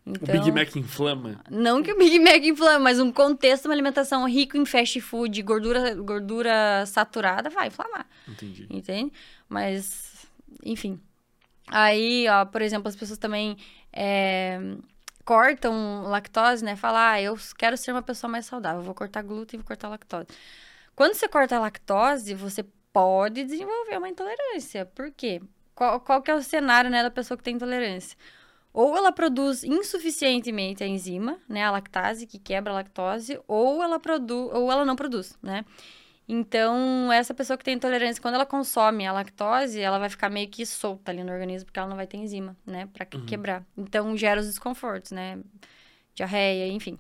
[0.04, 1.40] Então, O Big Mac inflama.
[1.48, 5.40] Não que o Big Mac inflama, mas um contexto, uma alimentação rico em fast food,
[5.42, 8.66] gordura, gordura saturada, vai inflamar, Entendi.
[8.68, 9.12] entende?
[9.48, 10.26] Mas,
[10.64, 11.00] enfim.
[11.68, 13.56] Aí, ó, por exemplo, as pessoas também
[13.92, 14.58] é,
[15.24, 16.74] cortam lactose, né?
[16.74, 20.26] Falam, ah, eu quero ser uma pessoa mais saudável, vou cortar glúten, vou cortar lactose.
[20.96, 24.84] Quando você corta a lactose, você pode desenvolver uma intolerância.
[24.84, 25.40] Por quê?
[25.74, 28.16] Qual, qual que é o cenário, né, da pessoa que tem intolerância?
[28.72, 34.00] Ou ela produz insuficientemente a enzima, né, a lactase, que quebra a lactose, ou ela
[34.00, 35.64] produz, ou ela não produz, né?
[36.26, 40.48] Então, essa pessoa que tem intolerância, quando ela consome a lactose, ela vai ficar meio
[40.48, 43.66] que solta ali no organismo, porque ela não vai ter enzima, né, pra que- quebrar.
[43.76, 45.38] Então, gera os desconfortos, né?
[46.14, 46.98] Diarreia, enfim.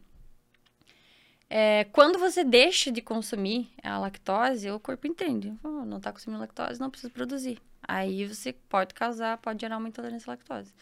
[1.48, 5.54] É, quando você deixa de consumir a lactose, o corpo entende.
[5.62, 7.58] "Oh, não tá consumindo lactose, não precisa produzir.
[7.86, 10.72] Aí você pode causar, pode gerar uma intolerância à lactose.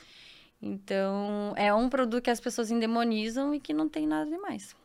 [0.62, 4.76] Então, é um produto que as pessoas endemonizam e que não tem nada demais.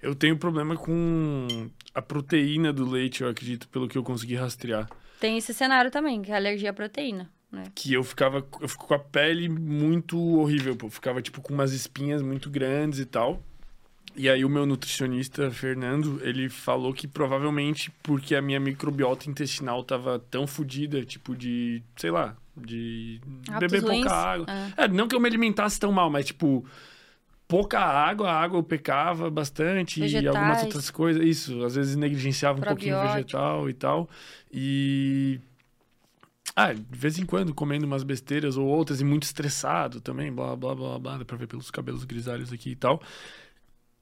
[0.00, 4.88] Eu tenho problema com a proteína do leite, eu acredito, pelo que eu consegui rastrear.
[5.20, 7.64] Tem esse cenário também, que é a alergia à proteína, né?
[7.74, 8.46] Que eu ficava.
[8.60, 10.88] Eu fico com a pele muito horrível, pô.
[10.88, 13.42] Ficava, tipo, com umas espinhas muito grandes e tal.
[14.16, 19.84] E aí o meu nutricionista, Fernando, ele falou que provavelmente porque a minha microbiota intestinal
[19.84, 22.36] tava tão fodida, tipo de, sei lá,
[22.66, 23.20] de
[23.58, 24.02] beber ruins.
[24.02, 24.46] pouca água.
[24.48, 24.70] Ah.
[24.76, 26.64] É, não que eu me alimentasse tão mal, mas tipo,
[27.48, 30.36] pouca água, a água eu pecava bastante e Vegetais.
[30.36, 31.24] algumas outras coisas.
[31.24, 34.08] Isso, às vezes negligenciava um pouquinho o vegetal e tal.
[34.52, 35.40] E.
[36.54, 40.56] Ah, de vez em quando comendo umas besteiras ou outras e muito estressado também, blá
[40.56, 43.00] blá blá blá, dá pra ver pelos cabelos grisalhos aqui e tal.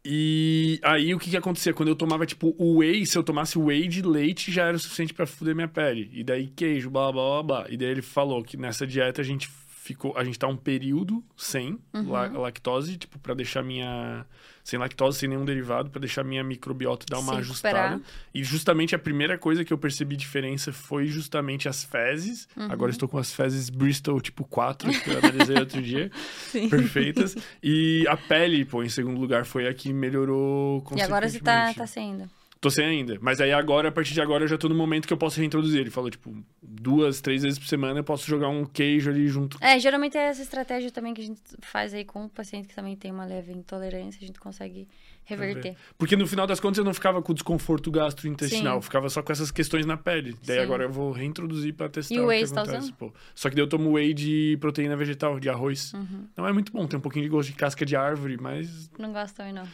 [0.09, 1.75] E aí o que que acontecia?
[1.75, 4.81] Quando eu tomava, tipo, o whey, se eu tomasse whey de leite, já era o
[4.81, 6.09] suficiente pra fuder minha pele.
[6.13, 7.67] E daí queijo, blá blá blá blá.
[7.71, 10.17] E daí ele falou que nessa dieta a gente ficou.
[10.17, 12.11] A gente tá um período sem Uhum.
[12.11, 14.25] la- lactose, tipo, pra deixar minha.
[14.67, 17.79] Sem lactose, sem nenhum derivado, pra deixar minha microbiota dar uma Se ajustada.
[17.79, 18.01] recuperar.
[18.35, 22.49] E justamente a primeira coisa que eu percebi diferença foi justamente as fezes.
[22.57, 22.67] Uhum.
[22.73, 26.11] Agora estou com as fezes Bristol tipo 4, que eu analisei outro dia
[26.51, 26.69] Sim.
[26.69, 27.37] perfeitas.
[27.63, 31.73] E a pele, pô, em segundo lugar, foi a que melhorou E agora você tá,
[31.73, 32.29] tá sendo.
[32.67, 33.17] Tô sem ainda.
[33.21, 35.39] Mas aí agora, a partir de agora, eu já tô no momento que eu posso
[35.39, 35.81] reintroduzir.
[35.83, 39.57] Ele falou, tipo, duas, três vezes por semana eu posso jogar um queijo ali junto.
[39.61, 42.75] É, geralmente é essa estratégia também que a gente faz aí com o paciente que
[42.75, 44.89] também tem uma leve intolerância, a gente consegue
[45.25, 45.77] reverter.
[45.97, 49.53] Porque no final das contas eu não ficava com desconforto gastrointestinal, ficava só com essas
[49.53, 50.37] questões na pele.
[50.45, 50.65] Daí Sim.
[50.65, 52.97] agora eu vou reintroduzir pra testar E o whey que tá acontece, usando?
[52.97, 53.13] pô.
[53.33, 55.93] Só que daí eu tomo whey de proteína vegetal, de arroz.
[55.93, 56.27] Uhum.
[56.37, 59.13] Não é muito bom, tem um pouquinho de gosto de casca de árvore, mas Não
[59.13, 59.69] gosto também, não.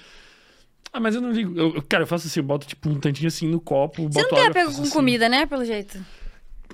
[0.92, 1.58] Ah, mas eu não ligo.
[1.58, 4.08] Eu, cara, eu faço assim, eu boto tipo um tantinho assim no copo.
[4.08, 4.90] Você não tem água, apego com assim.
[4.90, 5.46] comida, né?
[5.46, 6.04] Pelo jeito.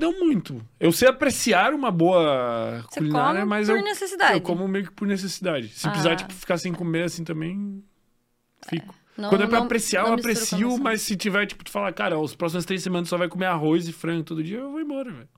[0.01, 0.61] Não muito.
[0.79, 4.35] Eu sei apreciar uma boa Você culinária, come mas por eu, necessidade.
[4.35, 5.69] eu como meio que por necessidade.
[5.69, 5.91] Se Ah.
[5.91, 7.83] precisar, tipo, ficar sem comer assim também,
[8.69, 8.95] fico.
[9.17, 11.93] Não- Quando é pra não- apreciar, não eu aprecio, mas se tiver, tipo, tu falar,
[11.93, 14.81] cara, os próximas três semanas só vai comer arroz e frango todo dia, eu vou
[14.81, 15.29] embora, velho.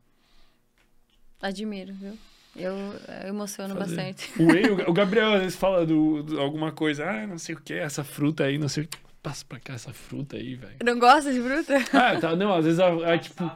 [1.41, 2.19] Admiro, viu?
[2.61, 2.75] Eu,
[3.23, 3.97] eu emociono Fazer.
[3.97, 4.31] bastante.
[4.39, 7.61] O Whey, o- Gabriel às vezes fala do, do- alguma coisa, ah, não sei o
[7.61, 8.99] que, essa fruta aí, não sei o que.
[9.23, 10.77] Passa pra cá essa fruta aí, velho.
[10.83, 11.77] Não gosta de fruta?
[11.93, 13.51] Ah, tá, não, às vezes, a, tipo...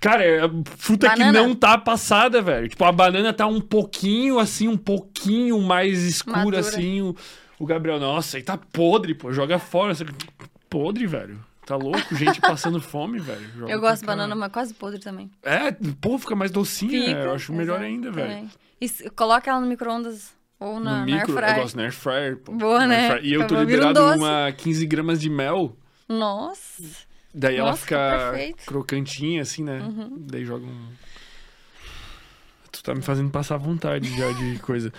[0.00, 0.40] Cara, é
[0.76, 1.32] fruta Banana.
[1.40, 2.68] que não tá passada, velho.
[2.68, 6.60] Tipo, a banana tá um pouquinho, assim, um pouquinho mais escura, Madura.
[6.60, 7.00] assim.
[7.00, 7.16] O,
[7.58, 9.94] o Gabriel, nossa, aí tá podre, pô, joga fora.
[10.68, 11.40] Podre, velho.
[11.68, 12.14] Tá louco?
[12.16, 13.46] Gente passando fome, velho.
[13.54, 15.30] Joga Eu gosto de banana, mas quase podre também.
[15.42, 15.70] É,
[16.00, 18.48] pô, fica mais docinha, Fica, eu acho melhor ainda, velho.
[18.80, 21.62] E se- coloca ela no micro-ondas ou na, no na micro, eu airfryer.
[21.62, 22.52] gosto na air fryer, pô.
[22.52, 23.08] Boa, Na né?
[23.10, 23.24] fryer.
[23.26, 24.18] E eu tô Vira um liberado doce.
[24.18, 25.76] uma 15 gramas de mel.
[26.08, 26.82] Nossa.
[27.34, 29.78] Daí ela Nossa, que fica crocantinha, assim, né?
[29.80, 30.16] Uhum.
[30.20, 30.88] Daí joga um.
[32.72, 34.90] Tu tá me fazendo passar vontade já de coisa.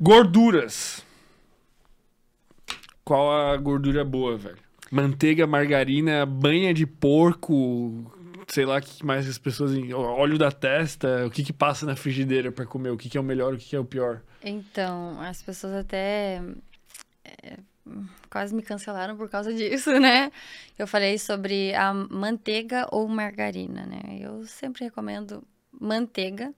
[0.00, 1.04] Gorduras.
[3.04, 4.58] qual a gordura boa, velho.
[4.90, 8.12] Manteiga, margarina, banha de porco,
[8.48, 9.72] sei lá o que mais as pessoas.
[9.92, 13.20] Óleo da testa, o que que passa na frigideira pra comer, o que que é
[13.20, 14.22] o melhor, o que que é o pior.
[14.42, 16.42] Então, as pessoas até
[17.24, 17.58] é,
[18.28, 20.32] quase me cancelaram por causa disso, né?
[20.78, 24.18] Eu falei sobre a manteiga ou margarina, né?
[24.20, 25.42] Eu sempre recomendo
[25.72, 26.52] manteiga.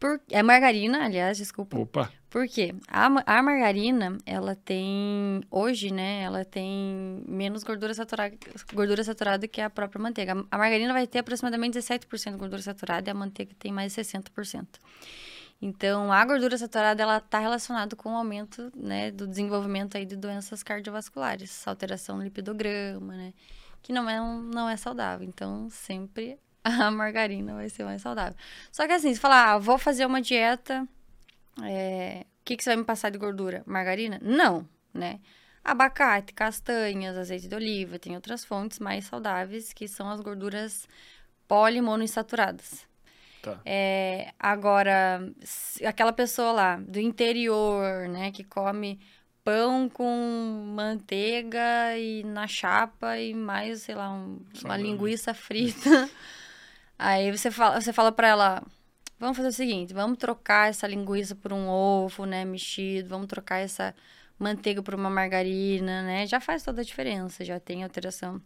[0.00, 1.78] Por, é margarina, aliás, desculpa.
[1.78, 2.10] Opa!
[2.30, 2.74] Por quê?
[2.88, 3.06] A,
[3.38, 8.34] a margarina, ela tem, hoje, né, ela tem menos gordura saturada,
[8.72, 10.32] gordura saturada que a própria manteiga.
[10.50, 14.00] A margarina vai ter aproximadamente 17% de gordura saturada e a manteiga tem mais de
[14.00, 14.66] 60%.
[15.60, 20.16] Então, a gordura saturada, ela está relacionada com o aumento, né, do desenvolvimento aí de
[20.16, 23.34] doenças cardiovasculares, alteração no lipidograma, né,
[23.82, 25.28] que não é, um- não é saudável.
[25.28, 26.38] Então, sempre
[26.86, 28.36] a margarina vai ser mais saudável.
[28.70, 30.86] Só que assim, você fala, ah, vou fazer uma dieta,
[31.62, 33.62] é, o que, que você vai me passar de gordura?
[33.66, 34.18] Margarina?
[34.22, 35.20] Não, né?
[35.62, 40.88] Abacate, castanhas, azeite de oliva, tem outras fontes mais saudáveis que são as gorduras
[41.46, 42.86] polimonoinsaturadas.
[43.42, 43.58] Tá.
[43.64, 49.00] É, agora, se- aquela pessoa lá do interior, né, que come
[49.44, 55.80] pão com manteiga e na chapa e mais, sei lá, um- uma linguiça frita.
[57.02, 58.62] Aí você fala, você fala pra ela,
[59.18, 63.56] vamos fazer o seguinte, vamos trocar essa linguiça por um ovo, né, mexido, vamos trocar
[63.56, 63.94] essa
[64.38, 66.26] manteiga por uma margarina, né?
[66.26, 68.38] Já faz toda a diferença, já tem alteração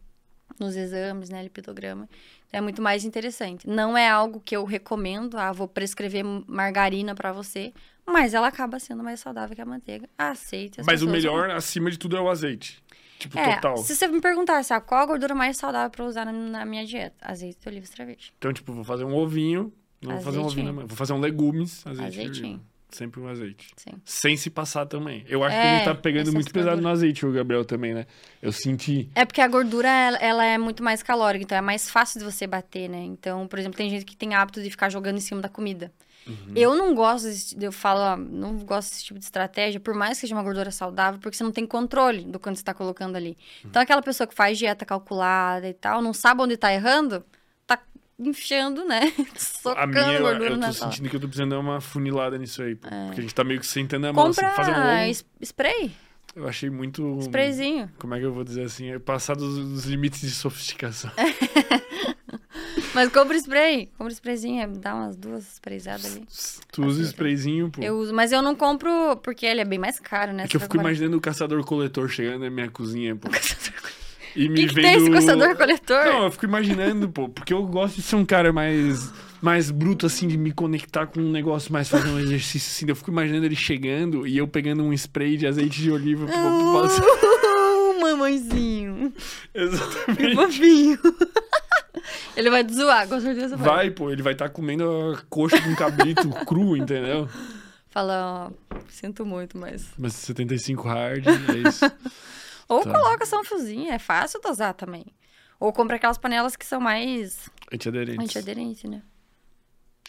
[0.60, 2.09] nos exames, né, lipidograma.
[2.47, 3.68] Então é muito mais interessante.
[3.68, 7.74] Não é algo que eu recomendo, ah, vou prescrever margarina pra você,
[8.06, 10.09] mas ela acaba sendo mais saudável que a manteiga.
[10.16, 10.81] Aceite.
[10.81, 12.81] as Mas o melhor, acima de tudo, é o azeite.
[13.24, 13.78] Tipo, é, total.
[13.78, 16.84] se você me perguntasse, ah, qual a gordura mais saudável pra usar na, na minha
[16.84, 17.16] dieta?
[17.22, 18.32] Azeite oliva virgem.
[18.36, 19.72] Então, tipo, vou fazer um ovinho.
[20.02, 20.86] Não vou fazer um ovinho, mão.
[20.86, 22.20] Vou fazer um legumes, azeite.
[22.20, 22.60] Azeitinho.
[22.90, 23.70] Sempre um azeite.
[23.76, 23.92] Sim.
[24.05, 25.24] Sem se passar também.
[25.26, 27.94] Eu acho que É, a gente tá pegando muito pesado no azeite, o Gabriel também,
[27.94, 28.06] né?
[28.42, 29.09] Eu senti.
[29.14, 32.24] É porque a gordura, ela, ela é muito mais calórica, então é mais fácil de
[32.24, 32.98] você bater, né?
[32.98, 35.90] Então, por exemplo, tem gente que tem hábito de ficar jogando em cima da comida.
[36.26, 36.52] Uhum.
[36.55, 40.12] Eu não gosto, desse, eu falo, ó, não gosto desse tipo de estratégia, por mais
[40.18, 43.16] que seja uma gordura saudável, porque você não tem controle do quanto você tá colocando
[43.16, 43.30] ali.
[43.62, 43.70] Uhum.
[43.70, 47.24] Então, aquela pessoa que faz dieta calculada e tal, não sabe onde tá errando,
[47.66, 47.78] tá
[48.18, 49.12] enfiando, né?
[49.36, 52.62] Socando a minha, eu, eu tô sentindo que eu tô precisando dar uma funilada nisso
[52.62, 52.74] aí.
[52.74, 52.88] pô.
[52.88, 55.92] Porque a gente tá meio que sentando a mão, assim, Compra fazendo um spray,
[56.34, 57.18] Eu achei muito.
[57.20, 57.90] sprayzinho.
[57.98, 58.90] Como é que eu vou dizer assim?
[58.90, 61.10] É passar dos, dos limites de sofisticação.
[62.94, 66.24] Mas compra spray, compra sprayzinho, é, dá umas duas sprayzadas ali.
[66.70, 67.10] Tu usa Acerta.
[67.10, 67.82] sprayzinho, pô.
[67.82, 70.44] Eu uso, mas eu não compro porque ele é bem mais caro, né?
[70.44, 73.28] É que eu Você fico imaginando o caçador-coletor chegando na minha cozinha, pô.
[74.36, 74.84] E me que, que vendo...
[74.84, 76.04] tem esse caçador-coletor?
[76.06, 80.06] Não, eu fico imaginando, pô, porque eu gosto de ser um cara mais, mais bruto,
[80.06, 82.86] assim, de me conectar com um negócio, mais fazer um exercício, assim.
[82.88, 87.04] Eu fico imaginando ele chegando e eu pegando um spray de azeite de oliva passar.
[87.54, 89.12] Uh, mamãezinho.
[89.54, 90.34] Exatamente.
[90.34, 90.98] Fofinho.
[92.36, 93.66] Ele vai te zoar, com certeza vai.
[93.68, 97.28] Vai, pô, ele vai estar comendo a coxa de um cabrito cru, entendeu?
[97.90, 99.89] Fala, ó, sinto muito, mas...
[99.97, 101.85] Mas 75 hard, é isso.
[102.68, 102.90] Ou Tá.
[102.93, 105.06] coloca só um fiozinho, é fácil dosar também.
[105.60, 108.20] Ou compra aquelas panelas que são mais Antiaderentes.
[108.24, 109.02] antiaderentes, né?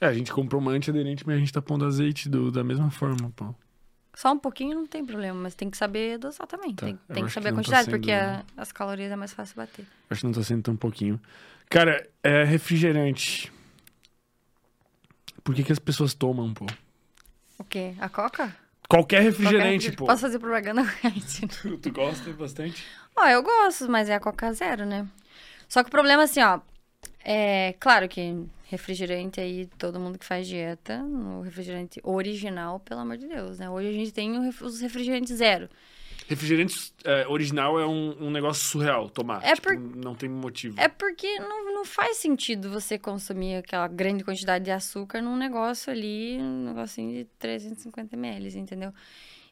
[0.02, 2.90] É, a gente comprou uma antiaderente, mas a gente tá pondo azeite do, da mesma
[2.92, 3.54] forma, pô.
[4.14, 6.74] Só um pouquinho não tem problema, mas tem que saber dosar também.
[6.74, 8.22] Tá, Tem, tem que saber que a tá quantidade, porque sendo-
[8.58, 9.86] a- as calorias é mais fácil bater.
[10.10, 11.20] Acho que não tá sendo tão pouquinho.
[11.70, 13.52] Cara, é refrigerante.
[15.44, 16.66] Por que, que as pessoas tomam, pô?
[17.58, 17.94] O quê?
[18.00, 18.56] A coca?
[18.88, 20.06] Qualquer Qualquer refrigerante, pô.
[20.06, 21.48] Posso fazer propaganda com a gente?
[21.48, 22.86] Tu, tu gosta bastante?
[23.16, 25.08] Ó, eu gosto, mas é a Coca Zero, né?
[25.68, 26.60] Só que o problema, assim, ó.
[27.24, 33.18] É claro que refrigerante aí, todo mundo que faz dieta, o refrigerante original, pelo amor
[33.18, 33.70] de Deus, né?
[33.70, 35.70] Hoje a gente tem os refrigerantes zero.
[36.28, 39.44] Refrigerante é, original é um, um negócio surreal tomar.
[39.44, 40.80] É tipo, por- Não tem motivo.
[40.80, 45.92] É porque não, não faz sentido você consumir aquela grande quantidade de açúcar num negócio
[45.92, 48.92] ali, um negocinho de 350 ml, entendeu?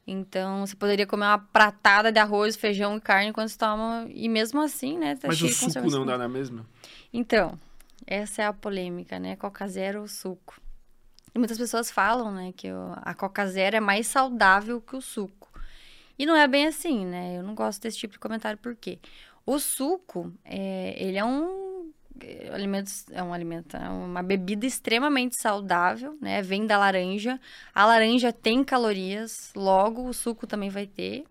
[0.05, 4.05] Então, você poderia comer uma pratada de arroz, feijão e carne enquanto você toma.
[4.09, 5.15] E mesmo assim, né?
[5.15, 6.65] Tá Mas o suco não dá na mesma?
[7.13, 7.57] Então,
[8.05, 9.35] essa é a polêmica, né?
[9.37, 10.59] Coca Zero ou suco.
[11.33, 12.67] E muitas pessoas falam, né, que
[12.97, 15.51] a Coca Zero é mais saudável que o suco.
[16.17, 17.37] E não é bem assim, né?
[17.37, 18.99] Eu não gosto desse tipo de comentário, por quê?
[19.45, 21.91] O suco, é, ele é um
[22.21, 26.41] é, alimento, é um alimento, é uma bebida extremamente saudável, né?
[26.41, 27.39] Vem da laranja.
[27.73, 31.25] A laranja tem calorias, logo o suco também vai ter.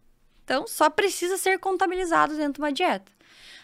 [0.45, 3.11] Então, só precisa ser contabilizado dentro de uma dieta.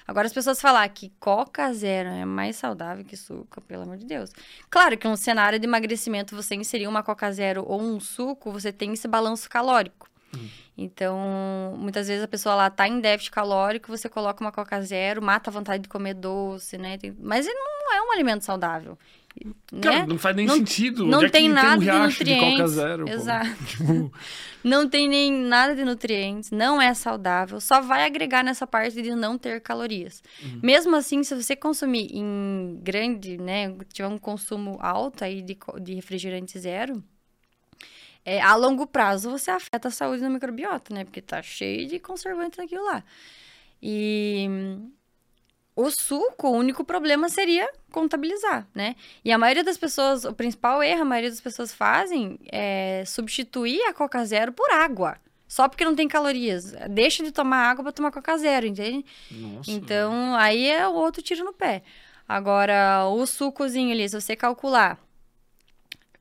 [0.06, 4.06] Agora, as pessoas falar que Coca Zero é mais saudável que suco, pelo amor de
[4.06, 4.30] Deus.
[4.70, 8.72] Claro que um cenário de emagrecimento, você inserir uma Coca Zero ou um suco, você
[8.72, 10.08] tem esse balanço calórico.
[10.76, 15.20] Então, muitas vezes a pessoa lá tá em déficit calórico, você coloca uma Coca Zero,
[15.20, 16.96] mata a vontade de comer doce, né?
[16.98, 18.96] Tem- Mas ele não é um alimento saudável.
[19.80, 20.06] Cara, né?
[20.08, 21.06] não faz nem Não- sentido.
[21.06, 22.72] não é tem nada um de riacho de nutrientes.
[22.72, 23.08] Zero?
[23.08, 23.48] Exato.
[23.66, 24.12] Tipo,
[24.64, 29.14] Não tem nem nada de nutrientes, não é saudável, só vai agregar nessa parte de
[29.14, 30.20] não ter calorias.
[30.42, 30.58] Uhum.
[30.62, 35.94] Mesmo assim, se você consumir em grande, né, tiver um consumo alto aí de, de
[35.94, 37.00] refrigerante zero,
[38.28, 41.04] é, a longo prazo você afeta a saúde da microbiota, né?
[41.04, 43.02] Porque tá cheio de conservante naquilo lá.
[43.82, 44.92] E hum,
[45.74, 48.96] o suco, o único problema seria contabilizar, né?
[49.24, 53.80] E a maioria das pessoas, o principal erro, a maioria das pessoas fazem é substituir
[53.84, 55.16] a Coca Zero por água.
[55.46, 56.74] Só porque não tem calorias.
[56.90, 59.06] Deixa de tomar água para tomar Coca Zero, entende?
[59.30, 59.70] Nossa.
[59.70, 61.82] Então, aí é o outro tiro no pé.
[62.28, 64.98] Agora, o sucozinho ali, se você calcular,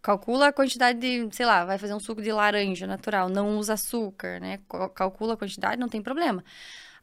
[0.08, 3.74] calcula a quantidade de, sei lá, vai fazer um suco de laranja natural, não usa
[3.74, 4.60] açúcar, né?
[4.70, 6.44] Cal- Calcula a quantidade, não tem problema.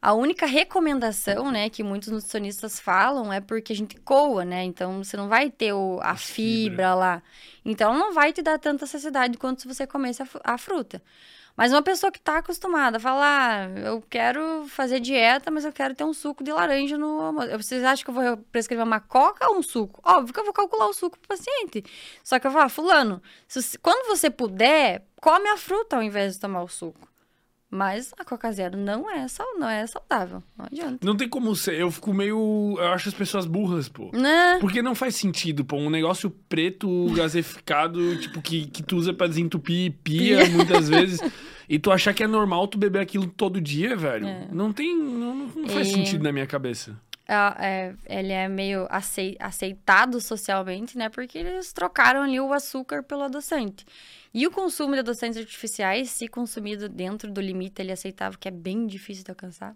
[0.01, 4.63] A única recomendação, né, que muitos nutricionistas falam é porque a gente coa, né?
[4.63, 6.87] Então você não vai ter o- a A fibra.
[6.87, 7.23] fibra lá.
[7.65, 11.01] Então não vai te dar tanta saciedade quanto se você comesse a, a fruta.
[11.55, 15.71] Mas uma pessoa que tá acostumada a falar, ah, eu quero fazer dieta, mas eu
[15.71, 17.49] quero ter um suco de laranja no almoço.
[17.57, 20.01] Vocês acham que eu vou prescrever uma coca ou um suco?
[20.03, 21.83] Óbvio que eu vou calcular o suco pro paciente.
[22.23, 26.41] Só que eu falar, fulano, se quando você puder, come a fruta ao invés de
[26.41, 27.07] tomar o suco.
[27.75, 30.41] Mas a Coca Zero não é, sal, não é saudável.
[30.57, 31.05] Não adianta.
[31.05, 31.75] Não tem como ser.
[31.79, 32.75] Eu fico meio.
[32.77, 34.09] Eu acho as pessoas burras, pô.
[34.13, 34.57] Né?
[34.61, 35.75] Porque não faz sentido, pô.
[35.77, 41.19] Um negócio preto, gaseificado, tipo, que, que tu usa pra desentupir pia muitas vezes.
[41.67, 44.27] E tu achar que é normal tu beber aquilo todo dia, velho.
[44.27, 44.47] É.
[44.51, 44.95] Não tem.
[44.95, 46.95] Não, não faz E- sentido na minha cabeça.
[47.27, 51.09] Ah, é, ele é meio acei- aceitado socialmente, né?
[51.09, 53.83] Porque eles trocaram ali o açúcar pelo adoçante.
[54.37, 58.51] E o consumo de adoçantes artificiais, se consumido dentro do limite ele aceitável, que é
[58.51, 59.73] bem difícil de alcançar.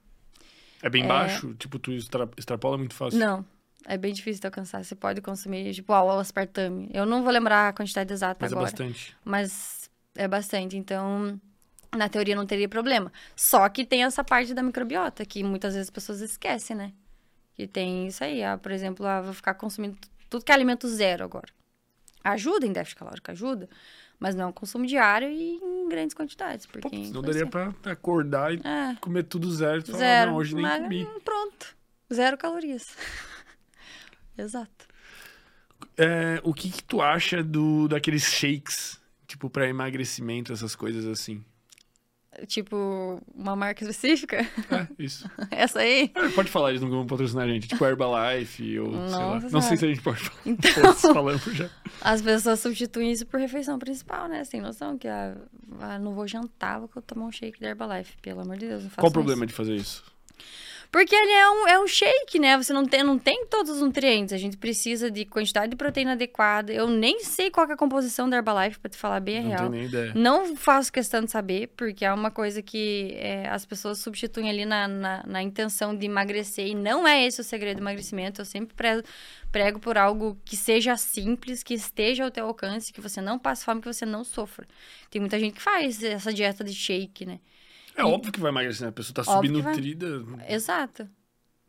[0.81, 3.17] É bem baixo, tipo, tu extra- extrapola muito fácil.
[3.19, 3.45] Não,
[3.85, 4.83] é bem difícil de alcançar.
[4.83, 6.89] Você pode consumir, tipo, ah, o aspartame.
[6.93, 8.69] Eu não vou lembrar a quantidade exata Mas é agora.
[8.69, 9.15] bastante.
[9.23, 11.39] Mas é bastante, então
[11.95, 13.13] na teoria não teria problema.
[13.37, 16.91] Só que tem essa parte da microbiota, que muitas vezes as pessoas esquecem, né?
[17.55, 19.97] Que tem isso aí, ah, por exemplo, ah, vou ficar consumindo
[20.29, 21.47] tudo que é alimento zero agora.
[22.25, 23.69] Ajuda em déficit calórico, ajuda.
[24.19, 26.65] Mas não é um consumo diário e em grandes quantidades.
[26.65, 29.81] Porque Pô, senão daria pra acordar e É, comer tudo zero.
[29.81, 30.31] Tu zero.
[30.31, 31.05] não, hoje nem mas, comi.
[31.05, 31.75] hum, pronto.
[32.13, 32.95] Zero calorias.
[34.37, 34.87] Exato.
[35.97, 41.43] É, o que que tu acha do, daqueles shakes, tipo, pra emagrecimento, essas coisas assim?
[42.45, 44.37] Tipo, uma marca específica?
[44.71, 45.29] É, isso.
[45.51, 46.11] Essa aí?
[46.15, 47.67] É, pode falar, eles não vão patrocinar a gente.
[47.67, 49.35] Tipo Herbalife ou sei lá.
[49.35, 50.41] Nossa Não sei se a gente pode falar.
[50.45, 51.69] Então, falamos já.
[52.01, 54.43] As pessoas substituem isso por refeição principal, né?
[54.43, 55.35] Sem noção que ah,
[55.79, 58.17] ah, não vou jantar, vou tomar um shake da Herbalife.
[58.21, 59.47] Pelo amor de Deus, não façam Qual o problema isso.
[59.47, 60.03] de fazer isso?
[60.91, 62.57] Porque ele é um, é um shake, né?
[62.57, 64.33] Você não tem, não tem todos os nutrientes.
[64.33, 66.73] A gente precisa de quantidade de proteína adequada.
[66.73, 69.47] Eu nem sei qual é a composição da Herbalife, pra te falar bem a não
[69.49, 69.59] real.
[69.59, 70.13] tenho nem ideia.
[70.15, 74.65] Não faço questão de saber, porque é uma coisa que é, as pessoas substituem ali
[74.65, 76.65] na, na, na intenção de emagrecer.
[76.65, 78.41] E não é esse o segredo do emagrecimento.
[78.41, 79.03] Eu sempre prego,
[79.51, 83.63] prego por algo que seja simples, que esteja ao teu alcance, que você não passe
[83.63, 84.67] fome, que você não sofra.
[85.11, 87.39] Tem muita gente que faz essa dieta de shake, né?
[88.01, 88.89] É óbvio que vai emagrecer, né?
[88.89, 90.07] A pessoa tá subnutrida.
[90.47, 91.09] Exato.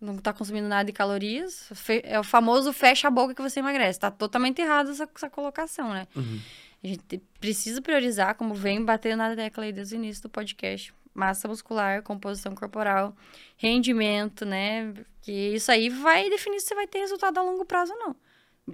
[0.00, 1.68] Não tá consumindo nada de calorias.
[1.74, 4.00] Fe- É o famoso fecha a boca que você emagrece.
[4.00, 6.06] Tá totalmente errado essa, essa colocação, né?
[6.16, 6.40] Uhum.
[6.82, 10.94] A gente precisa priorizar, como vem batendo na tecla aí desde o início do podcast,
[11.12, 13.14] massa muscular, composição corporal,
[13.58, 14.94] rendimento, né?
[15.20, 18.16] Que isso aí vai definir se você vai ter resultado a longo prazo ou não.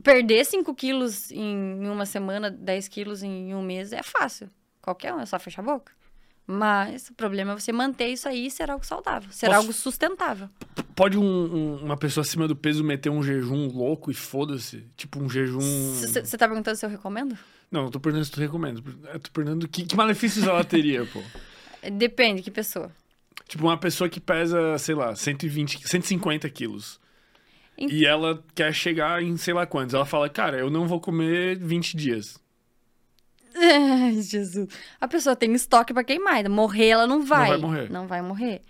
[0.02, 4.48] Perder 5 quilos em uma semana, 10 quilos em um mês é fácil.
[4.80, 5.92] Qualquer um, é só fechar a boca.
[6.46, 9.72] Mas o problema é você manter isso aí e ser algo saudável, ser Posso- algo
[9.72, 10.48] sustentável.
[10.94, 14.84] Pode um- um- uma pessoa acima do peso meter um jejum louco e foda-se?
[14.96, 15.58] Tipo um jejum.
[15.60, 17.36] Você tá perguntando se eu recomendo?
[17.70, 18.80] Não, eu tô perguntando se tu recomenda.
[19.12, 21.20] Eu tô perguntando que, que malefícios ela teria, pô.
[21.92, 22.90] Depende, que pessoa.
[23.48, 27.00] Tipo, uma pessoa que pesa, sei lá, 120, 150 quilos.
[27.76, 29.94] Ent- E ela quer chegar em sei lá quantos.
[29.94, 32.40] Ela fala, cara, eu não vou comer 20 dias.
[33.56, 34.68] Ai, Jesus.
[35.00, 36.48] A pessoa tem estoque pra queimar.
[36.48, 37.48] Morrer, ela não vai.
[37.48, 37.90] vai morrer.
[37.90, 38.62] Não vai morrer.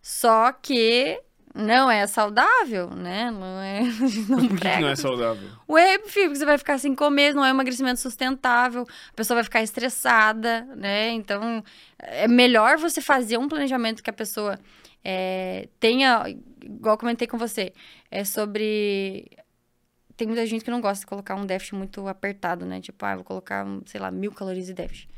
[0.00, 1.20] Só que
[1.54, 3.30] não é saudável, né?
[3.30, 3.82] Não é.
[4.28, 5.48] Não por que, não é saudável?
[5.68, 9.36] Ué, filho, porque você vai ficar sem comer, não é um emagrecimento sustentável, a pessoa
[9.36, 11.10] vai ficar estressada, né?
[11.10, 11.62] Então,
[11.98, 14.58] é melhor você fazer um planejamento que a pessoa
[15.04, 16.24] é, tenha,
[16.62, 17.72] igual eu comentei com você,
[18.10, 19.30] é sobre.
[20.22, 22.80] Tem muita gente que não gosta de colocar um déficit muito apertado, né?
[22.80, 25.08] Tipo, ah, vou colocar, sei lá, mil calorias de déficit.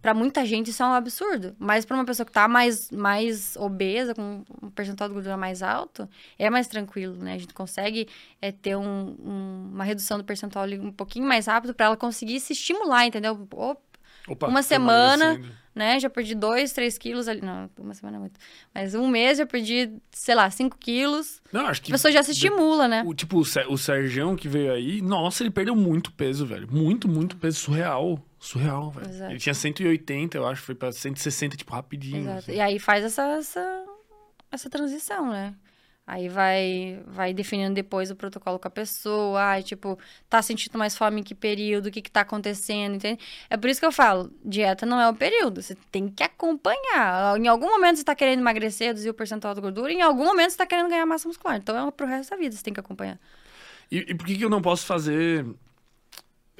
[0.00, 1.56] Pra muita gente isso é um absurdo.
[1.58, 5.60] Mas pra uma pessoa que tá mais, mais obesa, com um percentual de gordura mais
[5.60, 6.08] alto,
[6.38, 7.32] é mais tranquilo, né?
[7.34, 8.06] A gente consegue
[8.40, 11.96] é, ter um- um- uma redução do percentual ali um pouquinho mais rápido pra ela
[11.96, 13.32] conseguir se estimular, entendeu?
[13.50, 13.80] Opa,
[14.26, 15.38] Opa, Uma semana,
[15.74, 16.00] né?
[16.00, 17.40] Já perdi dois, três quilos ali.
[17.42, 18.40] Não, uma semana é muito.
[18.74, 21.42] Mas um mês já perdi, sei lá, cinco quilos.
[21.52, 21.92] Não, acho A que.
[21.92, 23.02] pessoa já se estimula, né?
[23.06, 26.66] O, tipo, o, Ser- o Sergião que veio aí, nossa, ele perdeu muito peso, velho.
[26.72, 27.58] Muito, muito peso.
[27.58, 28.18] Surreal.
[28.40, 29.08] Surreal, velho.
[29.08, 29.30] Exato.
[29.32, 32.22] Ele tinha 180, eu acho, foi pra 160, tipo, rapidinho.
[32.22, 32.38] Exato.
[32.38, 32.52] assim.
[32.52, 33.84] E aí faz essa, essa,
[34.50, 35.54] essa transição, né?
[36.06, 39.40] Aí vai, vai definindo depois o protocolo com a pessoa.
[39.42, 39.98] Ai, tipo,
[40.28, 41.86] tá sentindo mais fome em que período?
[41.86, 42.96] O que que tá acontecendo?
[42.96, 43.18] Entende?
[43.48, 45.62] É por isso que eu falo, dieta não é o período.
[45.62, 47.38] Você tem que acompanhar.
[47.38, 49.90] Em algum momento você tá querendo emagrecer, reduzir o percentual de gordura.
[49.90, 51.56] Em algum momento você tá querendo ganhar massa muscular.
[51.56, 53.18] Então é pro resto da vida, você tem que acompanhar.
[53.90, 55.46] E, e por que, que eu não posso fazer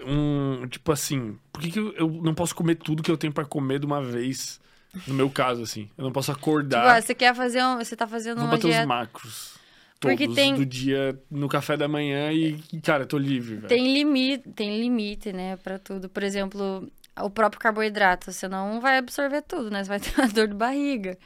[0.06, 0.66] um.
[0.68, 1.38] Tipo assim.
[1.52, 3.86] Por que, que eu, eu não posso comer tudo que eu tenho pra comer de
[3.86, 4.58] uma vez?
[5.06, 5.88] No meu caso, assim.
[5.96, 7.02] Eu não posso Tipo, ah, acordar.
[7.02, 8.86] você quer fazer um, Você tá fazendo vou uma bater os dieta.
[8.86, 9.54] macros.
[10.00, 13.68] Todos Porque tem- do dia no café da manhã e, cara, eu tô livre, velho.
[13.68, 16.08] Tem limite, tem limite, né, pra tudo.
[16.10, 16.90] Por exemplo,
[17.20, 19.82] o próprio carboidrato, você não vai absorver tudo, né?
[19.82, 21.16] Você vai ter uma dor de barriga.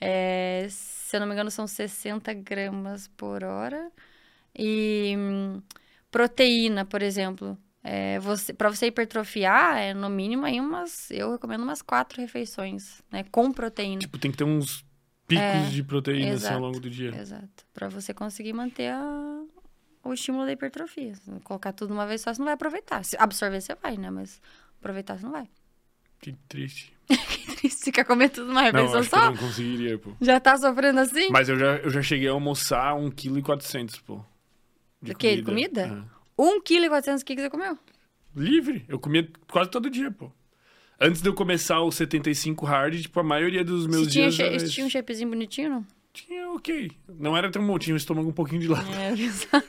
[0.00, 3.90] É, se eu não me engano, são 60 gramas por hora.
[4.58, 5.62] E hum,
[6.10, 7.56] proteína, por exemplo.
[7.88, 11.08] É, você, para você hipertrofiar, é no mínimo aí umas.
[11.10, 13.24] Eu recomendo umas quatro refeições, né?
[13.30, 14.00] Com proteína.
[14.00, 14.84] Tipo, tem que ter uns
[15.28, 16.60] picos É, de proteína assim, ao exato.
[16.60, 17.14] longo do dia.
[17.14, 17.64] Exato.
[17.72, 19.44] Pra você conseguir manter a-
[20.02, 21.14] o estímulo da hipertrofia.
[21.14, 23.04] Se colocar tudo de uma vez só, você não vai aproveitar.
[23.04, 24.10] Se absorver, você vai, né?
[24.10, 24.40] Mas
[24.80, 25.48] aproveitar, você não vai.
[26.20, 26.92] Que triste.
[27.70, 30.12] Se quer comer tudo numa Não, refeição que eu só, não conseguiria, pô.
[30.20, 31.28] já tá sofrendo assim?
[31.30, 34.24] Mas eu já, eu já cheguei a almoçar 1,4 kg, pô.
[35.02, 35.36] Do quê?
[35.36, 35.84] De comida?
[35.86, 36.15] Aham.
[36.38, 37.78] 1 kg 400 que que você comeu?
[38.34, 38.84] Livre.
[38.88, 40.30] Eu comia quase todo dia, pô.
[41.00, 44.42] Antes de eu começar o 75 hard, tipo, a maioria dos meus tinha, dias che-
[44.42, 45.86] era tinha um shapezinho bonitinho, não?
[46.12, 46.90] Tinha, ok.
[47.18, 48.86] Não era tão bom, tinha o estômago um pouquinho de lado.
[48.94, 49.66] É, exato.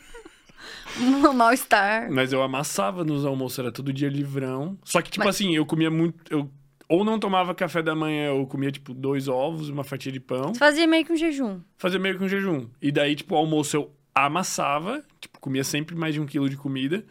[1.00, 2.10] um mal-estar.
[2.12, 4.78] Mas eu amassava nos almoços, era todo dia livrão.
[4.84, 6.16] Só que, tipo Mas- assim, eu comia muito...
[6.30, 6.50] Eu
[6.90, 10.54] ou não tomava café da manhã, ou comia, tipo, dois ovos, uma fatia de pão.
[10.54, 11.60] Você fazia meio que um jejum.
[11.78, 12.70] Fazia meio que um jejum.
[12.82, 15.04] E daí, tipo, o almoço eu amassava,
[15.40, 17.06] comia sempre mais de um quilo de comida.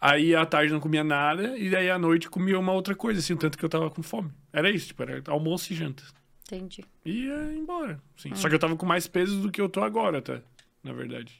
[0.00, 3.32] Aí à tarde não comia nada, e daí à noite comia uma outra coisa, assim,
[3.32, 4.30] o tanto que eu tava com fome.
[4.52, 6.02] Era isso, tipo, era almoço e janta.
[6.44, 6.84] Entendi.
[7.04, 8.00] E ia embora.
[8.16, 8.30] Assim.
[8.32, 8.36] Hum.
[8.36, 10.42] Só que eu tava com mais peso do que eu tô agora, até,
[10.84, 11.38] na verdade.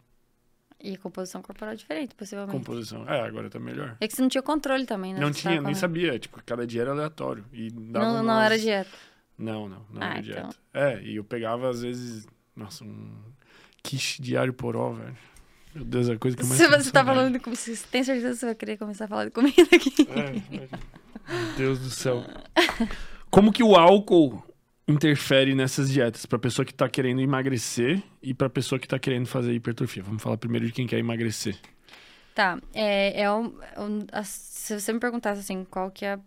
[0.82, 2.56] E composição corporal diferente, possivelmente.
[2.58, 3.08] Composição.
[3.08, 3.96] É, agora tá melhor.
[4.00, 5.20] É que você não tinha controle também, né?
[5.20, 5.78] Não Você tinha, nem comendo.
[5.78, 6.18] sabia.
[6.18, 7.44] Tipo, cada dia era aleatório.
[7.52, 8.90] E dava Não, não umas- era dieta.
[9.38, 10.32] Não, não, não Ah, era então.
[10.48, 10.56] dieta.
[10.74, 13.10] É, e eu pegava, às vezes, nossa, um
[13.82, 15.16] quiche diário poró, velho.
[15.76, 17.76] Meu Deus, é a coisa que eu mais Se você tá falando de comida, você
[17.90, 19.94] tem certeza que você vai querer começar a falar de comida aqui?
[20.10, 20.68] É, é.
[21.34, 22.24] Meu Deus do céu.
[23.30, 24.42] Como que o álcool
[24.88, 29.26] interfere nessas dietas pra pessoa que tá querendo emagrecer e pra pessoa que tá querendo
[29.26, 30.02] fazer hipertrofia?
[30.02, 31.58] Vamos falar primeiro de quem quer emagrecer.
[32.34, 33.46] Tá, é, é um,
[33.78, 36.20] um- a- se você me perguntasse assim, qual que é a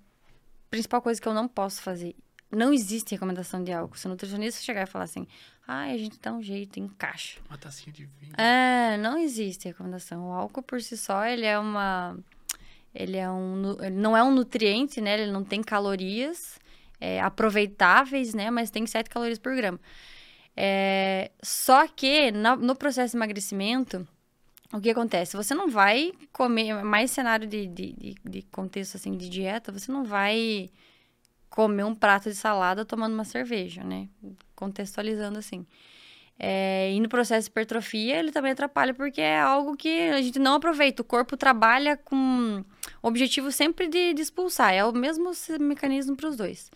[0.70, 2.16] principal coisa que eu não posso fazer?
[2.52, 3.98] Não existe recomendação de álcool.
[3.98, 5.28] Se o nutricionista chegar e falar assim,
[5.68, 7.40] ah, a gente dá um jeito, encaixa.
[7.48, 8.34] Uma tacinha de vinho.
[8.38, 10.30] É, não existe recomendação.
[10.30, 12.18] O álcool por si só, ele é uma...
[12.94, 13.78] Ele é um...
[13.82, 15.22] Ele não é um nutriente, né?
[15.22, 16.60] Ele não tem calorias
[17.00, 18.50] é, aproveitáveis, né?
[18.50, 19.80] Mas tem 7 calorias por grama.
[20.58, 24.08] É, só que na- no processo de emagrecimento,
[24.74, 25.38] o que acontece?
[25.38, 29.92] Você não vai comer, mais cenário de, de, de, de contexto assim de dieta, você
[29.92, 30.70] não vai
[31.50, 34.08] comer um prato de salada tomando uma cerveja, né?
[34.56, 35.66] Contextualizando assim.
[36.42, 40.40] É, e no processo de hipertrofia, ele também atrapalha porque é algo que a gente
[40.40, 41.02] não aproveita.
[41.02, 42.64] O corpo trabalha com
[43.04, 44.74] o objetivo sempre de, de expulsar.
[44.74, 46.72] É o mesmo mecanismo para os dois.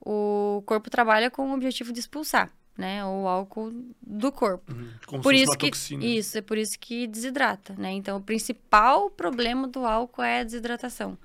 [0.00, 3.04] O corpo trabalha com o objetivo de expulsar, né?
[3.04, 3.72] O álcool
[4.02, 4.72] do corpo.
[5.06, 6.04] Como Por se isso que toxina.
[6.04, 7.92] isso é por isso que desidrata, né?
[7.92, 11.18] Então o principal problema do álcool é a desidratação.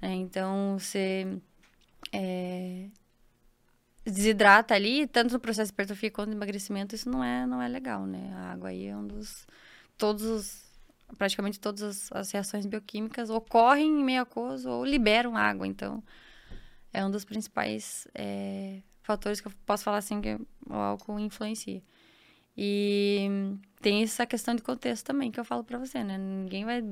[0.00, 0.14] né?
[0.14, 1.26] Então você
[2.12, 2.88] é,
[4.04, 7.68] desidrata ali, tanto no processo de hipertrofia quanto no emagrecimento, isso não é não é
[7.68, 8.32] legal, né?
[8.34, 9.46] A água aí é um dos
[9.96, 10.68] todos os
[11.16, 16.02] praticamente todas as, as reações bioquímicas ocorrem em meio aquoso ou liberam água, então
[16.92, 21.82] é um dos principais é, fatores que eu posso falar assim que o álcool influencia.
[22.60, 23.28] E
[23.80, 26.18] tem essa questão de contexto também que eu falo pra você, né?
[26.18, 26.82] Ninguém vai.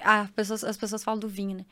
[0.00, 1.66] Ah, as pessoas, as pessoas falam do vinho, né?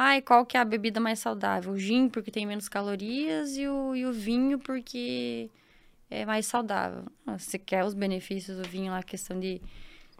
[0.00, 1.72] Ai, qual que é a bebida mais saudável?
[1.72, 5.50] O gin porque tem menos calorias e o, e o vinho porque
[6.08, 7.04] é mais saudável.
[7.26, 9.60] Ah, Você quer os benefícios do vinho lá, a questão de.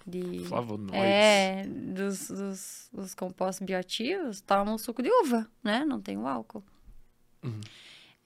[0.04, 0.92] de Flavonoides.
[1.00, 1.62] é,
[1.94, 5.84] dos, dos, dos compostos bioativos, toma um suco de uva, né?
[5.84, 6.64] Não tem o álcool.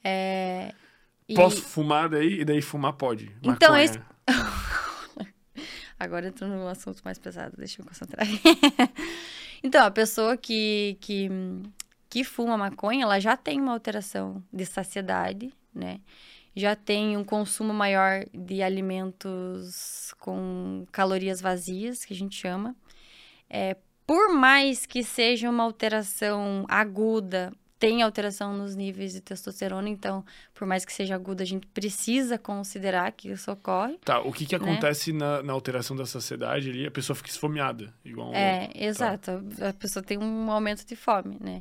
[0.02, 0.72] É,
[1.28, 2.40] e- Posso fumar daí?
[2.40, 3.30] E daí fumar pode.
[3.42, 4.00] Então, esse-
[6.00, 8.26] Agora entrou num assunto mais pesado, deixa eu me concentrar.
[9.62, 11.28] então, a pessoa que, que,
[12.08, 16.00] que fuma maconha, ela já tem uma alteração de saciedade, né?
[16.54, 22.76] Já tem um consumo maior de alimentos com calorias vazias, que a gente chama.
[23.48, 23.76] É,
[24.06, 27.52] por mais que seja uma alteração aguda,
[27.82, 32.38] tem alteração nos níveis de testosterona, então, por mais que seja aguda, a gente precisa
[32.38, 33.98] considerar que isso ocorre.
[34.04, 34.64] Tá, o que que né?
[34.64, 36.86] acontece na, na alteração da saciedade ali?
[36.86, 38.78] A pessoa fica esfomeada, igual É, louco.
[38.78, 39.30] exato.
[39.68, 41.60] A pessoa tem um aumento de fome, né?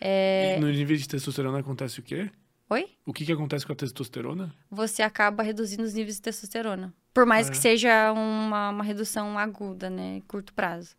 [0.00, 0.58] E É...
[0.60, 2.30] no nível de testosterona acontece o quê?
[2.68, 2.86] Oi?
[3.06, 4.54] O que que acontece com a testosterona?
[4.70, 6.92] Você acaba reduzindo os níveis de testosterona.
[7.14, 7.50] Por mais É.
[7.50, 10.20] que seja uma, uma redução aguda, né?
[10.28, 10.94] Curto prazo.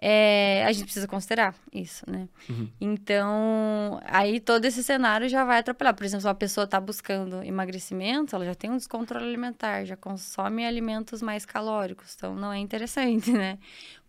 [0.00, 2.28] É, a gente precisa considerar isso, né?
[2.48, 2.68] Uhum.
[2.80, 5.94] Então, aí todo esse cenário já vai atrapalhar.
[5.94, 9.96] Por exemplo, se uma pessoa está buscando emagrecimento, ela já tem um descontrole alimentar, já
[9.96, 13.58] consome alimentos mais calóricos, então não é interessante, né?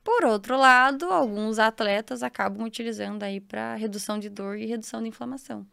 [0.03, 5.09] Por outro lado, alguns atletas acabam utilizando aí para redução de dor e redução de
[5.09, 5.65] inflamação.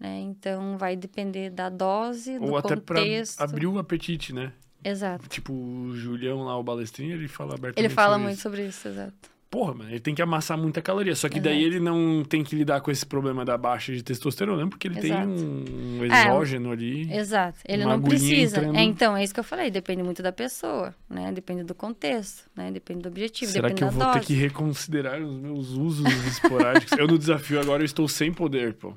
[0.00, 0.20] Né?
[0.20, 3.40] Então, vai depender da dose, do Ou até pra contexto.
[3.40, 4.52] abrir o apetite, né?
[4.82, 5.28] Exato.
[5.28, 8.42] Tipo, o Julião lá, o balestrinho, ele fala abertamente Ele fala sobre muito isso.
[8.42, 9.37] sobre isso, exato.
[9.50, 11.16] Porra, mano, ele tem que amassar muita caloria.
[11.16, 14.68] Só que daí ele não tem que lidar com esse problema da baixa de testosterona,
[14.68, 15.26] porque ele Exato.
[15.26, 17.10] tem um É, exógeno ali.
[17.10, 17.58] Exato.
[17.66, 18.58] Ele não precisa.
[18.58, 18.76] entrando.
[18.76, 19.70] É, então, é isso que eu falei.
[19.70, 21.32] Depende muito da pessoa, né?
[21.32, 22.70] Depende do contexto, né?
[22.70, 24.20] Depende do objetivo, Será que eu vou dose.
[24.20, 26.92] ter que reconsiderar os meus usos esporádicos?
[26.98, 28.92] eu no desafio agora eu estou sem poder, pô.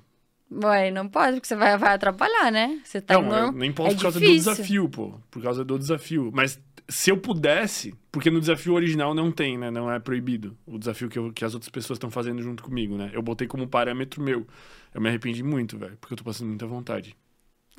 [0.65, 2.77] Ué, não pode, porque você vai, vai atrapalhar, né?
[2.83, 4.51] Você tá não, eu nem posso é por causa difícil.
[4.51, 5.13] do desafio, pô.
[5.31, 6.29] Por causa do desafio.
[6.33, 6.59] Mas
[6.91, 9.71] se eu pudesse, porque no desafio original não tem, né?
[9.71, 10.57] Não é proibido.
[10.65, 13.09] O desafio que, eu- que as outras pessoas estão fazendo junto comigo, né?
[13.13, 14.45] Eu botei como parâmetro meu.
[14.93, 17.15] Eu me arrependi muito, velho, porque eu tô passando muita vontade.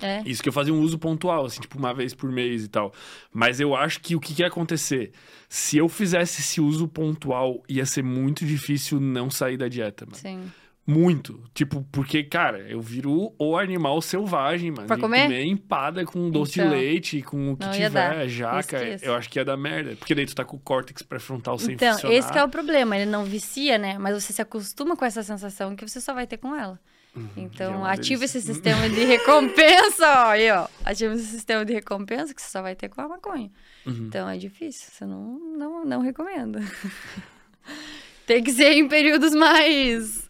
[0.00, 0.22] É.
[0.24, 2.92] Isso que eu fazia um uso pontual, assim, tipo uma vez por mês e tal.
[3.32, 5.12] Mas eu acho que o que, que ia acontecer?
[5.48, 10.16] Se eu fizesse esse uso pontual, ia ser muito difícil não sair da dieta, mano.
[10.16, 10.50] Sim.
[10.84, 11.40] Muito.
[11.54, 14.86] Tipo, porque, cara, eu viro o animal selvagem, mano.
[14.88, 15.44] Pra de comer?
[15.44, 18.26] empada com doce Então, de leite, com o que tiver, dar.
[18.28, 18.76] jaca.
[18.78, 19.04] Esqueça.
[19.06, 19.94] Eu acho que ia dar merda.
[19.94, 22.16] Porque daí tu tá com o córtex pré-frontal sem Então, funcionar.
[22.16, 22.96] esse que é o problema.
[22.96, 23.96] Ele não vicia, né?
[23.96, 26.80] Mas você se acostuma com essa sensação que você só vai ter com ela.
[27.14, 28.38] Uhum, é Então, uma ativa delícia.
[28.38, 30.66] esse sistema de recompensa, ó, aí, ó.
[30.84, 33.50] Ativa esse sistema de recompensa que você só vai ter com a maconha.
[33.86, 34.06] Uhum.
[34.08, 34.88] Então, é difícil.
[34.90, 36.58] Você não, não, não recomendo.
[38.26, 40.21] Tem que ser em períodos mais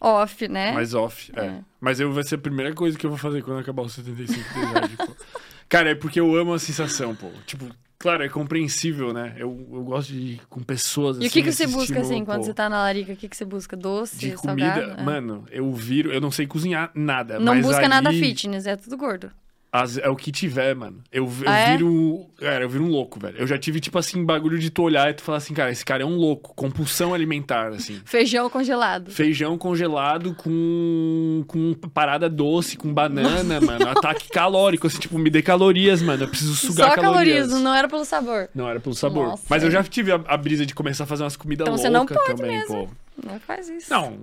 [0.00, 0.72] off, né?
[0.72, 1.40] Mais off, é.
[1.46, 1.60] É.
[1.80, 4.54] Mas eu vai ser a primeira coisa que eu vou fazer quando acabar o 75
[4.54, 5.08] de idade, pô.
[5.68, 7.30] Cara, é porque eu amo a sensação, pô.
[7.46, 7.66] Tipo,
[7.98, 9.34] claro, é compreensível, né?
[9.36, 12.06] Eu, eu gosto de ir com pessoas E o assim, que, que você busca, estímulo,
[12.06, 12.44] assim, quando pô.
[12.44, 13.12] você tá na larica?
[13.12, 13.76] O que, que você busca?
[13.76, 14.80] Doce, De salgado?
[14.82, 15.04] comida, É.
[15.04, 17.38] mano, eu viro, eu não sei cozinhar nada.
[17.38, 19.30] Não busca nada ali- fitness, é tudo gordo.
[19.70, 21.02] As- é o que tiver, mano.
[21.12, 21.76] Eu, eu Ah, é?
[21.76, 22.26] viro.
[22.38, 23.36] Cara, eu viro um louco, velho.
[23.36, 25.84] Eu já tive, tipo assim, bagulho de tu olhar e tu falar assim, cara, esse
[25.84, 26.54] cara é um louco.
[26.54, 28.00] Compulsão alimentar, assim.
[28.04, 29.10] Feijão congelado.
[29.10, 33.88] Feijão congelado com, com parada doce, com banana, mano.
[33.88, 36.24] Ataque calórico, assim, tipo, me dê calorias, mano.
[36.24, 37.38] Eu preciso sugar Só calorias.
[37.48, 38.48] calorias, não era pelo sabor.
[38.54, 39.28] Não, era pelo sabor.
[39.28, 39.44] Nossa.
[39.50, 42.16] Mas eu já tive a, a brisa de começar a fazer umas comidas Então loucas
[42.16, 42.86] você não pode também, mesmo.
[42.86, 43.28] pô.
[43.30, 43.90] Não faz isso.
[43.92, 44.18] Não,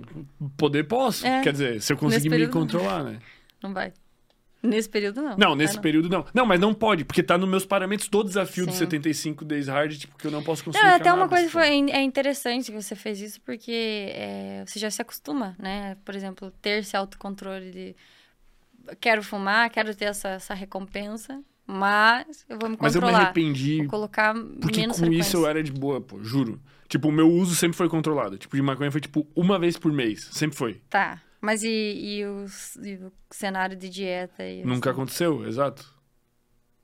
[0.56, 1.24] poder posso.
[1.26, 1.40] É.
[1.42, 2.60] Quer dizer, se eu conseguir me período, não.
[2.62, 3.18] controlar, né?
[3.62, 3.92] Não vai.
[4.66, 5.36] Nesse período, não.
[5.36, 6.24] Não, nesse período não.
[6.34, 8.78] Não, mas não pode, porque tá nos meus parâmetros do desafio do Sim.
[8.78, 11.50] 75 days hard, tipo, que eu não posso consumir Não, até uma coisa pô.
[11.50, 15.96] foi é interessante que você fez isso, porque é, você já se acostuma, né?
[16.04, 17.96] Por exemplo, ter esse autocontrole de
[19.00, 23.24] quero fumar, quero ter essa, essa recompensa, mas eu vou me Mas eu me controlar.
[23.24, 26.60] arrependi, Vou colocar porque menos com isso eu era de boa, pô, juro.
[26.88, 28.38] Tipo, o meu uso sempre foi controlado.
[28.38, 30.28] Tipo, de maconha foi, tipo, uma vez por mês.
[30.30, 30.80] Sempre foi.
[30.88, 31.68] Tá, mas e,
[32.18, 34.42] e, os- e o cenário de dieta?
[34.44, 34.96] E Nunca assim?
[34.98, 35.94] aconteceu, exato.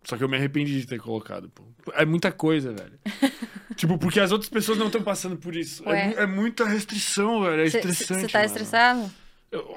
[0.05, 1.65] Só que eu me arrependi de ter colocado, pô.
[1.95, 2.99] É muita coisa, velho.
[3.77, 5.89] tipo, porque as outras pessoas não estão passando por isso.
[5.89, 7.63] É, é muita restrição, velho.
[7.63, 8.21] É Cê- estressante.
[8.23, 8.47] Você tá mano.
[8.47, 9.11] estressado?
[9.51, 9.69] Eu-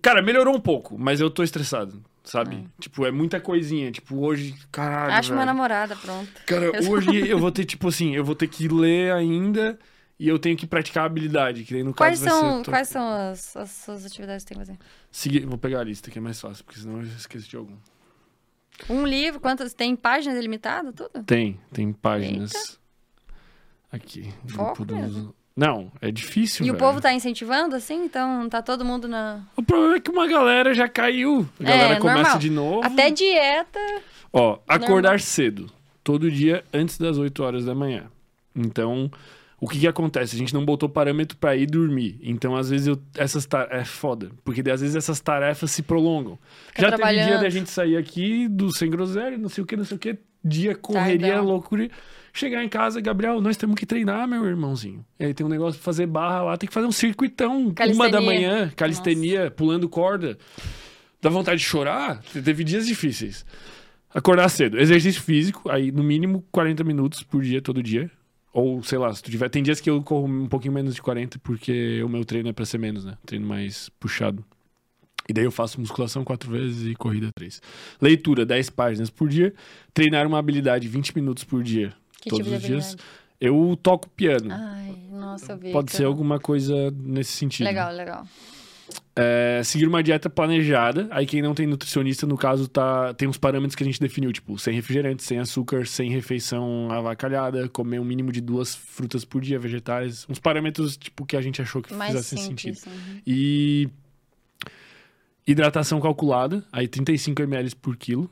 [0.00, 2.56] Cara, melhorou um pouco, mas eu tô estressado, sabe?
[2.56, 2.82] É.
[2.82, 3.90] Tipo, é muita coisinha.
[3.90, 5.14] Tipo, hoje, caralho.
[5.14, 5.46] Acho uma velho.
[5.46, 6.30] namorada, pronto.
[6.46, 9.78] Cara, Eu- hoje eu vou ter, tipo assim, eu vou ter que ler ainda
[10.24, 12.70] e eu tenho que praticar a habilidade, que no Quais caso são, ser...
[12.70, 14.78] quais são as, as suas atividades que tem que fazer?
[15.10, 17.76] Seguir, vou pegar a lista, que é mais fácil, porque senão eu esqueço de algum.
[18.88, 19.74] Um livro, quantas?
[19.74, 21.24] Tem páginas ilimitadas, tudo?
[21.24, 22.78] Tem, tem páginas.
[23.90, 24.32] Aqui.
[24.48, 25.34] Foco mesmo.
[25.54, 26.78] Não, é difícil, E o velho.
[26.84, 28.04] povo tá incentivando, assim?
[28.06, 29.42] Então tá todo mundo na.
[29.54, 31.46] O problema é que uma galera já caiu.
[31.60, 32.38] A galera É, começa normal.
[32.38, 32.86] de novo.
[32.86, 33.78] Até dieta.
[34.32, 35.18] Ó, acordar Normal.
[35.18, 35.70] cedo.
[36.02, 38.10] Todo dia antes das 8 horas da manhã.
[38.56, 39.10] Então,
[39.62, 40.34] O que que acontece?
[40.34, 42.18] A gente não botou parâmetro pra ir dormir.
[42.20, 44.32] Então, às vezes, eu, essas é foda.
[44.42, 46.36] Porque às vezes essas tarefas se prolongam.
[46.74, 49.76] Fica Já teve dia da gente sair aqui do Sem Groselha, não sei o que,
[49.76, 50.18] não sei o que.
[50.44, 51.44] Dia correria, Tardão.
[51.44, 51.88] loucura.
[52.32, 55.06] Chegar em casa, Gabriel, nós temos que treinar, meu irmãozinho.
[55.16, 57.66] E aí tem um negócio pra fazer barra lá, tem que fazer um circuitão.
[57.66, 58.10] Uma Calistenia.
[58.10, 60.36] da manhã, calistenia, pulando corda.
[61.20, 62.20] Dá vontade de chorar?
[62.32, 63.46] Teve dias difíceis.
[64.12, 64.76] Acordar cedo.
[64.76, 68.10] Exercício físico, aí no mínimo 40 minutos por dia, todo dia.
[68.52, 69.48] Ou, sei lá, se tu tiver.
[69.48, 72.52] Tem dias que eu corro um pouquinho menos de 40, porque o meu treino é
[72.52, 73.16] pra ser menos, né?
[73.24, 74.44] Treino mais puxado.
[75.28, 77.62] E daí eu faço musculação quatro vezes e corrida três.
[78.00, 79.54] Leitura, 10 páginas por dia.
[79.94, 81.94] Treinar uma habilidade 20 minutos por dia.
[82.20, 82.96] Que todos tipo os dias.
[83.40, 84.48] Eu toco piano.
[84.52, 85.72] Ai, nossa, Victor.
[85.72, 87.66] Pode ser alguma coisa nesse sentido.
[87.66, 88.26] Legal, legal.
[89.14, 91.06] É, seguir uma dieta planejada.
[91.10, 94.32] Aí quem não tem nutricionista, no caso, tá, tem uns parâmetros que a gente definiu,
[94.32, 99.42] tipo, sem refrigerante, sem açúcar, sem refeição avacalhada, comer um mínimo de duas frutas por
[99.42, 100.26] dia, vegetais.
[100.28, 102.78] Uns parâmetros, tipo, que a gente achou que Mais fizessem sentido.
[102.86, 103.20] uhum.
[103.26, 103.88] E
[105.46, 108.30] hidratação calculada, aí 35 ml por quilo.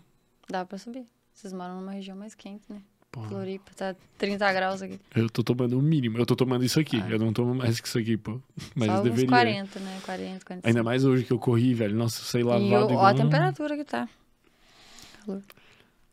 [0.48, 1.06] Dá pra subir.
[1.32, 2.82] Vocês moram numa região mais quente, né?
[3.12, 5.00] Porra, Floripa, tá 30 graus aqui.
[5.16, 6.16] eu tô tomando o mínimo.
[6.16, 7.02] Eu tô tomando isso aqui.
[7.02, 7.10] Ah.
[7.10, 8.40] Eu não tomo mais que isso aqui, pô.
[8.74, 9.28] Mas Só eu deveria.
[9.28, 10.00] 40, né?
[10.04, 10.60] 40, 45.
[10.68, 11.96] Ainda mais hoje que eu corri, velho.
[11.96, 14.08] Nossa, eu sei E lavado o, ó igual a temperatura que tá.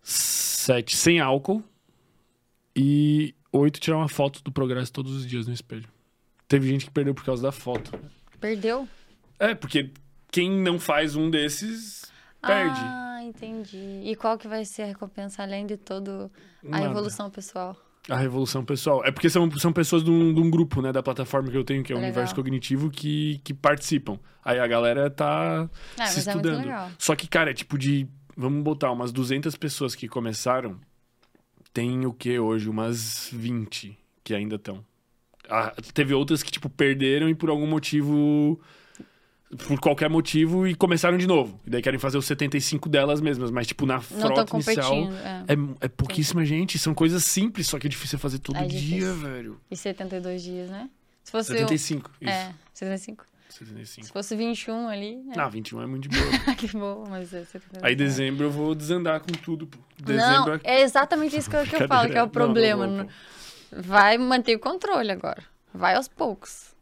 [0.02, 1.64] Sete, sem álcool.
[2.76, 5.88] E oito, tirar uma foto do progresso todos os dias no espelho.
[6.48, 7.91] Teve gente que perdeu por causa da foto.
[8.40, 8.88] Perdeu?
[9.40, 9.91] É, porque
[10.32, 12.11] quem não faz um desses
[12.41, 12.80] perde.
[13.27, 14.01] Entendi.
[14.03, 16.31] E qual que vai ser a recompensa além de toda
[16.65, 16.85] a Nada.
[16.85, 17.75] evolução pessoal?
[18.09, 19.03] A revolução pessoal.
[19.03, 21.63] É porque são, são pessoas de um, de um grupo, né, da plataforma que eu
[21.63, 22.11] tenho, que é o Legal.
[22.11, 24.17] Universo Cognitivo, que, que participam.
[24.45, 26.59] Aí a galera tá Ah, se é muito estudando.
[26.65, 26.89] legal.
[26.97, 28.07] Só que, cara, é tipo de.
[28.35, 30.79] Vamos botar umas 200 pessoas que começaram.
[31.73, 32.69] Tem o que hoje?
[32.69, 34.83] Umas 20 que ainda estão.
[35.49, 38.59] Ah, teve outras que, tipo, perderam e por algum motivo.
[39.65, 41.57] Por qualquer motivo e começaram de novo.
[41.65, 44.94] E daí querem fazer os 75 delas mesmas, mas, tipo, na frota inicial.
[44.94, 45.53] É.
[45.53, 48.80] É, é pouquíssima gente, são coisas simples, só que é difícil fazer todo É dia,
[48.80, 49.15] difícil.
[49.15, 49.61] velho.
[49.72, 50.90] E 72 dias, né?
[51.24, 51.53] Se fosse.
[51.53, 52.24] 75, o...
[52.26, 52.34] isso.
[52.34, 53.26] É, 75.
[53.49, 54.06] 75.
[54.07, 55.15] Se fosse 21 ali.
[55.15, 55.34] né?
[55.38, 56.32] Não, 21 é muito de boa.
[56.56, 57.84] que boa, mas é 72.
[57.84, 57.95] Aí é.
[57.95, 59.78] dezembro eu vou desandar com tudo, pô.
[59.99, 62.86] Não, Dezembro é exatamente isso que eu, que eu falo, que é o problema.
[62.86, 63.82] Não, não Não-.
[63.82, 65.44] Vai manter o controle agora.
[65.74, 66.76] Vai aos poucos.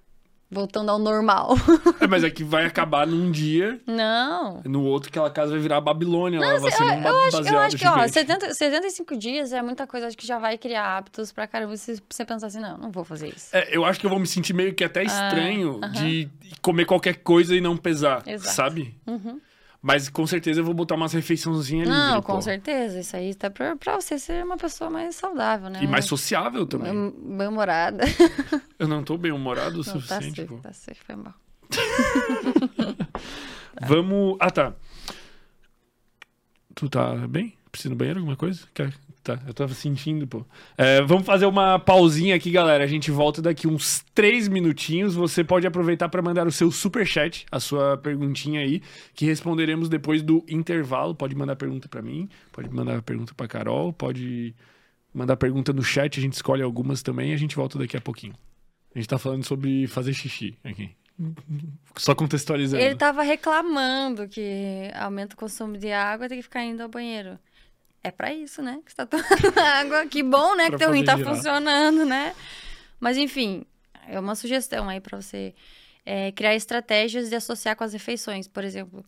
[0.49, 1.55] Voltando ao normal.
[1.99, 4.61] É, mas é que vai acabar num dia, Não.
[4.65, 7.37] no outro aquela casa vai virar a Babilônia, lá vai ser um ba- Eu acho,
[7.53, 8.11] eu acho que, ó, gigante.
[8.11, 10.07] 70, 75 dias é muita coisa.
[10.07, 11.75] Acho que já vai criar hábitos pra caramba.
[11.77, 13.49] Se você pensar assim, não, não vou fazer isso.
[13.55, 15.91] É, eu acho que eu vou me sentir meio que até estranho aham.
[15.93, 16.29] de
[16.61, 18.55] comer qualquer coisa e não pesar, Exato.
[18.55, 18.95] sabe?
[19.07, 19.39] Uhum.
[19.87, 22.41] Mas com certeza eu vou botar umas refeiçãozinhas Não, livre, com pô.
[22.41, 22.99] certeza.
[23.01, 25.79] Isso aí tá pra, pra você ser uma pessoa mais saudável, né?
[25.83, 26.91] E mais sociável também.
[26.91, 28.03] Bem- Bem-humorada.
[28.79, 30.57] Eu não tô bem-humorado o Não, tá suficiente, pô.
[30.57, 31.35] tá safe, foi mal.
[33.85, 34.37] Vamos...
[34.39, 34.73] Ah, tá.
[36.73, 37.55] Tu tá bem?
[37.71, 38.63] Precisa ir no banheiro, alguma coisa?
[38.73, 38.91] Quer?
[39.25, 40.45] Tá, eu tava sentindo, pô.
[40.77, 42.83] É, vamos fazer uma pausinha aqui, galera.
[42.83, 45.15] A gente volta daqui uns três minutinhos.
[45.15, 48.83] Você pode aproveitar para mandar o seu super chat, a sua perguntinha aí,
[49.15, 51.15] que responderemos depois do intervalo.
[51.15, 54.53] Pode mandar pergunta para mim, pode mandar pergunta para Carol, pode
[55.11, 58.35] mandar pergunta no chat, a gente escolhe algumas também a gente volta daqui a pouquinho.
[58.93, 60.91] A gente tá falando sobre fazer xixi aqui.
[61.95, 62.83] Só contextualizando.
[62.83, 67.39] Ele tava reclamando que aumenta o consumo de água tem que ficar indo ao banheiro.
[68.05, 68.79] É pra isso, né?
[68.85, 70.05] Que você tá tomando água.
[70.05, 70.69] Que bom, né?
[70.69, 71.33] Que teu rim tá girar.
[71.33, 72.35] funcionando, né?
[72.99, 73.65] Mas enfim,
[74.07, 75.55] é uma sugestão aí pra você
[76.05, 78.47] é, criar estratégias de associar com as refeições.
[78.47, 79.03] Por exemplo,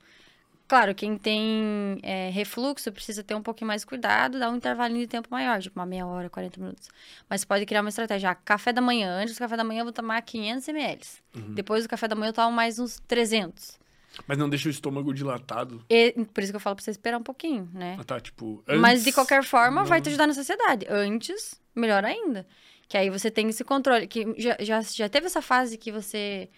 [0.68, 5.08] claro, quem tem é, refluxo precisa ter um pouquinho mais cuidado, dar um intervalinho de
[5.08, 6.90] tempo maior, tipo uma meia hora, 40 minutos.
[7.30, 8.32] Mas você pode criar uma estratégia.
[8.32, 9.12] Ah, café da manhã.
[9.12, 11.02] Antes do café da manhã eu vou tomar 500 ml.
[11.36, 11.54] Uhum.
[11.54, 13.78] Depois do café da manhã eu tomo mais uns 300.
[14.26, 15.84] Mas não deixa o estômago dilatado.
[15.90, 17.98] E, por isso que eu falo pra você esperar um pouquinho, né?
[18.00, 18.64] Ah, tá, tipo.
[18.68, 20.86] Mas antes, de qualquer forma, vai te não- ajudar na sociedade.
[20.90, 22.46] Antes, melhor ainda.
[22.90, 24.08] Que aí você tem esse controle.
[24.08, 26.50] Que já, já, já teve essa fase que você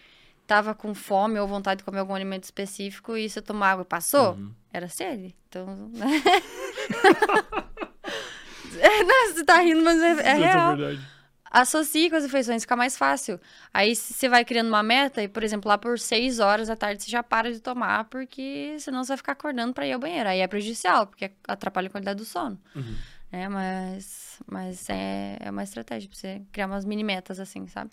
[0.46, 3.84] tava com fome ou vontade de comer algum alimento específico e você tomou água e
[3.86, 4.32] passou?
[4.34, 4.52] Uhum.
[4.72, 5.34] Era sede.
[5.48, 6.06] Então, né?
[8.78, 9.14] É, né?
[9.32, 10.76] Você tá rindo, mas é, é Essa real.
[10.76, 11.08] verdade.
[11.50, 13.40] Associe com as refeições, fica mais fácil.
[13.74, 16.76] Aí se você vai criando uma meta e, por exemplo, lá por 6 horas da
[16.76, 19.98] tarde você já para de tomar, porque senão você vai ficar acordando pra ir ao
[19.98, 20.28] banheiro.
[20.28, 22.56] Aí é prejudicial, porque atrapalha a qualidade do sono.
[22.76, 22.94] Uhum.
[23.32, 27.90] É, mas, mas é, é uma estratégia pra você criar umas mini metas assim, sabe?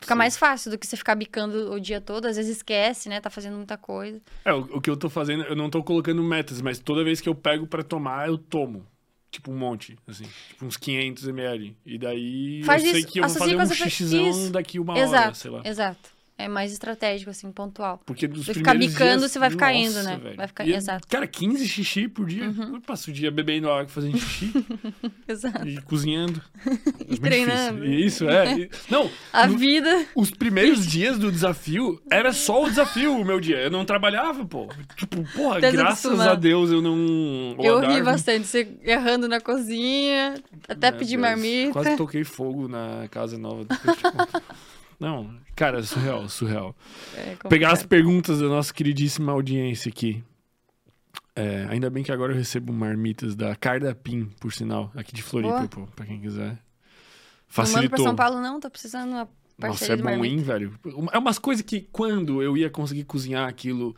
[0.00, 0.18] Fica Sim.
[0.18, 3.20] mais fácil do que você ficar bicando o dia todo, às vezes esquece, né?
[3.20, 4.20] Tá fazendo muita coisa.
[4.44, 7.20] É, o, o que eu tô fazendo, eu não tô colocando metas, mas toda vez
[7.20, 8.86] que eu pego pra tomar, eu tomo.
[9.34, 10.26] Tipo, um monte, assim.
[10.48, 11.76] Tipo, uns 500 ml.
[11.84, 15.24] E daí Faz eu sei isso, que eu vou fazer um xixizão daqui uma exato,
[15.24, 15.62] hora, sei lá.
[15.64, 16.13] exato.
[16.36, 18.02] É mais estratégico, assim, pontual.
[18.04, 20.16] Porque dos Você ficar primeiros bicando, dias, você vai ficar nossa, indo, né?
[20.20, 20.36] velho.
[20.36, 21.04] Vai ficar- E, exato.
[21.06, 21.10] Uhum.
[21.10, 22.44] Cara, 15 xixi por dia.
[22.46, 24.52] Eu passo o dia bebendo água, fazendo xixi
[25.28, 25.66] Exato.
[25.68, 26.42] e cozinhando.
[26.64, 27.80] É muito treinando.
[27.82, 28.06] difícil.
[28.06, 28.58] Isso, é.
[28.58, 30.06] E- Não, A no- vida.
[30.16, 33.58] os primeiros dias do desafio era só o desafio o meu dia.
[33.60, 34.66] Eu não trabalhava, pô.
[34.96, 37.56] Tipo, porra, graças a Deus eu não.
[37.62, 38.46] Eu ri bastante.
[38.48, 40.34] Você errando na cozinha,
[40.68, 41.72] até Meu pedir Deus, marmita.
[41.72, 43.64] Quase toquei fogo na casa nova.
[43.64, 44.42] tipo,
[44.98, 46.74] Não, cara, surreal, surreal.
[47.16, 50.22] É Pegar as perguntas da nossa queridíssima audiência aqui.
[51.36, 55.22] É, ainda bem que agora eu recebo marmitas da Carda Pim, por sinal, aqui de
[55.22, 56.42] Floripa, pô, pra quem quiser.
[56.46, 56.58] Não manda
[57.48, 57.88] Facilitou.
[57.90, 58.60] pra São Paulo, não.
[58.60, 60.26] Tô precisando uma Nossa, é bom, marmita.
[60.26, 60.78] hein, velho?
[61.12, 63.94] É umas coisas que quando eu ia conseguir cozinhar aquilo.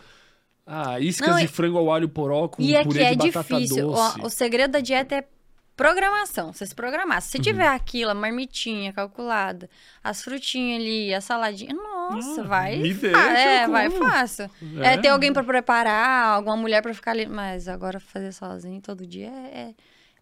[0.67, 3.55] Ah, iscas Não, de frango ao alho poró com E é purê é de batata
[3.57, 3.87] difícil.
[3.87, 4.21] doce.
[4.21, 5.25] O, o segredo da dieta é
[5.77, 6.53] programação.
[6.53, 7.19] Você se programar.
[7.19, 7.21] Uhum.
[7.21, 9.69] Se você tiver aquilo, a marmitinha calculada,
[10.03, 12.77] as frutinhas ali, a saladinha, nossa, Ah, vai.
[12.79, 14.51] me deixa, é, eu vai fácil.
[14.83, 14.97] É.
[14.97, 17.27] ter alguém pra preparar, alguma mulher pra ficar ali.
[17.27, 19.75] Mas agora fazer sozinho todo dia é, é,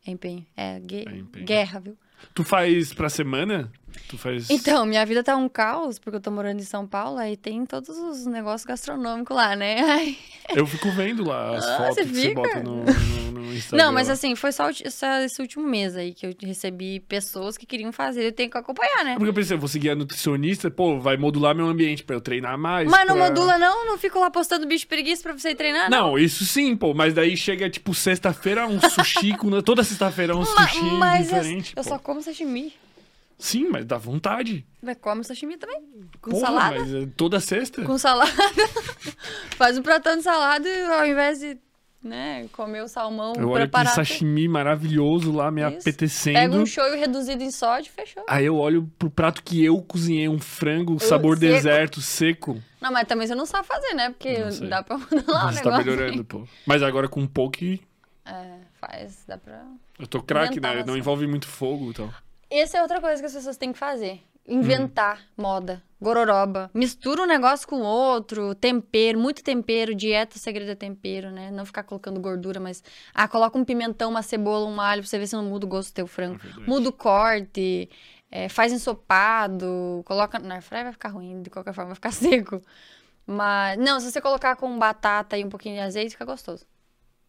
[0.07, 0.45] é empenho.
[0.57, 1.45] É, É empenho.
[1.47, 1.97] guerra, viu?
[2.35, 3.71] Tu faz pra semana?
[4.09, 4.51] Tu faz.
[4.51, 7.65] Então, minha vida tá um caos, porque eu tô morando em São Paulo, aí tem
[7.65, 9.81] todos os negócios gastronômicos lá, né?
[9.85, 10.17] Ai.
[10.55, 12.35] Eu fico vendo lá as Ah, fotos você que você fica?
[12.43, 13.85] bota no, no, no Instagram.
[13.87, 17.91] Não, mas assim, foi só esse último mês aí que eu recebi pessoas que queriam
[17.93, 19.15] fazer, eu tenho que acompanhar, né?
[19.15, 22.21] Porque eu pensei, eu vou seguir a nutricionista, pô, vai modular meu ambiente pra eu
[22.21, 22.89] treinar mais.
[22.91, 23.87] Mas não pra- modula não?
[23.87, 26.11] Não fico lá postando bicho preguiça pra você ir treinar, não?
[26.11, 26.93] Não, isso sim, pô.
[26.93, 29.63] Mas daí chega, tipo, sexta-feira, um sushi com.
[29.63, 31.73] Toda sexta-feira um Ma- sushi mas eu, diferente.
[31.77, 31.89] eu pô.
[31.89, 32.73] só como sashimi.
[33.39, 34.65] Sim, mas dá vontade.
[34.83, 35.83] Mas come sashimi também.
[36.21, 36.79] Com Porra, salada.
[36.81, 37.83] mas é toda sexta?
[37.83, 38.31] Com salada.
[39.57, 41.59] Faz um pratão de salada e ao invés de,
[42.03, 45.79] né, comer o salmão Eu olho aquele sashimi maravilhoso lá, me Isso.
[45.81, 46.35] apetecendo.
[46.39, 48.25] Pega um shoyu reduzido em sódio e fechou.
[48.29, 51.53] Aí eu olho pro prato que eu cozinhei, um frango sabor seco.
[51.53, 52.63] deserto, seco.
[52.81, 54.11] Não, mas também você não sabe fazer, né?
[54.11, 55.85] Porque Não dá pra modelar o Mas tá negócio.
[55.85, 56.47] melhorando, pô.
[56.67, 57.81] Mas agora com poke,
[58.25, 59.65] É, faz, dá pra...
[59.99, 60.77] eu tô craque, né?
[60.85, 60.99] Não assim.
[60.99, 62.13] envolve muito fogo e tal.
[62.57, 64.23] Essa é outra coisa que as pessoas têm que fazer.
[64.47, 66.71] Inventar moda, gororoba.
[66.73, 71.51] Mistura um negócio com outro, tempero, muito tempero, dieta segredo é tempero, né?
[71.51, 72.85] Não ficar colocando gordura, mas...
[73.13, 75.69] Ah, coloca um pimentão, uma cebola, um alho, pra você ver se não muda o
[75.69, 76.39] gosto do teu frango.
[76.45, 77.89] É muda o corte,
[78.31, 80.39] é, faz ensopado, coloca...
[80.39, 82.63] Na airfryer vai ficar ruim, de qualquer forma vai ficar seco.
[83.27, 86.67] Mas, não, se você colocar com batata e um pouquinho de azeite, fica gostoso.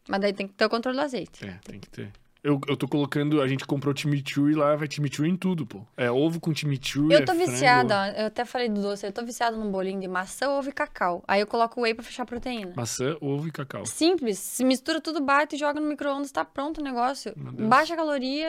[0.07, 1.47] Mas daí tem que ter o controle do azeite.
[1.47, 2.11] É, tem que ter.
[2.45, 5.81] Eu, eu tô colocando, a gente comprou chimichurri lá, vai chimichurri em tudo, pô.
[5.97, 7.49] É ovo com chimichurri, Eu é tô frango.
[7.49, 10.69] viciada, ó, eu até falei do doce, eu tô viciada num bolinho de maçã, ovo
[10.69, 11.23] e cacau.
[11.27, 12.71] Aí eu coloco whey pra fechar a proteína.
[12.75, 13.83] Maçã, ovo e cacau.
[13.87, 17.33] Simples, se mistura tudo, bate e joga no micro-ondas, tá pronto o negócio.
[17.35, 18.47] Baixa a caloria,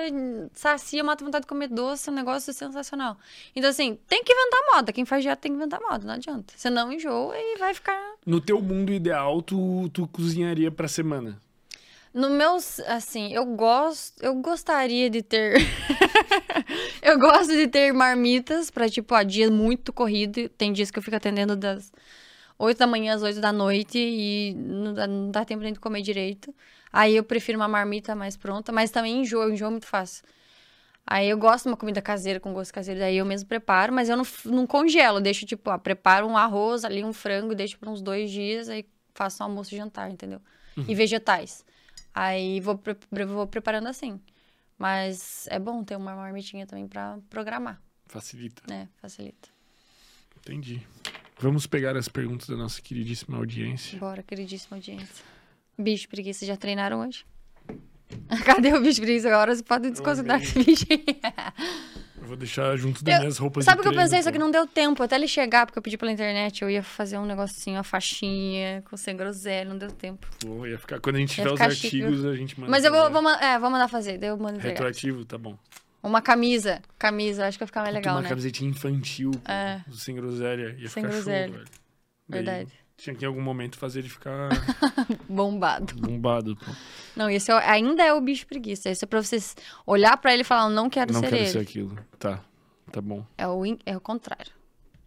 [0.52, 3.16] sacia, mata vontade de comer doce, é um negócio sensacional.
[3.54, 4.92] Então, assim, tem que inventar moda.
[4.92, 6.52] Quem faz dieta tem que inventar moda, não adianta.
[6.54, 8.14] Senão enjoa e vai ficar.
[8.26, 11.40] No teu mundo ideal, tu, tu cozinharia pra semana.
[12.16, 15.58] No meus, assim, eu gosto, eu gostaria de ter.
[17.02, 20.48] eu gosto de ter marmitas pra, tipo, ó, dia muito corrido.
[20.48, 21.92] Tem dias que eu fico atendendo das
[22.58, 25.78] 8 da manhã às 8 da noite e não dá, não dá tempo nem de
[25.78, 26.54] comer direito.
[26.90, 30.24] Aí eu prefiro uma marmita mais pronta, mas também enjoo, eu enjoo muito fácil.
[31.06, 34.08] Aí eu gosto de uma comida caseira com gosto caseiro, daí eu mesmo preparo, mas
[34.08, 37.88] eu não, não congelo, deixo, tipo, ó, preparo um arroz ali, um frango, deixo por
[37.90, 40.40] uns dois dias, aí faço um almoço e jantar, entendeu?
[40.88, 41.62] E vegetais.
[42.18, 44.18] Aí vou, pre- vou preparando assim.
[44.78, 48.62] Mas é bom ter uma marmitinha também pra programar, Facilita.
[48.68, 48.88] né?
[49.00, 49.48] Facilita.
[50.38, 50.86] Entendi.
[51.38, 53.98] Vamos pegar as perguntas da nossa queridíssima audiência.
[53.98, 55.24] Bora, queridíssima audiência.
[55.78, 57.26] Bicho preguiça, já treinaram hoje?
[58.46, 59.54] Cadê o bicho preguiça agora?
[59.54, 61.04] Você pode desconsiderar esse bicho aí.
[62.26, 64.20] Eu vou deixar junto das Eu- minhas roupas Sabe o que eu pensei?
[64.20, 64.32] Só pô.
[64.32, 65.00] que não deu tempo.
[65.00, 66.60] Até ele chegar, porque eu pedi pela internet.
[66.60, 69.68] Eu ia fazer um negocinho, uma faixinha, com sem groselha.
[69.70, 70.26] Não deu tempo.
[70.40, 70.98] Pô, ia ficar...
[70.98, 73.58] Quando a gente tiver os chique, artigos, a gente manda Mas eu vou, vou, é,
[73.60, 74.18] vou mandar fazer.
[74.18, 74.70] Daí eu mando entregar.
[74.70, 75.56] Retroativo, tá bom.
[76.02, 76.82] Uma camisa.
[76.98, 78.28] Camisa, acho que vai ficar mais legal, uma né?
[78.28, 79.84] camisetinha infantil, pô, É.
[79.92, 80.74] sem groselha.
[80.78, 81.46] Ia Sem ficar groselha.
[81.46, 81.64] show, velho.
[82.28, 82.72] Daí Verdade.
[82.96, 84.48] Tinha que em algum momento fazer ele ficar
[85.28, 85.94] Bombado.
[85.96, 86.64] bombado, pô.
[87.14, 88.88] Não, esse é ainda é o bicho preguiça.
[88.88, 89.54] Esse é pra vocês
[89.86, 91.50] olhar pra ele e falar, não quero Não ser quero ele.
[91.50, 91.98] ser aquilo.
[92.18, 92.42] Tá,
[92.90, 94.50] tá bom, É, o, in- é o contrário.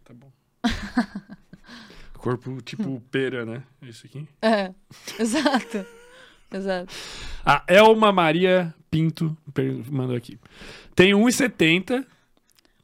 [0.04, 0.30] tá bom.
[2.14, 3.62] Corpo tipo pera, né?
[3.82, 4.28] Isso aqui.
[4.42, 4.72] É,
[5.18, 5.84] exato.
[6.52, 6.92] Exato.
[7.44, 9.36] A Elma Maria Pinto
[9.90, 10.38] mandou aqui.
[10.94, 12.04] Tem 1,70.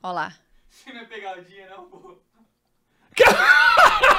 [0.02, 0.34] Ó lá.
[0.70, 2.16] Você não é pegadinha, não, pô.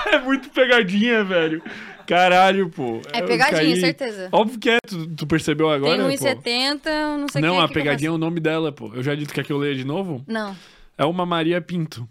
[0.14, 1.62] É muito pegadinha, velho.
[2.06, 3.02] Caralho, pô.
[3.12, 4.30] É pegadinha, caí- certeza.
[4.32, 6.24] Óbvio que é, tu, tu percebeu agora, Tem pô?
[6.26, 7.62] 1,70, não sei o Não, que.
[7.64, 8.92] a que pegadinha é o nome dela, pô.
[8.94, 10.24] Eu já disse que que eu leia de novo?
[10.26, 10.56] Não.
[10.98, 12.08] É uma Maria Pinto.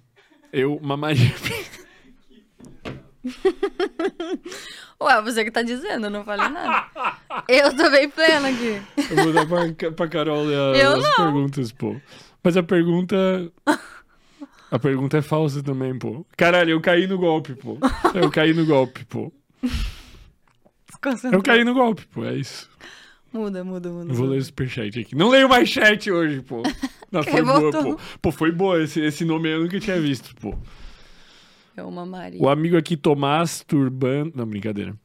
[0.53, 1.87] Eu, uma Maria Pinto.
[5.03, 6.87] Ué, você que tá dizendo, eu não falei nada.
[7.49, 8.81] eu tô bem plena aqui.
[9.11, 11.15] Eu vou dar pra, pra Carol ler a- as não.
[11.25, 11.97] perguntas, pô.
[12.43, 13.17] Mas a pergunta.
[14.71, 16.27] A pergunta é falsa também, pô.
[16.37, 17.79] Caralho, eu caí no golpe, pô.
[18.15, 19.33] Eu caí no golpe, pô.
[21.33, 22.25] Eu caí no golpe, pô.
[22.25, 22.69] É isso.
[23.33, 24.11] Muda, muda, muda.
[24.11, 25.15] Eu vou ler o superchat aqui.
[25.15, 26.63] Não leio mais chat hoje, pô.
[27.13, 28.01] Não, foi boa, pô.
[28.21, 28.83] Pô, foi boa.
[28.83, 30.57] Esse, esse nome eu nunca tinha visto, pô.
[31.77, 32.41] É uma Maria.
[32.41, 34.33] O amigo aqui, Tomás Turban.
[34.35, 34.97] Não, brincadeira.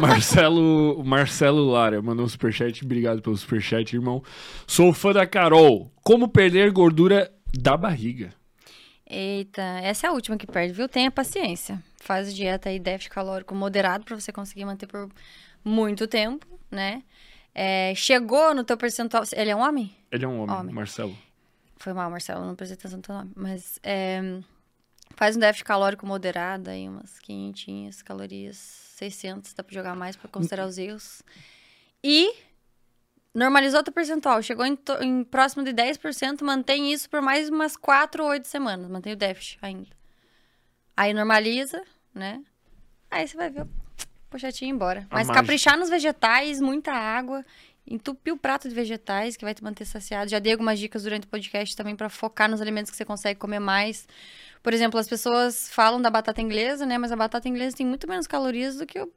[0.00, 2.84] Marcelo, Marcelo Lara mandou um superchat.
[2.84, 4.22] Obrigado pelo superchat, irmão.
[4.66, 5.90] Sou fã da Carol.
[6.02, 8.34] Como perder gordura da barriga?
[9.08, 10.88] Eita, essa é a última que perde, viu?
[10.88, 11.82] Tenha paciência.
[12.00, 15.08] Faz dieta aí, déficit calórico moderado pra você conseguir manter por
[15.64, 17.02] muito tempo, né?
[17.54, 19.22] É, chegou no teu percentual.
[19.32, 19.94] Ele é um homem?
[20.10, 20.74] Ele é um homem, Homem.
[20.74, 21.16] Marcelo.
[21.78, 23.32] Foi mal, Marcelo, não prestei atenção no teu nome.
[23.36, 24.40] Mas é,
[25.14, 30.28] faz um déficit calórico moderado, aí umas 500 calorias, 600, dá pra jogar mais pra
[30.28, 31.22] considerar os erros.
[32.02, 32.34] E
[33.36, 37.76] normalizou teu percentual, chegou em, to- em próximo de 10%, mantém isso por mais umas
[37.76, 39.88] 4 ou 8 semanas, mantém o déficit ainda.
[40.96, 41.82] Aí normaliza,
[42.14, 42.42] né?
[43.10, 43.68] Aí você vai ver o
[44.30, 45.06] pochetinho embora.
[45.10, 47.44] Mas caprichar nos vegetais, muita água,
[47.86, 50.30] entupir o prato de vegetais, que vai te manter saciado.
[50.30, 53.38] Já dei algumas dicas durante o podcast também pra focar nos alimentos que você consegue
[53.38, 54.08] comer mais.
[54.62, 56.98] Por exemplo, as pessoas falam da batata inglesa, né?
[56.98, 59.12] Mas a batata inglesa tem muito menos calorias do que o,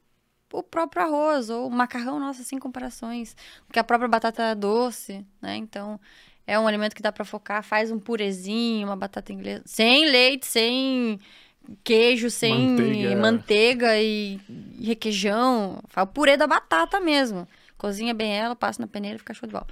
[0.52, 3.36] o próprio arroz ou o macarrão, nossa, sem comparações.
[3.68, 5.56] Do que a própria batata doce, né?
[5.58, 6.00] Então,
[6.48, 7.64] é um alimento que dá pra focar.
[7.64, 9.64] Faz um purezinho, uma batata inglesa.
[9.66, 11.20] Sem leite, sem
[11.84, 13.16] queijo, sem Manteiga.
[13.16, 14.40] manteiga, e,
[14.80, 15.80] e requeijão.
[15.90, 17.48] Faz o purê da batata mesmo.
[17.78, 19.68] Cozinha bem ela, passa na peneira e fica show de bola.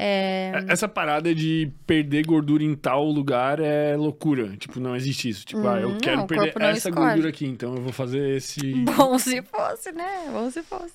[0.00, 4.56] É, É- Essa parada de perder gordura em tal lugar é loucura.
[4.56, 5.44] Tipo, não existe isso.
[5.44, 7.06] Tipo, ah, eu Hum, quero não, perder não essa escolhe.
[7.06, 8.60] gordura aqui, então eu vou fazer esse.
[8.84, 10.28] Bom se fosse, né?
[10.32, 10.94] Bom se fosse.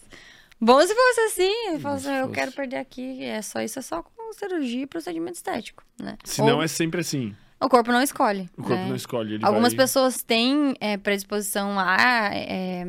[0.59, 1.51] Bom se fosse assim.
[1.67, 2.33] Eu, assim, eu fosse.
[2.33, 3.23] quero perder aqui.
[3.23, 6.17] É só isso, é só com cirurgia e procedimento estético, né?
[6.23, 7.35] Se não Ou é sempre assim.
[7.61, 8.49] O corpo não escolhe.
[8.57, 8.89] O corpo né?
[8.89, 9.39] não escolhe.
[9.41, 9.85] Algumas vai...
[9.85, 12.85] pessoas têm é, predisposição a é,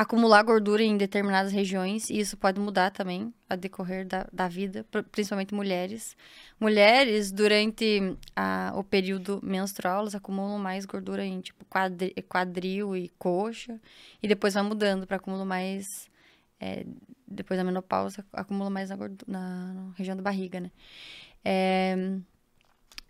[0.00, 4.84] acumular gordura em determinadas regiões, e isso pode mudar também a decorrer da, da vida,
[4.92, 6.16] pr- principalmente mulheres.
[6.60, 13.08] Mulheres, durante a- o período menstrual, elas acumulam mais gordura em tipo quadri- quadril e
[13.18, 13.80] coxa,
[14.22, 16.08] e depois vai mudando para acumular mais.
[16.60, 16.84] é,
[17.26, 20.72] depois da menopausa, acumula mais na, gordu- na- na região da barriga, né?
[21.44, 21.96] É,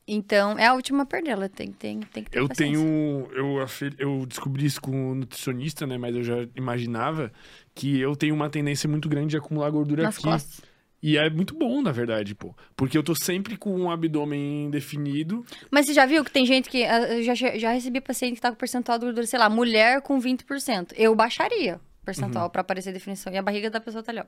[0.09, 2.76] então, é a última a perder, ela tem, tem, tem que ter Eu paciência.
[2.82, 3.28] tenho.
[3.32, 3.59] Eu,
[3.98, 5.98] eu descobri isso com o nutricionista, né?
[5.98, 7.30] Mas eu já imaginava
[7.74, 10.24] que eu tenho uma tendência muito grande de acumular gordura Nas aqui.
[10.24, 10.60] costas.
[11.01, 12.52] E é muito bom, na verdade, pô.
[12.74, 15.44] Porque eu tô sempre com um abdômen definido.
[15.70, 16.82] Mas você já viu que tem gente que.
[16.85, 20.02] ah, Eu já, já recebi paciente que tá com percentual de gordura, sei lá, mulher
[20.02, 20.93] com 20%.
[20.97, 22.51] Eu baixaria percentual Uhum.
[22.51, 23.32] pra aparecer definição.
[23.32, 24.24] E a barriga da pessoa tá ali, ó.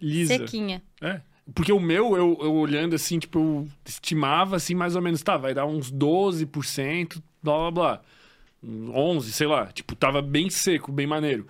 [0.00, 0.38] Lisa.
[0.38, 0.82] Sequinha.
[1.00, 1.20] É.
[1.54, 5.36] Porque o meu, eu, eu olhando assim, tipo, eu estimava assim, mais ou menos, tá,
[5.36, 8.00] vai dar uns 12%, blá blá blá.
[8.62, 9.66] Uns 11, sei lá.
[9.66, 11.46] Tipo, tava bem seco, bem maneiro.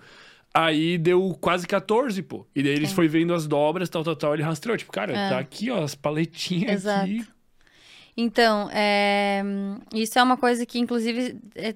[0.53, 2.45] Aí deu quase 14, pô.
[2.55, 2.93] E daí eles É.
[2.95, 4.33] foi vendo as dobras, tal, tal, tal.
[4.33, 4.77] Ele rastreou.
[4.77, 5.29] Tipo, cara, É.
[5.29, 7.03] tá aqui, ó, as paletinhas Exato.
[7.05, 7.25] aqui.
[8.15, 9.41] Então, é,
[9.93, 11.73] isso é uma coisa que, inclusive, é,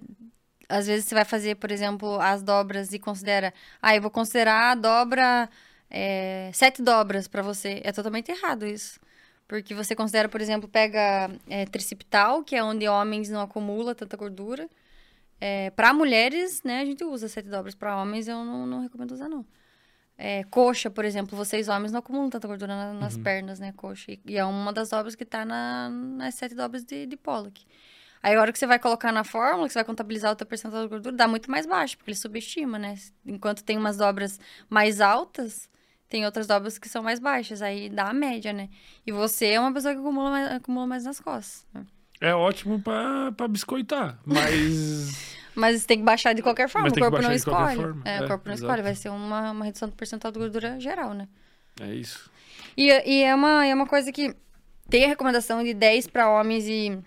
[0.69, 3.53] às vezes você vai fazer, por exemplo, as dobras e considera.
[3.81, 5.49] Ah, eu vou considerar a dobra.
[5.89, 7.81] É, sete dobras pra você.
[7.84, 8.99] É totalmente errado isso.
[9.47, 14.18] Porque você considera, por exemplo, pega é, tricipital, que é onde homens não acumula tanta
[14.18, 14.69] gordura.
[15.39, 17.73] É, para mulheres, né, a gente usa sete dobras.
[17.76, 19.45] Para homens, eu não, não recomendo usar, não.
[20.18, 24.11] É, coxa, por exemplo, vocês homens não acumulam tanta gordura na- nas pernas, né, coxa.
[24.11, 27.64] E, e é uma das dobras que tá na- nas sete dobras de, de Pollock.
[28.22, 30.47] Aí, a hora que você vai colocar na fórmula, que você vai contabilizar o teu
[30.47, 32.95] percentual de gordura, dá muito mais baixo, porque ele subestima, né?
[33.23, 35.69] Enquanto tem umas dobras mais altas,
[36.09, 37.61] tem outras dobras que são mais baixas.
[37.61, 38.69] Aí dá a média, né?
[39.05, 41.65] E você é uma pessoa que acumula mais, acumula mais nas costas.
[41.73, 41.85] né?
[42.19, 45.38] É ótimo pra, pra biscoitar, mas.
[45.57, 46.88] Mas tem que baixar de qualquer forma.
[46.88, 47.79] O corpo não escolhe.
[48.05, 48.67] É, É, o corpo não exato.
[48.71, 48.84] escolhe.
[48.84, 51.27] Vai ser uma, uma redução do percentual de gordura geral, né?
[51.81, 52.29] é isso.
[52.77, 54.35] E, e é, uma, é uma coisa que
[54.88, 56.99] tem a recomendação de 10 para homens e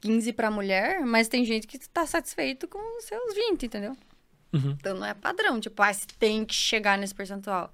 [0.00, 3.96] 15 para mulher, mas tem gente que tá satisfeito com os seus 20, entendeu?
[4.52, 4.76] Uhum.
[4.78, 7.72] Então não é padrão, tipo, ah, você tem que chegar nesse percentual.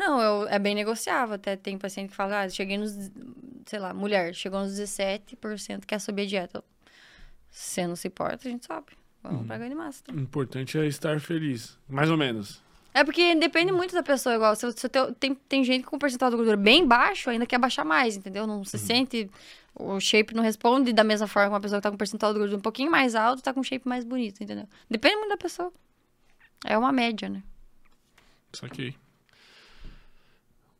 [0.00, 1.34] Não, eu, é bem negociável.
[1.34, 2.92] Até tem paciente que fala, ah, cheguei nos,
[3.66, 6.64] sei lá, mulher, chegou nos 17%, quer subir a dieta.
[7.50, 8.92] Se não se importa, a gente sobe.
[9.22, 10.02] Vamos pra ganho de massa.
[10.10, 11.78] O importante é estar feliz.
[11.86, 12.62] Mais ou menos.
[12.94, 14.56] É porque depende muito da pessoa, igual.
[14.56, 17.84] Se, se teu- tem, tem gente com percentual de gordura bem baixo, ainda quer baixar
[17.84, 18.46] mais, entendeu?
[18.46, 19.30] Não se sente.
[19.74, 22.38] O shape não responde da mesma forma que uma pessoa que tá com percentual de
[22.38, 24.66] gordura um pouquinho mais alto, tá com um shape mais bonito, entendeu?
[24.90, 25.70] Depende muito da pessoa.
[26.64, 27.42] É uma média, né?
[28.52, 28.96] Saquei.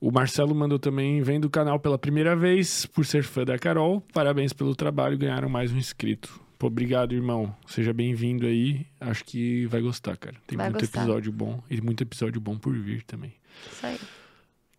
[0.01, 4.01] O Marcelo mandou também, vem do canal pela primeira vez, por ser fã da Carol.
[4.15, 6.41] Parabéns pelo trabalho, ganharam mais um inscrito.
[6.59, 7.55] Pô, obrigado, irmão.
[7.67, 8.87] Seja bem-vindo aí.
[8.99, 10.37] Acho que vai gostar, cara.
[10.47, 11.01] Tem Vai muito gostar.
[11.03, 13.35] episódio bom e muito episódio bom por vir também.
[13.71, 13.99] Isso aí.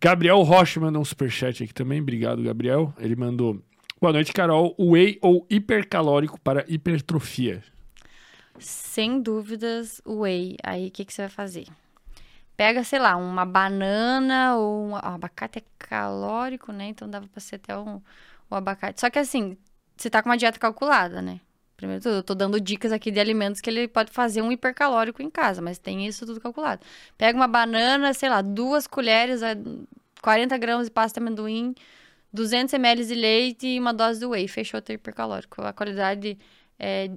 [0.00, 2.00] Gabriel Rocha mandou um superchat aqui também.
[2.00, 2.92] Obrigado, Gabriel.
[2.98, 3.62] Ele mandou:
[4.00, 4.74] Boa noite, Carol.
[4.78, 7.62] Whey ou hipercalórico para hipertrofia?
[8.58, 10.56] Sem dúvidas, whey.
[10.64, 11.66] Aí o que, que você vai fazer?
[12.62, 16.86] Pega, sei lá, uma banana ou um abacate é calórico, né?
[16.86, 18.00] Então dava pra ser até um,
[18.48, 19.00] um abacate.
[19.00, 19.56] Só que assim,
[19.96, 21.40] você tá com uma dieta calculada, né?
[21.76, 25.20] Primeiro tudo, eu tô dando dicas aqui de alimentos que ele pode fazer um hipercalórico
[25.20, 26.86] em casa, mas tem isso tudo calculado.
[27.18, 29.56] Pega uma banana, sei lá, duas colheres, eh,
[30.22, 31.74] 40 gramas de pasta de amendoim,
[32.32, 34.46] 200 ml de leite e uma dose de whey.
[34.46, 35.62] Fechou o teu hipercalórico.
[35.62, 36.38] A qualidade
[36.78, 37.08] é,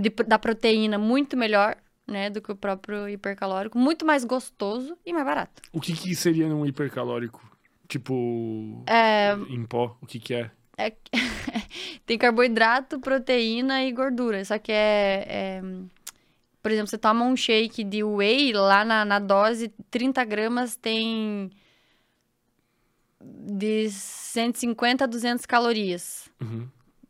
[0.00, 1.76] de- da proteína muito melhor,
[2.06, 5.62] né, do que o próprio hipercalórico, muito mais gostoso e mais barato.
[5.72, 7.42] O que, que seria num hipercalórico?
[7.88, 8.84] Tipo.
[8.86, 9.96] É, Em pó?
[10.00, 10.50] O que, que é?
[10.76, 10.92] é-
[12.04, 15.62] tem carboidrato, proteína e gordura, só que é, é-
[16.62, 21.50] por exemplo, você toma um shake de whey, lá na, na dose, 30 gramas tem
[23.20, 26.28] de 150 a 200 calorias.
[26.40, 26.68] Uhum.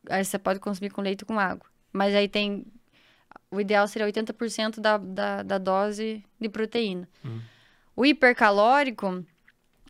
[0.09, 1.67] Aí você pode consumir com leite ou com água.
[1.93, 2.65] Mas aí tem.
[3.51, 7.09] O ideal seria 80% da, da, da dose de proteína.
[7.25, 7.41] Uhum.
[7.95, 9.25] O hipercalórico,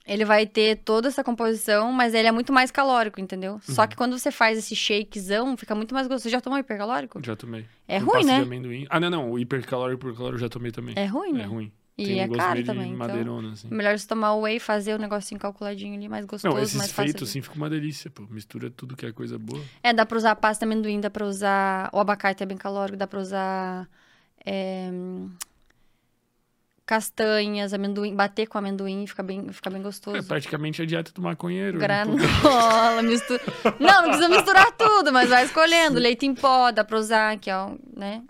[0.07, 3.59] ele vai ter toda essa composição, mas ele é muito mais calórico, entendeu?
[3.63, 6.25] Só que quando você faz esse shakezão, fica muito mais gostoso.
[6.25, 7.21] Você já tomou hipercalórico?
[7.25, 7.67] Já tomei.
[7.89, 8.87] É Com ruim, né?
[8.89, 9.31] Ah, não, não.
[9.33, 10.95] O hipercalórico por calórico eu já tomei também.
[10.97, 11.43] É ruim, né?
[11.43, 11.73] É ruim.
[11.99, 12.87] E Tem um é gosto caro também.
[12.93, 13.69] Então, madeirona, assim.
[13.71, 16.77] melhor você tomar o whey e fazer o negocinho calculadinho ali, mais gostoso, Não, esses
[16.77, 17.13] mais fácil.
[17.13, 18.23] feitos assim ficam uma delícia, pô.
[18.29, 19.63] Mistura tudo que é coisa boa.
[19.83, 21.89] É, dá pra usar pasta de amendoim, dá pra usar.
[21.95, 23.89] O abacate é bem calórico, dá pra usar.
[24.45, 24.91] é,
[26.85, 30.29] Castanhas, amendoim, bater com amendoim, fica bem, fica bem É gostoso.
[30.29, 31.79] praticamente a dieta do maconheiro.
[31.79, 31.81] né?
[31.81, 33.43] Granola, mistura.
[33.81, 35.99] Não, não precisa misturar tudo, mas vai escolhendo.
[35.99, 38.23] Leite em pó, dá pra usar, que ó, né?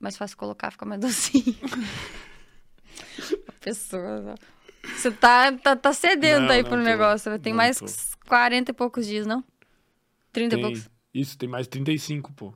[0.00, 1.54] Mais fácil colocar, fica mais docinho.
[3.48, 4.34] A pessoa.
[4.96, 6.84] Você tá, tá, tá sedento Não, aí não pro tô.
[6.84, 7.38] negócio.
[7.38, 7.86] Tem Não mais tô.
[8.28, 9.44] 40 e poucos dias, não?
[10.32, 10.90] 30 e Tem- poucos.
[11.12, 12.54] Isso, tem mais 35, pô.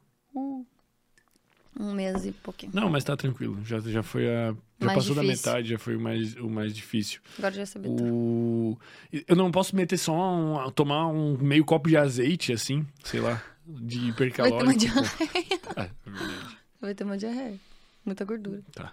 [1.78, 2.70] Um mês e pouquinho.
[2.74, 3.58] Não, mas tá tranquilo.
[3.64, 4.54] Já, já foi a.
[4.78, 5.50] Já Mais passou da difícil.
[5.50, 7.20] metade, já foi o mais, o mais difícil.
[7.38, 8.04] Agora já sabia tudo.
[8.12, 8.78] O...
[9.26, 13.42] Eu não posso meter só um, tomar um meio copo de azeite, assim, sei lá,
[13.66, 14.66] de hipercalórico.
[14.66, 15.80] Vai ter uma pô.
[15.80, 16.56] É, é verdade.
[16.80, 17.58] Vai ter uma diarreia.
[18.04, 18.60] Muita gordura.
[18.72, 18.92] Tá.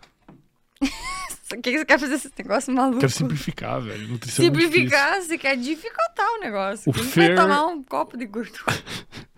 [1.51, 2.99] O que você quer fazer esse negócio maluco?
[2.99, 4.07] Quero simplificar, velho.
[4.07, 4.47] Nutrição é.
[4.47, 6.89] Simplificar, você quer dificultar o negócio.
[6.89, 8.63] O Quem Fer- vai tomar um copo de gordura?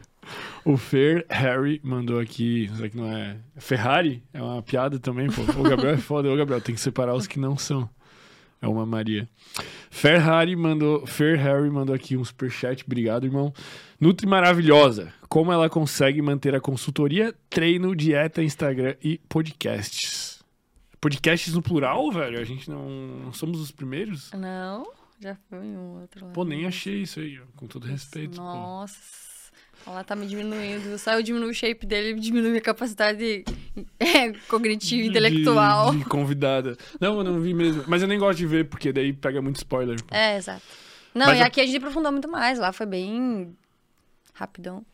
[0.63, 2.69] O Fer Harry mandou aqui.
[2.75, 3.35] Será que não é?
[3.57, 4.23] Ferrari?
[4.31, 5.41] É uma piada também, pô.
[5.59, 6.29] O Gabriel é foda.
[6.31, 7.89] Ô, Gabriel, tem que separar os que não são.
[8.61, 9.27] É uma Maria.
[9.89, 11.05] Ferrari mandou.
[11.07, 12.83] Fer Harry mandou aqui um superchat.
[12.85, 13.51] Obrigado, irmão.
[13.99, 15.11] Nutri maravilhosa.
[15.27, 20.30] Como ela consegue manter a consultoria, treino, dieta, Instagram e podcasts?
[21.01, 22.39] Podcasts no plural, velho?
[22.39, 24.31] A gente não, não somos os primeiros?
[24.33, 24.87] Não,
[25.19, 26.31] já foi um outro lá.
[26.31, 28.37] Pô, nem achei isso aí, com todo respeito.
[28.37, 28.43] pô.
[28.43, 28.99] Nossa.
[29.87, 30.95] Ela tá me diminuindo.
[30.99, 33.43] Só eu diminuo o shape dele, diminui minha capacidade
[33.99, 35.91] é, cognitiva intelectual.
[35.91, 36.77] De, de convidada.
[36.99, 37.83] Não, eu não vi mesmo.
[37.87, 39.99] Mas eu nem gosto de ver, porque daí pega muito spoiler.
[40.03, 40.13] pô.
[40.13, 40.61] É, exato.
[41.15, 42.59] Não, Mas e eu- aqui a gente aprofundou muito mais.
[42.59, 43.57] Lá foi bem
[44.35, 44.85] rapidão.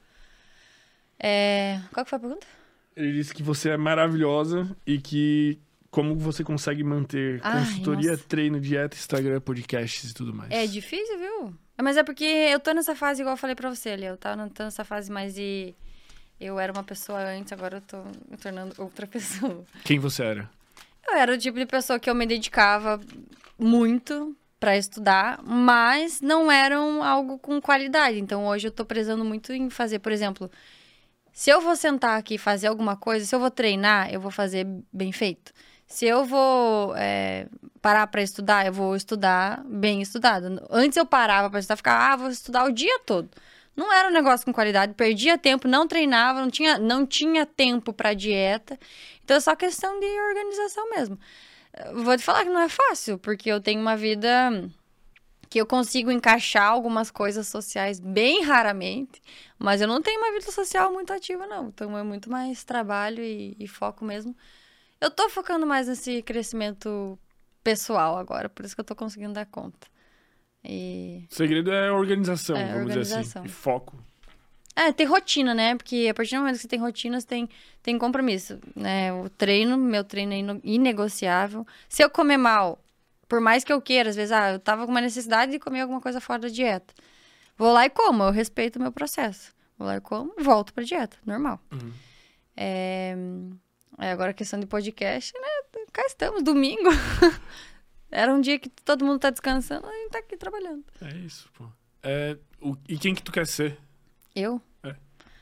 [1.19, 1.81] É...
[1.93, 2.47] Qual que foi a pergunta?
[2.95, 5.59] Ele disse que você é maravilhosa e que
[5.97, 8.23] como você consegue manter Ai, consultoria, nossa.
[8.27, 10.51] treino, dieta, Instagram, podcasts e tudo mais.
[10.51, 11.55] É difícil, viu?
[11.75, 14.05] Mas é porque eu tô nessa fase, igual eu falei pra você ali.
[14.05, 15.73] Eu tava tô nessa fase mais de.
[16.39, 17.97] Eu era uma pessoa antes, agora eu tô
[18.29, 19.65] me tornando outra pessoa.
[19.83, 20.47] Quem você era?
[21.07, 23.01] Eu era o tipo de pessoa que eu me dedicava
[23.57, 28.19] muito pra estudar, mas não eram algo com qualidade.
[28.19, 30.51] Então hoje eu tô prezando muito em fazer, por exemplo,
[31.33, 34.29] se eu vou sentar aqui e fazer alguma coisa, se eu vou treinar, eu vou
[34.29, 35.51] fazer bem feito.
[35.87, 37.47] Se eu vou é,
[37.81, 40.61] parar pra estudar, eu vou estudar bem estudado.
[40.69, 43.29] Antes eu parava pra estudar, ficava, ah, vou estudar o dia todo.
[43.75, 47.93] Não era um negócio com qualidade, perdia tempo, não treinava, não tinha, não tinha tempo
[47.93, 48.77] pra dieta.
[49.23, 51.19] Então é só questão de organização mesmo.
[51.93, 54.69] Vou te falar que não é fácil, porque eu tenho uma vida
[55.49, 59.21] que eu consigo encaixar algumas coisas sociais bem raramente,
[59.57, 61.67] mas eu não tenho uma vida social muito ativa, não.
[61.67, 64.35] Então é muito mais trabalho e, e foco mesmo.
[64.99, 67.17] Eu tô focando mais nesse crescimento
[67.63, 69.87] pessoal agora, por isso que eu tô conseguindo dar conta.
[70.63, 71.27] E...
[71.31, 73.41] O segredo é organização, É, vamos dizer organização.
[73.41, 73.49] assim.
[73.49, 73.97] E foco.
[74.75, 75.75] É, ter rotina, né?
[75.75, 77.49] Porque a partir do momento que você tem rotina, você tem,
[77.81, 79.11] tem compromisso, né?
[79.11, 81.65] O treino, meu treino é inegociável.
[81.89, 82.79] Se eu comer mal,
[83.27, 85.81] por mais que eu queira, às vezes, ah, eu tava com uma necessidade de comer
[85.81, 86.93] alguma coisa fora da dieta.
[87.57, 89.51] Vou lá e como, eu respeito o meu processo.
[89.77, 91.59] Vou lá e como, volto pra dieta, normal.
[91.71, 91.91] Uhum.
[92.55, 93.15] É,
[93.97, 95.47] é, agora a questão de podcast, né?
[95.91, 96.89] Cá estamos, domingo.
[98.11, 100.83] Era um dia que todo mundo tá descansando, a gente tá aqui trabalhando.
[101.01, 101.65] É isso, pô.
[102.03, 103.77] É, o- e quem que tu quer ser?
[104.35, 104.61] Eu?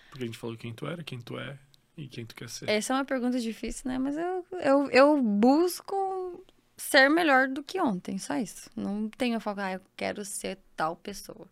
[0.10, 1.60] Porque a gente falou quem tu era, quem tu é
[1.98, 2.70] e quem tu quer ser.
[2.70, 3.98] Essa é uma pergunta difícil, né?
[4.00, 6.42] Mas eu, eu, eu busco
[6.78, 8.70] ser melhor do que ontem, só isso.
[8.78, 11.48] Não tenho foco, ah, eu quero ser tal pessoa.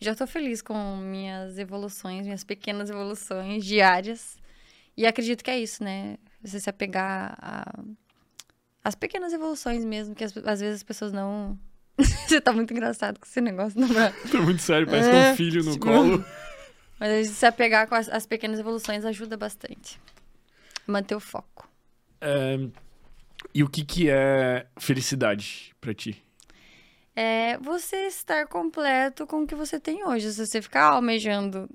[0.00, 4.38] Já tô feliz com minhas evoluções, minhas pequenas evoluções diárias.
[4.96, 6.16] E acredito que é isso, né?
[6.42, 7.82] Você se apegar a...
[8.84, 11.58] as pequenas evoluções mesmo, que as- às vezes as pessoas não.
[12.26, 14.10] Você tá muito engraçado com esse negócio, não é?
[14.30, 16.24] Tô muito sério, parece que é É, um filho no tipo- colo.
[16.98, 19.98] Mas se apegar com as, as pequenas evoluções ajuda bastante.
[20.86, 21.66] Manter o foco.
[22.20, 22.58] É,
[23.54, 26.22] e o que que é felicidade pra ti?
[27.16, 30.30] É você estar completo com o que você tem hoje.
[30.32, 31.68] Se você ficar almejando.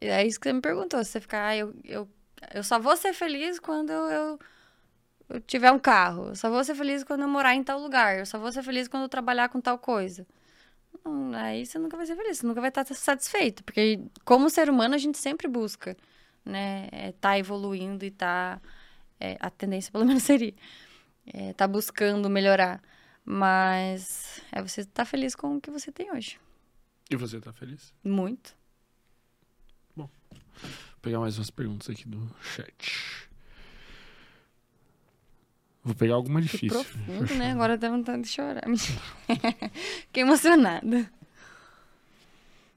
[0.00, 1.02] É isso que você me perguntou.
[1.04, 2.08] Se você ficar, ah, eu, eu,
[2.54, 4.38] eu só vou ser feliz quando eu,
[5.28, 6.28] eu, tiver um carro.
[6.28, 8.18] Eu só vou ser feliz quando eu morar em tal lugar.
[8.18, 10.26] Eu só vou ser feliz quando eu trabalhar com tal coisa.
[11.04, 13.62] Não, aí você nunca vai ser feliz, você nunca vai estar satisfeito.
[13.64, 15.96] Porque, como ser humano, a gente sempre busca,
[16.44, 16.88] né?
[16.92, 18.60] É, tá evoluindo e tá.
[19.20, 20.54] é, a tendência, pelo menos, seria.
[21.26, 22.82] É, tá buscando melhorar.
[23.24, 26.40] Mas é você estar feliz com o que você tem hoje.
[27.10, 27.92] E você tá feliz?
[28.02, 28.56] Muito.
[30.98, 33.28] Vou pegar mais umas perguntas aqui do chat.
[35.84, 36.70] Vou pegar alguma Que difícil.
[36.70, 37.52] profundo, né?
[37.52, 38.62] Agora dá vontade de chorar.
[40.06, 41.08] Fiquei emocionada.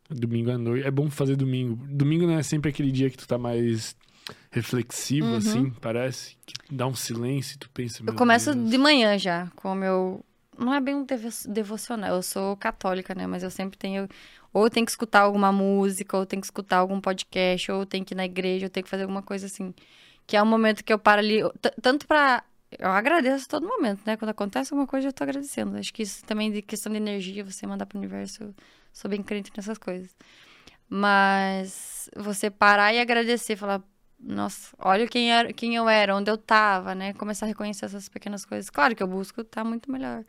[0.10, 0.86] Domingo à noite.
[0.86, 1.76] É bom fazer domingo.
[1.88, 3.96] Domingo não é sempre aquele dia que tu tá mais
[4.52, 5.38] reflexivo, Uhum.
[5.38, 6.38] assim, parece.
[6.46, 8.02] Que dá um silêncio e tu pensa.
[8.02, 10.24] Eu "Meu começo Deus." de manhã já, com o meu.
[10.60, 13.26] Não é bem um devo- devocional, eu sou católica, né?
[13.26, 14.08] Mas eu sempre tenho.
[14.54, 18.14] Ou tenho que escutar alguma música, ou tenho que escutar algum podcast, ou tenho que
[18.14, 19.74] ir na igreja, ou tenho que fazer alguma coisa assim.
[20.28, 21.42] Que é um momento que eu paro ali.
[21.82, 22.44] Tanto pra.
[22.80, 24.16] Eu agradeço todo momento, né?
[24.18, 25.78] Quando acontece alguma coisa, eu tô agradecendo.
[25.78, 28.44] Acho que isso também de questão de energia, você mandar pro universo.
[28.44, 28.56] Eu
[28.94, 30.16] sou bem crente nessas coisas.
[30.90, 33.82] Mas você parar e agradecer, falar,
[34.20, 37.14] nossa, olha quem, era, quem eu era, onde eu tava, né?
[37.14, 38.70] Começar a reconhecer essas pequenas coisas.
[38.70, 40.24] Claro que eu busco estar muito melhor.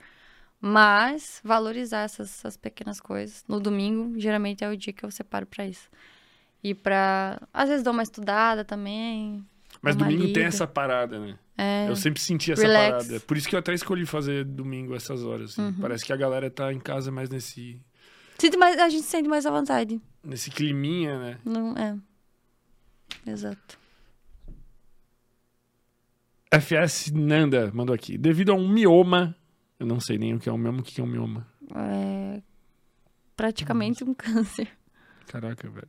[0.64, 3.44] Mas valorizar essas, essas pequenas coisas.
[3.48, 5.90] No domingo, geralmente é o dia que eu separo pra isso.
[6.62, 7.42] E pra.
[7.52, 9.44] Às vezes dou uma estudada também.
[9.82, 10.42] Mas domingo tem lida.
[10.42, 11.36] essa parada, né?
[11.58, 11.88] É.
[11.88, 13.06] Eu sempre senti essa Relax.
[13.08, 13.20] parada.
[13.26, 15.50] Por isso que eu até escolhi fazer domingo essas horas.
[15.50, 15.62] assim.
[15.62, 15.74] Uhum.
[15.80, 17.80] Parece que a galera tá em casa mais nesse,
[18.38, 20.00] Sinto mais, a gente sente mais à vontade.
[20.22, 21.38] nesse climinha, né?
[21.44, 21.96] Não, é.
[23.26, 23.78] Exato.
[26.52, 28.16] FS Nanda mandou aqui.
[28.18, 29.34] Devido a um mioma,
[29.82, 31.46] eu não sei nem o que é um mioma, o que é um mioma.
[31.74, 32.40] É
[33.36, 34.68] praticamente um câncer.
[35.26, 35.88] Caraca, velho.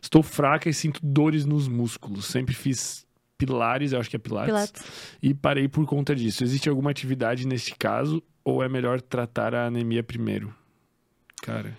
[0.00, 2.26] Estou fraca e sinto dores nos músculos.
[2.26, 3.04] Sempre fiz
[3.36, 4.82] pilares, eu acho que é pilates, Pilates.
[5.22, 6.44] e parei por conta disso.
[6.44, 10.54] Existe alguma atividade neste caso ou é melhor tratar a anemia primeiro?
[11.42, 11.76] Cara,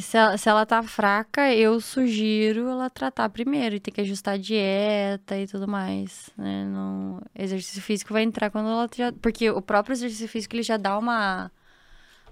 [0.00, 4.34] Se ela, se ela tá fraca, eu sugiro ela tratar primeiro e ter que ajustar
[4.34, 6.64] a dieta e tudo mais, né?
[6.64, 9.12] No exercício físico vai entrar quando ela já...
[9.12, 11.50] Porque o próprio exercício físico, ele já dá uma...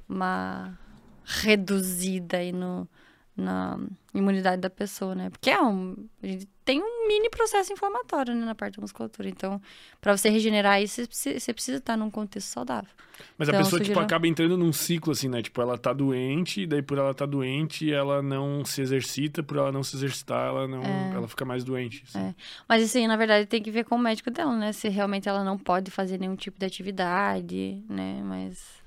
[0.09, 0.78] Uma
[1.24, 2.89] reduzida aí no,
[3.37, 3.79] na
[4.15, 5.31] imunidade da pessoa, né?
[5.31, 5.97] Porque é um...
[6.23, 8.45] A gente tem um mini processo inflamatório, né?
[8.45, 9.29] Na parte da musculatura.
[9.29, 9.61] Então,
[10.01, 12.91] pra você regenerar isso, você precisa, estar num contexto saudável.
[13.39, 15.43] mas a Então, pessoa tipo acaba entrando num ciclo assim, né?
[15.43, 19.57] Tipo, ela tá doente, e daí por ela tá doente, ela não se exercita, por
[19.57, 22.05] ela não se exercitar, ela não, ela fica mais doente.
[22.07, 22.19] assim.
[22.21, 22.35] É.
[22.69, 24.73] Mas isso aí, na verdade, tem que ver com o médico dela, né?
[24.73, 28.21] Se realmente ela não pode fazer nenhum tipo de atividade, né?
[28.23, 28.82] Mas.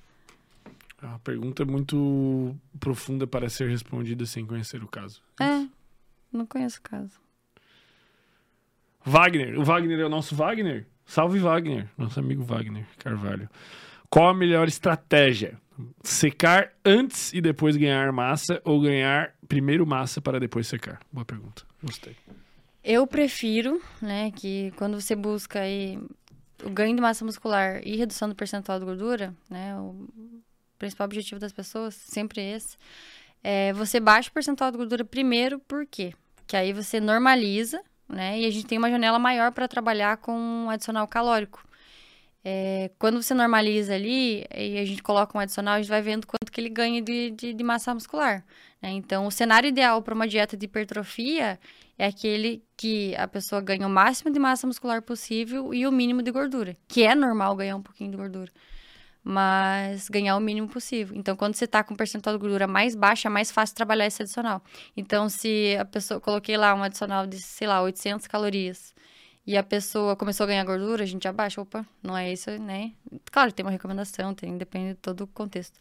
[1.02, 5.22] É uma pergunta muito profunda para ser respondida sem conhecer o caso.
[5.40, 5.68] É.
[6.32, 7.20] Não conheço o caso.
[9.04, 9.60] Wagner.
[9.60, 10.86] O Wagner é o nosso Wagner?
[11.06, 13.48] Salve Wagner, nosso amigo Wagner Carvalho.
[14.10, 15.60] Qual a melhor estratégia?
[16.04, 21.00] Secar antes e depois ganhar massa ou ganhar primeiro massa para depois secar?
[21.12, 21.64] Boa pergunta.
[21.84, 22.16] Gostei.
[22.84, 26.00] Eu prefiro, né, que quando você busca aí
[26.64, 30.08] o ganho de massa muscular e redução do percentual de gordura, né, o-
[30.78, 32.78] principal objetivo das pessoas, sempre esse,
[33.44, 36.14] é você baixa o percentual de gordura primeiro, por quê?
[36.48, 38.40] Que aí você normaliza, né?
[38.40, 41.64] E a gente tem uma janela maior para trabalhar com um adicional calórico.
[42.48, 46.28] É, quando você normaliza ali e a gente coloca um adicional, a gente vai vendo
[46.28, 48.46] quanto que ele ganha de, de, de massa muscular.
[48.80, 48.92] Né?
[48.92, 51.60] Então, o cenário ideal para uma dieta de hipertrofia
[51.98, 56.22] é aquele que a pessoa ganha o máximo de massa muscular possível e o mínimo
[56.22, 58.52] de gordura, que é normal ganhar um pouquinho de gordura,
[59.28, 61.18] mas ganhar o mínimo possível.
[61.18, 64.06] Então, quando você está com um percentual de gordura mais baixa, é mais fácil trabalhar
[64.06, 64.62] esse adicional.
[64.96, 68.94] Então, se a pessoa coloquei lá um adicional de, sei lá, 800 calorias,
[69.48, 72.94] e a pessoa começou a ganhar gordura, a gente abaixa, opa, não é isso, né?
[73.32, 75.80] Claro, tem uma recomendação, tem, depende de todo o contexto.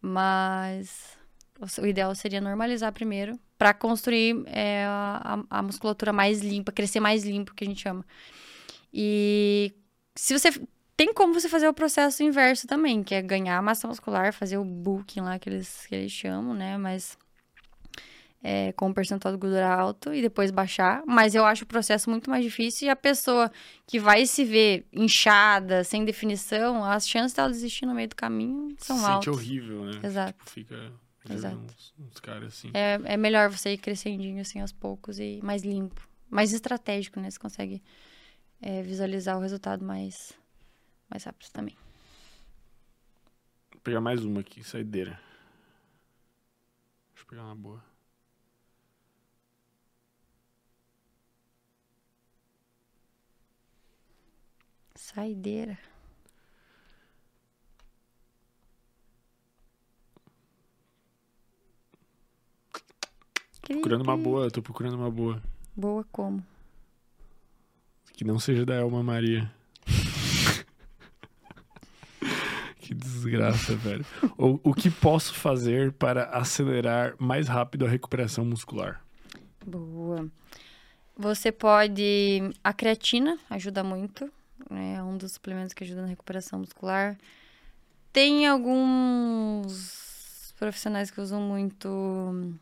[0.00, 1.16] Mas
[1.80, 7.24] o ideal seria normalizar primeiro para construir é, a, a, musculatura mais limpa, crescer mais
[7.24, 8.04] limpo, que a gente chama.
[8.92, 9.72] E
[10.14, 10.50] se você
[11.04, 14.64] tem como você fazer o processo inverso também, que é ganhar massa muscular, fazer o
[14.64, 16.78] bulking lá que eles, que eles chamam, né?
[16.78, 17.18] Mas
[18.40, 21.02] é, com um percentual de gordura alto e depois baixar.
[21.04, 23.50] Mas eu acho o processo muito mais difícil e a pessoa
[23.84, 28.72] que vai se ver inchada, sem definição, as chances dela desistir no meio do caminho
[28.78, 29.24] são se altas.
[29.24, 29.98] Sente horrível, né?
[30.04, 30.38] Exato.
[30.38, 30.92] Tipo, fica
[31.28, 31.56] Exato.
[31.56, 32.70] Uns, uns caras assim.
[32.72, 36.08] É, é melhor você ir crescendinho assim aos poucos e mais limpo.
[36.30, 37.28] Mais estratégico, né?
[37.28, 37.82] Você consegue
[38.60, 40.32] é, visualizar o resultado mais,
[41.12, 41.76] mais rápido também.
[43.70, 45.20] Vou pegar mais uma aqui, saideira.
[47.10, 47.84] Deixa eu pegar uma boa.
[54.94, 55.78] Saideira.
[63.60, 65.42] Procurando uma boa, tô procurando uma boa.
[65.76, 66.44] Boa como?
[68.14, 69.61] Que não seja da Elma Maria.
[72.94, 74.04] Que desgraça, velho.
[74.36, 79.02] O, o que posso fazer para acelerar mais rápido a recuperação muscular?
[79.66, 80.28] Boa.
[81.16, 82.40] Você pode.
[82.64, 84.30] A creatina ajuda muito.
[84.70, 84.94] né?
[84.96, 87.16] É um dos suplementos que ajuda na recuperação muscular.
[88.12, 92.54] Tem alguns profissionais que usam muito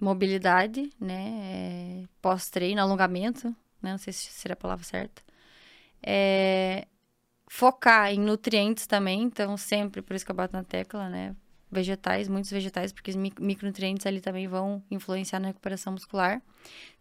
[0.00, 1.40] mobilidade, né?
[1.42, 3.48] É, Pós-treino, alongamento,
[3.82, 3.90] né?
[3.92, 5.22] Não sei se seria a palavra certa.
[6.02, 6.86] É,
[7.52, 11.34] focar em nutrientes também, então sempre, por isso que eu bato na tecla, né?
[11.68, 16.40] Vegetais, muitos vegetais, porque os micronutrientes ali também vão influenciar na recuperação muscular.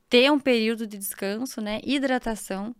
[0.09, 1.79] Ter um período de descanso, né?
[1.83, 2.75] Hidratação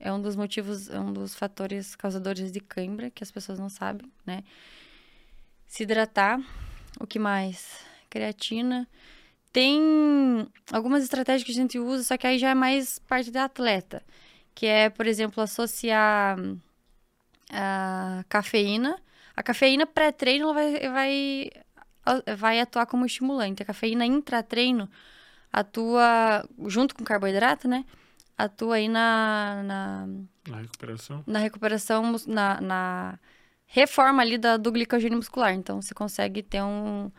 [0.00, 3.68] é um dos motivos, é um dos fatores causadores de cãibra, que as pessoas não
[3.68, 4.42] sabem, né?
[5.68, 6.40] Se hidratar,
[6.98, 7.84] o que mais?
[8.10, 8.88] Creatina.
[9.52, 9.80] Tem
[10.72, 14.02] algumas estratégias que a gente usa, só que aí já é mais parte da atleta,
[14.56, 16.36] que é, por exemplo, associar
[17.50, 18.98] a cafeína.
[19.34, 21.50] A cafeína pré-treino vai, vai,
[22.36, 23.62] vai atuar como estimulante.
[23.62, 24.88] A cafeína intra-treino
[25.52, 27.84] atua junto com o carboidrato, né?
[28.36, 30.08] Atua aí na, na,
[30.48, 31.24] Na recuperação?
[31.26, 33.18] na recuperação, na, na
[33.66, 35.54] reforma ali da, do glicogênio muscular.
[35.54, 37.10] Então, você consegue ter um,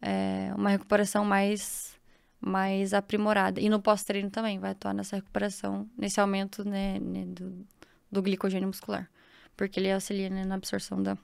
[0.00, 1.98] é, uma recuperação mais,
[2.40, 3.60] mais aprimorada.
[3.60, 7.66] E no pós-treino também vai atuar nessa recuperação, nesse aumento né, né, do,
[8.10, 9.08] do glicogênio muscular.
[9.56, 11.16] Porque ele auxilia né, na absorção da,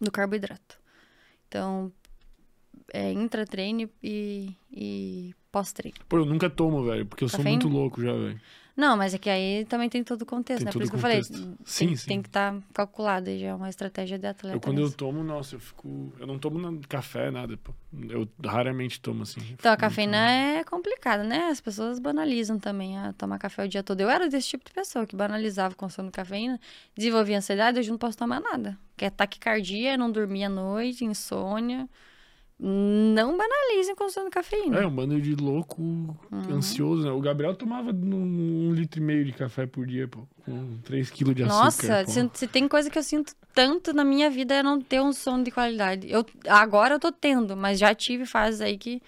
[0.00, 0.78] do carboidrato.
[1.48, 1.90] Então,
[2.92, 5.98] é intra-treino e, e pós-treino.
[6.08, 8.40] Pô, eu nunca tomo, velho, porque eu sou muito louco já, velho.
[8.78, 10.72] Não, mas é que aí também tem todo o contexto, Tem né?
[10.72, 11.20] Por isso que eu falei.
[11.24, 12.06] Sim, tem, sim.
[12.06, 14.56] tem que estar calculado, e já é uma estratégia de atleta.
[14.56, 14.96] Eu, quando eu mesmo.
[14.96, 16.12] tomo, nossa, eu fico.
[16.16, 17.74] Eu não tomo café, nada, pô.
[18.08, 19.40] Eu raramente tomo assim.
[19.40, 21.48] Eu Então, a cafeína é complicada, né?
[21.48, 24.00] As pessoas banalizam também a tomar café o dia todo.
[24.00, 26.60] Eu era desse tipo de pessoa que banalizava o consumo de cafeína,
[26.96, 28.78] desenvolvia ansiedade, hoje não posso tomar nada.
[28.96, 31.88] Que é taquicardia, não dormir à noite, insônia.
[32.60, 34.78] Não banalizem consumo de cafeína.
[34.80, 36.16] É, um bando de louco Uhum.
[36.56, 37.10] ansioso, né?
[37.12, 40.26] O Gabriel tomava um, um litro e meio de café por dia, pô.
[40.44, 42.04] Com 3 quilos de Nossa, açúcar.
[42.04, 42.10] pô.
[42.10, 45.12] se, se tem coisa que eu sinto tanto na minha vida é não ter um
[45.12, 46.10] sono de qualidade.
[46.10, 49.00] Eu, agora eu tô tendo, mas já tive fases aí que.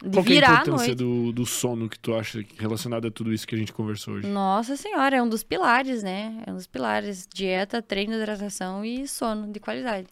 [0.00, 3.10] De Qual que é a virar importância do, do sono que tu acha relacionado a
[3.10, 4.26] tudo isso que a gente conversou hoje?
[4.26, 6.42] Nossa senhora, é um dos pilares, né?
[6.44, 7.28] É um dos pilares.
[7.32, 10.08] Dieta, treino, hidratação e sono de qualidade.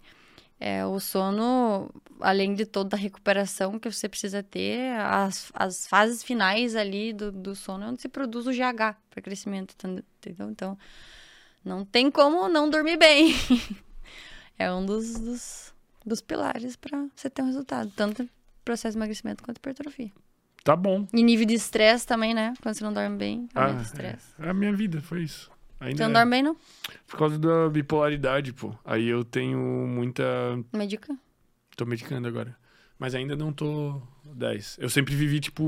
[0.62, 6.22] É, o sono, além de toda a recuperação que você precisa ter, as, as fases
[6.22, 10.50] finais ali do, do sono é onde se produz o GH para crescimento, entendeu?
[10.50, 10.76] Então,
[11.64, 13.34] não tem como não dormir bem.
[14.58, 15.74] é um dos, dos,
[16.04, 18.28] dos pilares para você ter um resultado, tanto
[18.62, 20.12] processo de emagrecimento quanto hipertrofia.
[20.62, 21.06] Tá bom.
[21.10, 22.52] E nível de estresse também, né?
[22.60, 24.26] Quando você não dorme bem, Ah, aumenta o estresse.
[24.38, 24.50] é.
[24.50, 25.50] a minha vida, foi isso.
[25.80, 26.14] Ainda Você não é.
[26.14, 26.56] dorme bem, não?
[27.06, 28.74] Por causa da bipolaridade, pô.
[28.84, 30.22] Aí eu tenho muita.
[30.72, 31.16] Medica?
[31.76, 32.54] Tô medicando agora.
[32.98, 34.76] Mas ainda não tô 10.
[34.78, 35.64] Eu sempre vivi, tipo,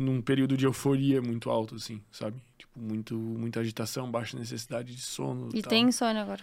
[0.00, 2.40] num período de euforia muito alto, assim, sabe?
[2.56, 5.48] Tipo, muito, muita agitação, baixa necessidade de sono.
[5.52, 5.70] E tal.
[5.70, 6.40] tem insônia agora.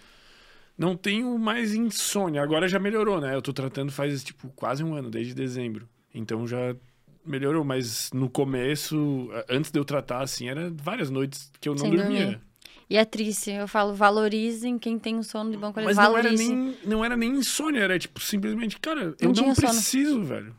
[0.78, 2.42] Não tenho mais insônia.
[2.44, 3.34] Agora já melhorou, né?
[3.34, 5.88] Eu tô tratando faz, tipo, quase um ano, desde dezembro.
[6.14, 6.76] Então já
[7.26, 7.64] melhorou.
[7.64, 11.96] Mas no começo, antes de eu tratar, assim, era várias noites que eu não Sem
[11.96, 12.20] dormia.
[12.26, 12.42] dormir.
[12.90, 13.52] E é triste.
[13.52, 16.10] Eu falo, valorizem quem tem um sono de bom Mas qualidade.
[16.10, 19.68] não era, nem, não era nem insônia, era tipo, simplesmente, cara, eu Não não sono.
[19.68, 20.56] preciso, velho.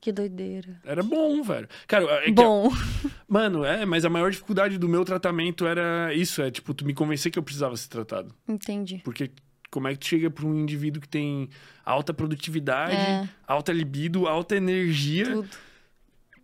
[0.00, 0.80] Que doideira.
[0.84, 1.66] Era bom, velho.
[1.86, 2.70] Cara, é que- Bom.
[3.28, 6.92] Mano, é, mas a maior dificuldade do meu tratamento era isso, é tipo, tu me
[6.92, 8.34] convencer que eu precisava ser tratado.
[8.46, 9.00] Entendi.
[9.04, 9.30] Porque
[9.70, 11.48] como é que tu chega pra um indivíduo que tem
[11.84, 13.28] alta produtividade, É.
[13.46, 15.48] alta libido, alta energia, Tudo.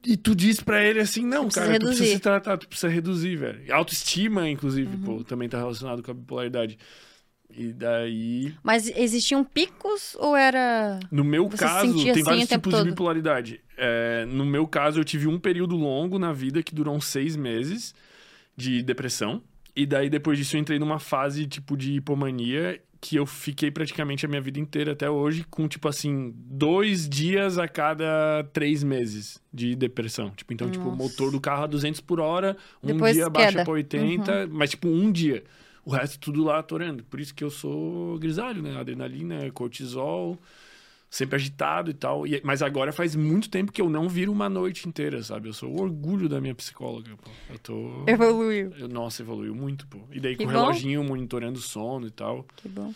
[0.04, 2.06] E tu diz pra ele assim, não, cara, tu precisa reduzir.
[2.14, 3.74] se tratar, tu precisa reduzir, velho.
[3.74, 5.02] Autoestima, inclusive, Uhum.
[5.18, 6.78] pô, também tá relacionado com a bipolaridade.
[7.52, 11.00] E daí, Mas existiam picos ou era.
[11.10, 13.60] no meu Você se caso, sentia tem assim vários tipos de bipolaridade.
[13.76, 17.34] É, no meu caso, eu tive um período longo na vida que durou uns seis
[17.34, 17.92] meses
[18.56, 19.42] de depressão.
[19.74, 24.26] E daí, depois disso, eu entrei numa fase, tipo, de hipomania que eu fiquei praticamente
[24.26, 29.40] a minha vida inteira até hoje com, tipo assim, dois dias a cada três meses
[29.52, 30.30] de depressão.
[30.30, 31.02] Tipo, então, tipo, o Nossa.
[31.02, 33.64] motor do carro a 200 por hora, um Depois dia baixa queda.
[33.64, 35.42] pra 80, mas, tipo, um dia.
[35.82, 37.02] O resto tudo lá atorando.
[37.04, 38.76] Por isso que eu sou grisalho, né?
[38.78, 40.38] Adrenalina, cortisol,
[41.10, 42.26] sempre agitado e tal.
[42.26, 45.48] E- mas agora faz muito tempo que eu não viro uma noite inteira, sabe?
[45.48, 47.30] Eu sou o orgulho da minha psicóloga, pô.
[47.50, 48.04] Eu tô...
[48.06, 48.72] Evoluiu.
[48.78, 49.98] Eu- Nossa, evoluiu muito, pô.
[50.12, 52.46] E daí Que com o reloginho monitorando o sono e tal.
[52.56, 52.94] Que bom.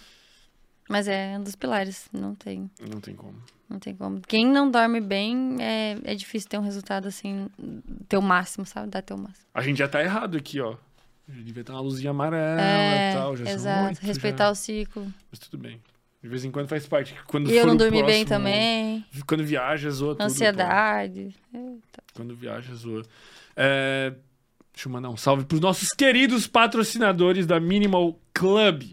[0.88, 2.08] Mas é um dos pilares.
[2.12, 2.70] Não tem.
[2.90, 3.34] Não tem como.
[3.68, 4.20] Não tem como.
[4.20, 7.48] Quem não dorme bem, é, é difícil ter um resultado assim,
[8.08, 8.90] ter o máximo, sabe?
[8.90, 9.46] Dar teu máximo.
[9.54, 10.76] A gente já tá errado aqui, ó.
[11.26, 13.34] Já devia ter uma luzinha amarela É, e tal.
[13.36, 13.98] Já exato.
[14.02, 14.50] Respeitar já.
[14.50, 15.12] o ciclo.
[15.30, 15.80] Mas tudo bem.
[16.24, 17.14] De vez em quando faz parte.
[17.26, 19.04] Quando E eu não dormi bem também.
[19.26, 20.24] Quando viaja, zoa tudo.
[20.24, 21.36] Ansiedade.
[22.14, 23.02] Quando viaja, zoa.
[23.54, 24.14] É,
[24.72, 28.84] Deixa eu mandar um salve pros nossos queridos patrocinadores da Minimal Club.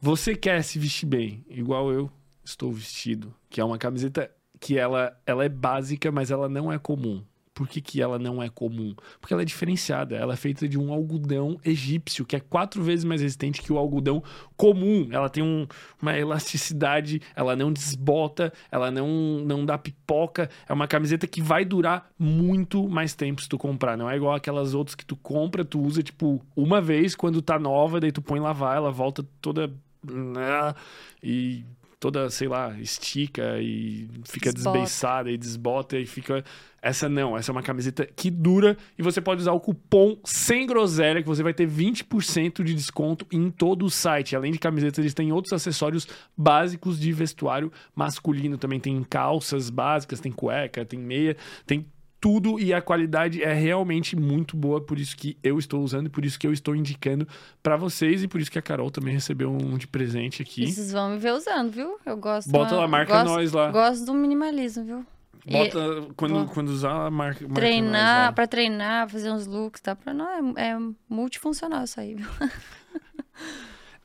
[0.00, 2.10] Você quer se vestir bem, igual eu
[2.42, 6.78] estou vestido, que é uma camiseta que ela, ela é básica, mas ela não é
[6.78, 7.22] comum.
[7.54, 8.96] Por que, que ela não é comum?
[9.20, 10.16] Porque ela é diferenciada.
[10.16, 13.78] Ela é feita de um algodão egípcio, que é quatro vezes mais resistente que o
[13.78, 14.20] algodão
[14.56, 15.06] comum.
[15.12, 15.64] Ela tem um-
[16.02, 19.06] uma elasticidade, ela não desbota, ela não,
[19.46, 20.50] não dá pipoca.
[20.68, 23.96] É uma camiseta que vai durar muito mais tempo se tu comprar.
[23.96, 27.56] Não é igual aquelas outras que tu compra, tu usa, tipo, uma vez quando tá
[27.56, 29.72] nova, daí tu põe lavar, ela volta toda.
[30.02, 30.74] né,
[31.22, 31.64] E
[31.98, 34.78] toda, sei lá, estica e fica Desbota.
[34.78, 36.44] desbeiçada e desbota e fica.
[36.82, 40.66] Essa não, essa é uma camiseta que dura e você pode usar o cupom sem
[40.66, 44.36] groselha que você vai ter 20% de desconto em todo o site.
[44.36, 46.06] Além de camisetas, eles têm outros acessórios
[46.36, 48.58] básicos de vestuário masculino.
[48.58, 51.86] Também tem calças básicas, tem cueca, tem meia, tem
[52.24, 56.08] tudo e a qualidade é realmente muito boa, por isso que eu estou usando e
[56.08, 57.28] por isso que eu estou indicando
[57.62, 60.64] pra vocês e por isso que a Carol também recebeu um de presente aqui.
[60.64, 61.98] E vocês vão me ver usando, viu?
[62.06, 62.50] Eu gosto.
[62.50, 63.70] Bota lá, marca gosto, nós lá.
[63.70, 65.06] Gosto do minimalismo, viu?
[65.46, 67.46] E Bota quando, vou- quando usar a marca.
[67.46, 69.94] treinar, pra treinar, fazer uns looks, tá?
[69.94, 72.26] Pra não, é, é multifuncional isso aí, viu?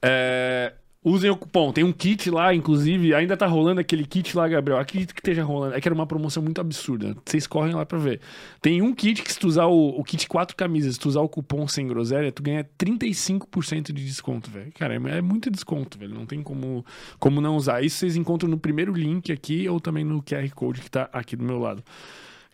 [0.02, 0.74] É,
[1.10, 1.72] usem o cupom.
[1.72, 3.14] Tem um kit lá, inclusive.
[3.14, 4.80] Ainda tá rolando aquele kit lá, Gabriel.
[4.80, 5.76] Acredito que esteja rolando.
[5.76, 7.16] É que era uma promoção muito absurda.
[7.26, 8.20] Vocês correm lá pra ver.
[8.62, 11.22] Tem um kit que, se tu usar o, o kit quatro camisas, se tu usar
[11.22, 14.72] o cupom sem groselha, tu ganha 35% de desconto, velho.
[14.78, 16.14] Cara, é, é muito desconto, velho.
[16.14, 16.86] Não tem como,
[17.20, 17.84] como não usar.
[17.84, 21.36] Isso vocês encontram no primeiro link aqui ou também no QR Code que tá aqui
[21.36, 21.84] do meu lado.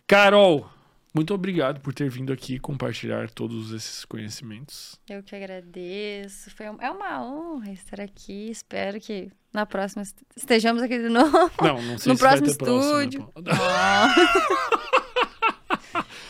[0.06, 0.70] Carol,
[1.16, 5.00] muito obrigado por ter vindo aqui compartilhar todos esses conhecimentos.
[5.08, 6.50] Eu que agradeço.
[6.54, 8.50] Foi um- é uma honra estar aqui.
[8.50, 11.50] Espero que na próxima est- estejamos aqui de novo.
[11.62, 13.24] Não, não sei No se vai próximo estúdio.
[13.34, 13.42] pô.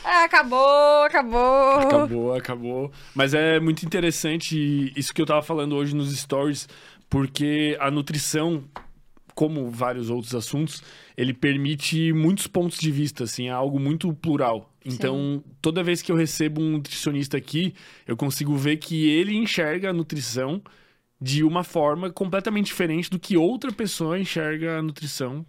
[0.09, 1.79] Ah, acabou, acabou.
[1.81, 2.93] Acabou, acabou.
[3.15, 6.69] Mas é muito interessante isso que eu tava falando hoje nos stories,
[7.11, 8.63] porque a nutrição,
[9.37, 10.83] como vários outros assuntos,
[11.15, 14.73] ele permite muitos pontos de vista, assim, é algo muito plural.
[14.83, 17.75] Então, toda vez que eu recebo um nutricionista aqui,
[18.07, 20.63] eu consigo ver que ele enxerga a nutrição
[21.21, 25.45] de uma forma completamente diferente do que outra pessoa enxerga a nutrição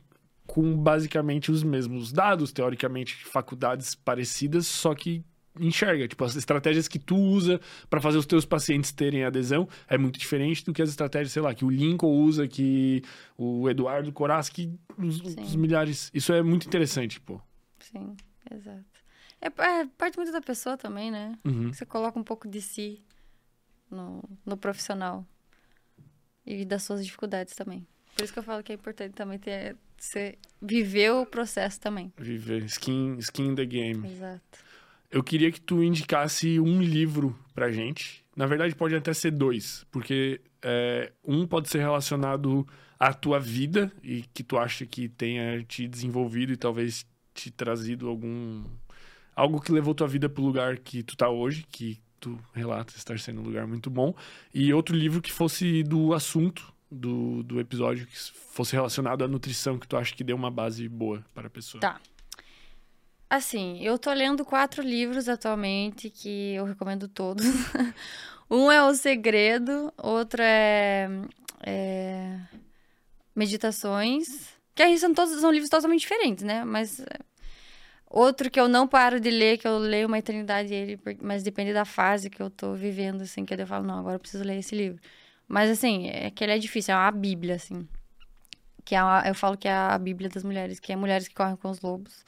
[0.45, 5.23] com basicamente os mesmos dados, teoricamente, faculdades parecidas, só que
[5.59, 9.97] enxerga, tipo, as estratégias que tu usa para fazer os teus pacientes terem adesão é
[9.97, 13.03] muito diferente do que as estratégias, sei lá, que o Lincoln usa, que
[13.37, 15.41] o Eduardo Koraski, os, Sim.
[15.41, 16.11] os milhares.
[16.13, 17.39] Isso é muito interessante, pô.
[17.79, 18.15] Sim,
[18.51, 18.85] exato.
[19.41, 21.37] É, é parte muito da pessoa também, né?
[21.45, 21.71] Uhum.
[21.71, 23.03] Você coloca um pouco de si
[23.89, 25.25] no, no profissional.
[26.45, 27.85] E das suas dificuldades também.
[28.15, 29.75] Por isso que eu falo que é importante também ter.
[29.97, 32.13] Você viver o processo também.
[32.17, 32.63] Viver.
[32.65, 34.07] Skin, skin in the game.
[34.07, 34.66] Exato.
[35.09, 38.23] Eu queria que tu indicasse um livro pra gente.
[38.35, 42.67] Na verdade, pode até ser dois, porque é, um pode ser relacionado
[42.99, 48.09] à tua vida e que tu acha que tenha te desenvolvido e talvez te trazido
[48.09, 48.63] algum
[49.35, 53.19] algo que levou tua vida pro lugar que tu tá hoje, que tu relata estar
[53.19, 54.15] sendo um lugar muito bom,
[54.51, 58.17] e outro livro que fosse do assunto do, do episódio, que
[58.51, 61.79] fosse relacionado à nutrição, que tu acha que deu uma base boa para a pessoa.
[61.79, 62.01] Tá.
[63.29, 67.45] Assim, eu tô lendo quatro livros atualmente que eu recomendo todos.
[68.49, 71.09] um é O Segredo, outro é,
[71.61, 72.39] é
[73.35, 74.55] Meditações.
[74.73, 76.63] Que aí são todos são livros totalmente diferentes, né?
[76.63, 77.05] Mas é,
[78.09, 81.73] outro que eu não paro de ler, que eu leio uma eternidade ele, mas depende
[81.73, 84.59] da fase que eu tô vivendo, assim, que eu falo, não, agora eu preciso ler
[84.59, 85.01] esse livro.
[85.47, 87.87] Mas assim, é que ele é difícil, é uma bíblia, assim.
[88.85, 91.35] Que é uma, eu falo que é a bíblia das mulheres, que é Mulheres que
[91.35, 92.23] Correm com os Lobos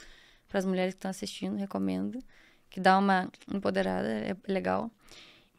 [0.50, 2.19] para as mulheres que estão assistindo, recomendo.
[2.69, 4.92] Que dá uma empoderada, é legal.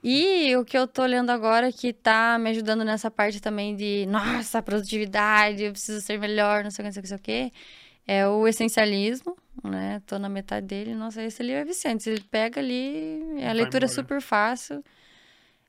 [0.02, 4.06] E o que eu tô lendo agora que tá me ajudando nessa parte também de,
[4.06, 7.18] nossa, produtividade, eu preciso ser melhor, não sei o que, não sei o que, não
[7.18, 7.52] sei o que,
[8.06, 10.02] é o essencialismo, né?
[10.06, 12.08] Tô na metade dele, nossa, esse livro é viciante.
[12.08, 14.82] Ele pega ali, a leitura é super fácil.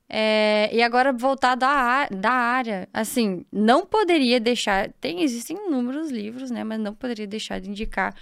[0.08, 6.50] É, e agora voltar da, da área, assim, não poderia deixar, tem, existem inúmeros livros,
[6.50, 6.64] né?
[6.64, 8.14] Mas não poderia deixar de indicar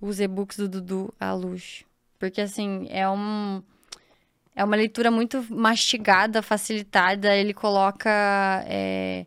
[0.00, 1.84] os e-books do Dudu à luz.
[2.18, 3.62] Porque, assim, é um...
[4.54, 7.32] É uma leitura muito mastigada, facilitada.
[7.36, 8.10] Ele coloca
[8.66, 9.24] é,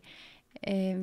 [0.60, 0.94] é,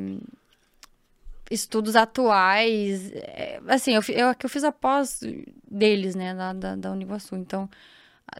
[1.49, 3.11] estudos atuais.
[3.11, 5.22] É, assim, eu, eu, eu fiz a pós
[5.69, 7.35] deles, né, da, da, da Uniguaçu.
[7.35, 7.67] Então,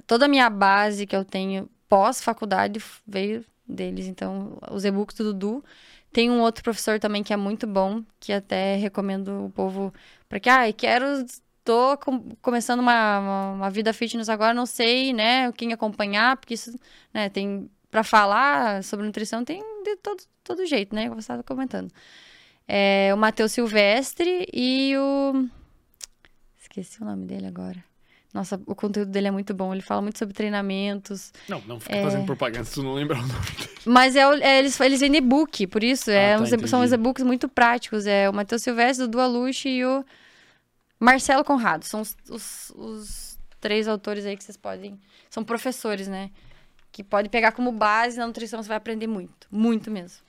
[0.06, 4.06] toda a minha base que eu tenho pós-faculdade veio deles.
[4.06, 5.66] Então, os e-books do Dudu.
[6.12, 9.94] Tem um outro professor também que é muito bom, que até recomendo o povo
[10.28, 11.26] para que, ah, quero
[11.64, 16.56] tô com, começando uma, uma, uma, vida fitness agora, não sei, né, quem acompanhar, porque
[16.56, 16.78] isso,
[17.14, 21.44] né, tem para falar sobre nutrição tem de todo, todo jeito, né, que você estava
[21.44, 21.92] comentando.
[22.68, 25.48] É, o Matheus Silvestre e o
[26.60, 27.84] esqueci o nome dele agora.
[28.34, 29.74] Nossa, o conteúdo dele é muito bom.
[29.74, 31.34] Ele fala muito sobre treinamentos.
[31.48, 32.04] Não, não fica é...
[32.04, 33.69] fazendo propaganda se tu não lembrar o nome dele.
[33.86, 36.12] Mas é, é eles, eles vendem e-book, por isso.
[36.12, 38.06] É, ah, tá, são os e-books muito práticos.
[38.06, 40.06] É o Matheus Silvestre, o Dualuche e o
[41.00, 41.86] Marcelo Conrado.
[41.86, 45.00] São os, os, os, três autores aí que vocês podem...
[45.30, 46.32] São professores, né?
[46.92, 49.48] Que pode pegar como base na nutrição, você vai aprender muito.
[49.52, 50.20] Muito mesmo.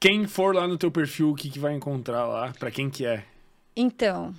[0.00, 2.52] Quem for lá no teu perfil, o que, que vai encontrar lá?
[2.58, 3.24] Pra quem que é?
[3.74, 4.32] Então,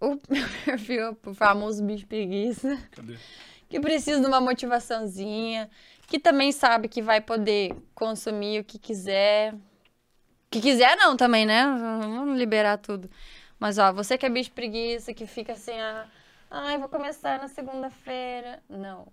[0.00, 2.78] o meu perfil, o famoso bicho preguiça.
[2.92, 3.16] Cadê?
[3.68, 5.70] Que precisa de uma motivaçãozinha.
[6.10, 9.54] Que também sabe que vai poder consumir o que quiser.
[10.50, 11.64] Que quiser não também, né?
[11.64, 13.08] Vamos liberar tudo.
[13.60, 16.08] Mas, ó, você que é bicho preguiça, que fica assim, ah,
[16.50, 18.60] ai, vou começar na segunda-feira.
[18.68, 19.06] Não.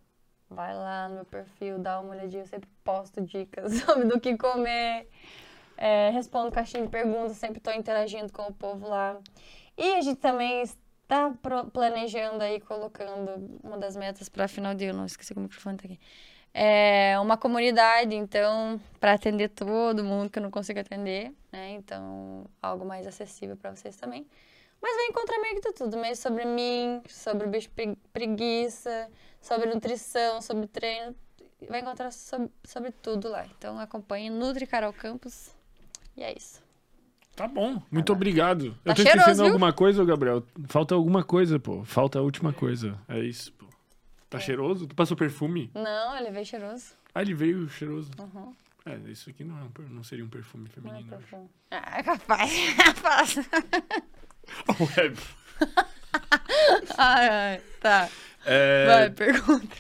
[0.50, 4.35] Vai lá no meu perfil, dá uma olhadinha, eu sempre posto dicas sobre do que
[4.35, 5.08] comer.
[5.77, 9.16] É, respondo caixinha de perguntas, sempre estou interagindo com o povo lá.
[9.77, 11.32] E a gente também está
[11.72, 15.77] planejando aí, colocando uma das metas para final de ano, não esqueci como o microfone
[15.77, 16.00] tá aqui.
[16.60, 21.74] É uma comunidade, então, para atender todo mundo que eu não consigo atender, né?
[21.74, 24.26] Então, algo mais acessível para vocês também.
[24.82, 27.69] Mas vai encontrar meio que tudo, meio sobre mim, sobre o bicho
[28.11, 29.08] preguiça,
[29.40, 31.16] sobre nutrição, sobre treino.
[31.69, 33.45] Vai encontrar sobre, sobre tudo lá.
[33.56, 35.52] Então acompanhe Nutri Carol Campos.
[36.16, 36.60] E é isso.
[37.36, 38.72] Tá bom, muito tá obrigado.
[38.84, 39.53] Tá eu tô cheiroso, esquecendo viu?
[39.53, 40.44] alguma coisa, Gabriel?
[40.68, 41.86] Falta alguma coisa, pô.
[41.86, 43.00] Falta a última coisa.
[43.08, 43.68] É isso, pô.
[44.30, 44.41] Tá é.
[44.41, 44.88] cheiroso?
[44.88, 45.72] Tu passou perfume?
[45.73, 46.93] Não, ele veio cheiroso.
[47.14, 48.11] Ah, ele veio cheiroso.
[48.19, 48.53] Uhum.
[48.85, 51.01] É, isso aqui não, é um, não seria um perfume feminino.
[51.01, 51.49] Não é perfume.
[51.72, 53.35] Ah, é capaz.
[54.97, 55.17] Web.
[56.97, 58.09] ai, ai, tá.
[58.45, 58.85] É...
[58.85, 59.75] Vai, pergunta.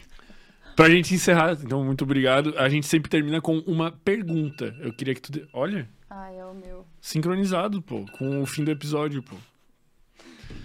[0.75, 2.53] Pra gente encerrar, então, muito obrigado.
[2.57, 4.75] A gente sempre termina com uma pergunta.
[4.79, 5.31] Eu queria que tu.
[5.31, 5.47] De...
[5.51, 5.89] Olha.
[6.09, 6.85] Ai, é o meu.
[7.01, 9.35] Sincronizado, pô, com o fim do episódio, pô.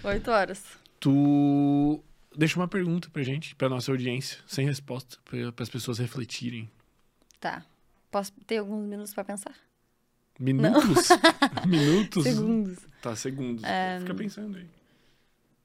[0.03, 0.63] Oito horas.
[0.99, 2.03] Tu.
[2.35, 6.69] Deixa uma pergunta pra gente, pra nossa audiência, sem resposta, para as pessoas refletirem.
[7.39, 7.63] Tá.
[8.09, 9.55] Posso ter alguns minutos pra pensar?
[10.39, 11.09] Minutos?
[11.67, 12.23] minutos?
[12.23, 12.79] Segundos.
[13.01, 13.63] Tá, segundos.
[13.63, 13.99] É...
[13.99, 14.67] Fica pensando aí.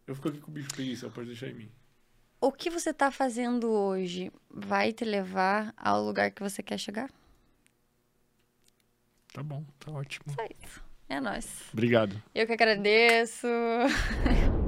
[0.06, 1.70] Eu fico aqui com o bicho preguiça, pode deixar em mim.
[2.40, 7.10] O que você tá fazendo hoje vai te levar ao lugar que você quer chegar?
[9.32, 10.32] Tá bom, tá ótimo.
[10.34, 10.82] Só isso.
[11.08, 11.48] É nóis.
[11.72, 12.22] Obrigado.
[12.34, 13.46] Eu que agradeço.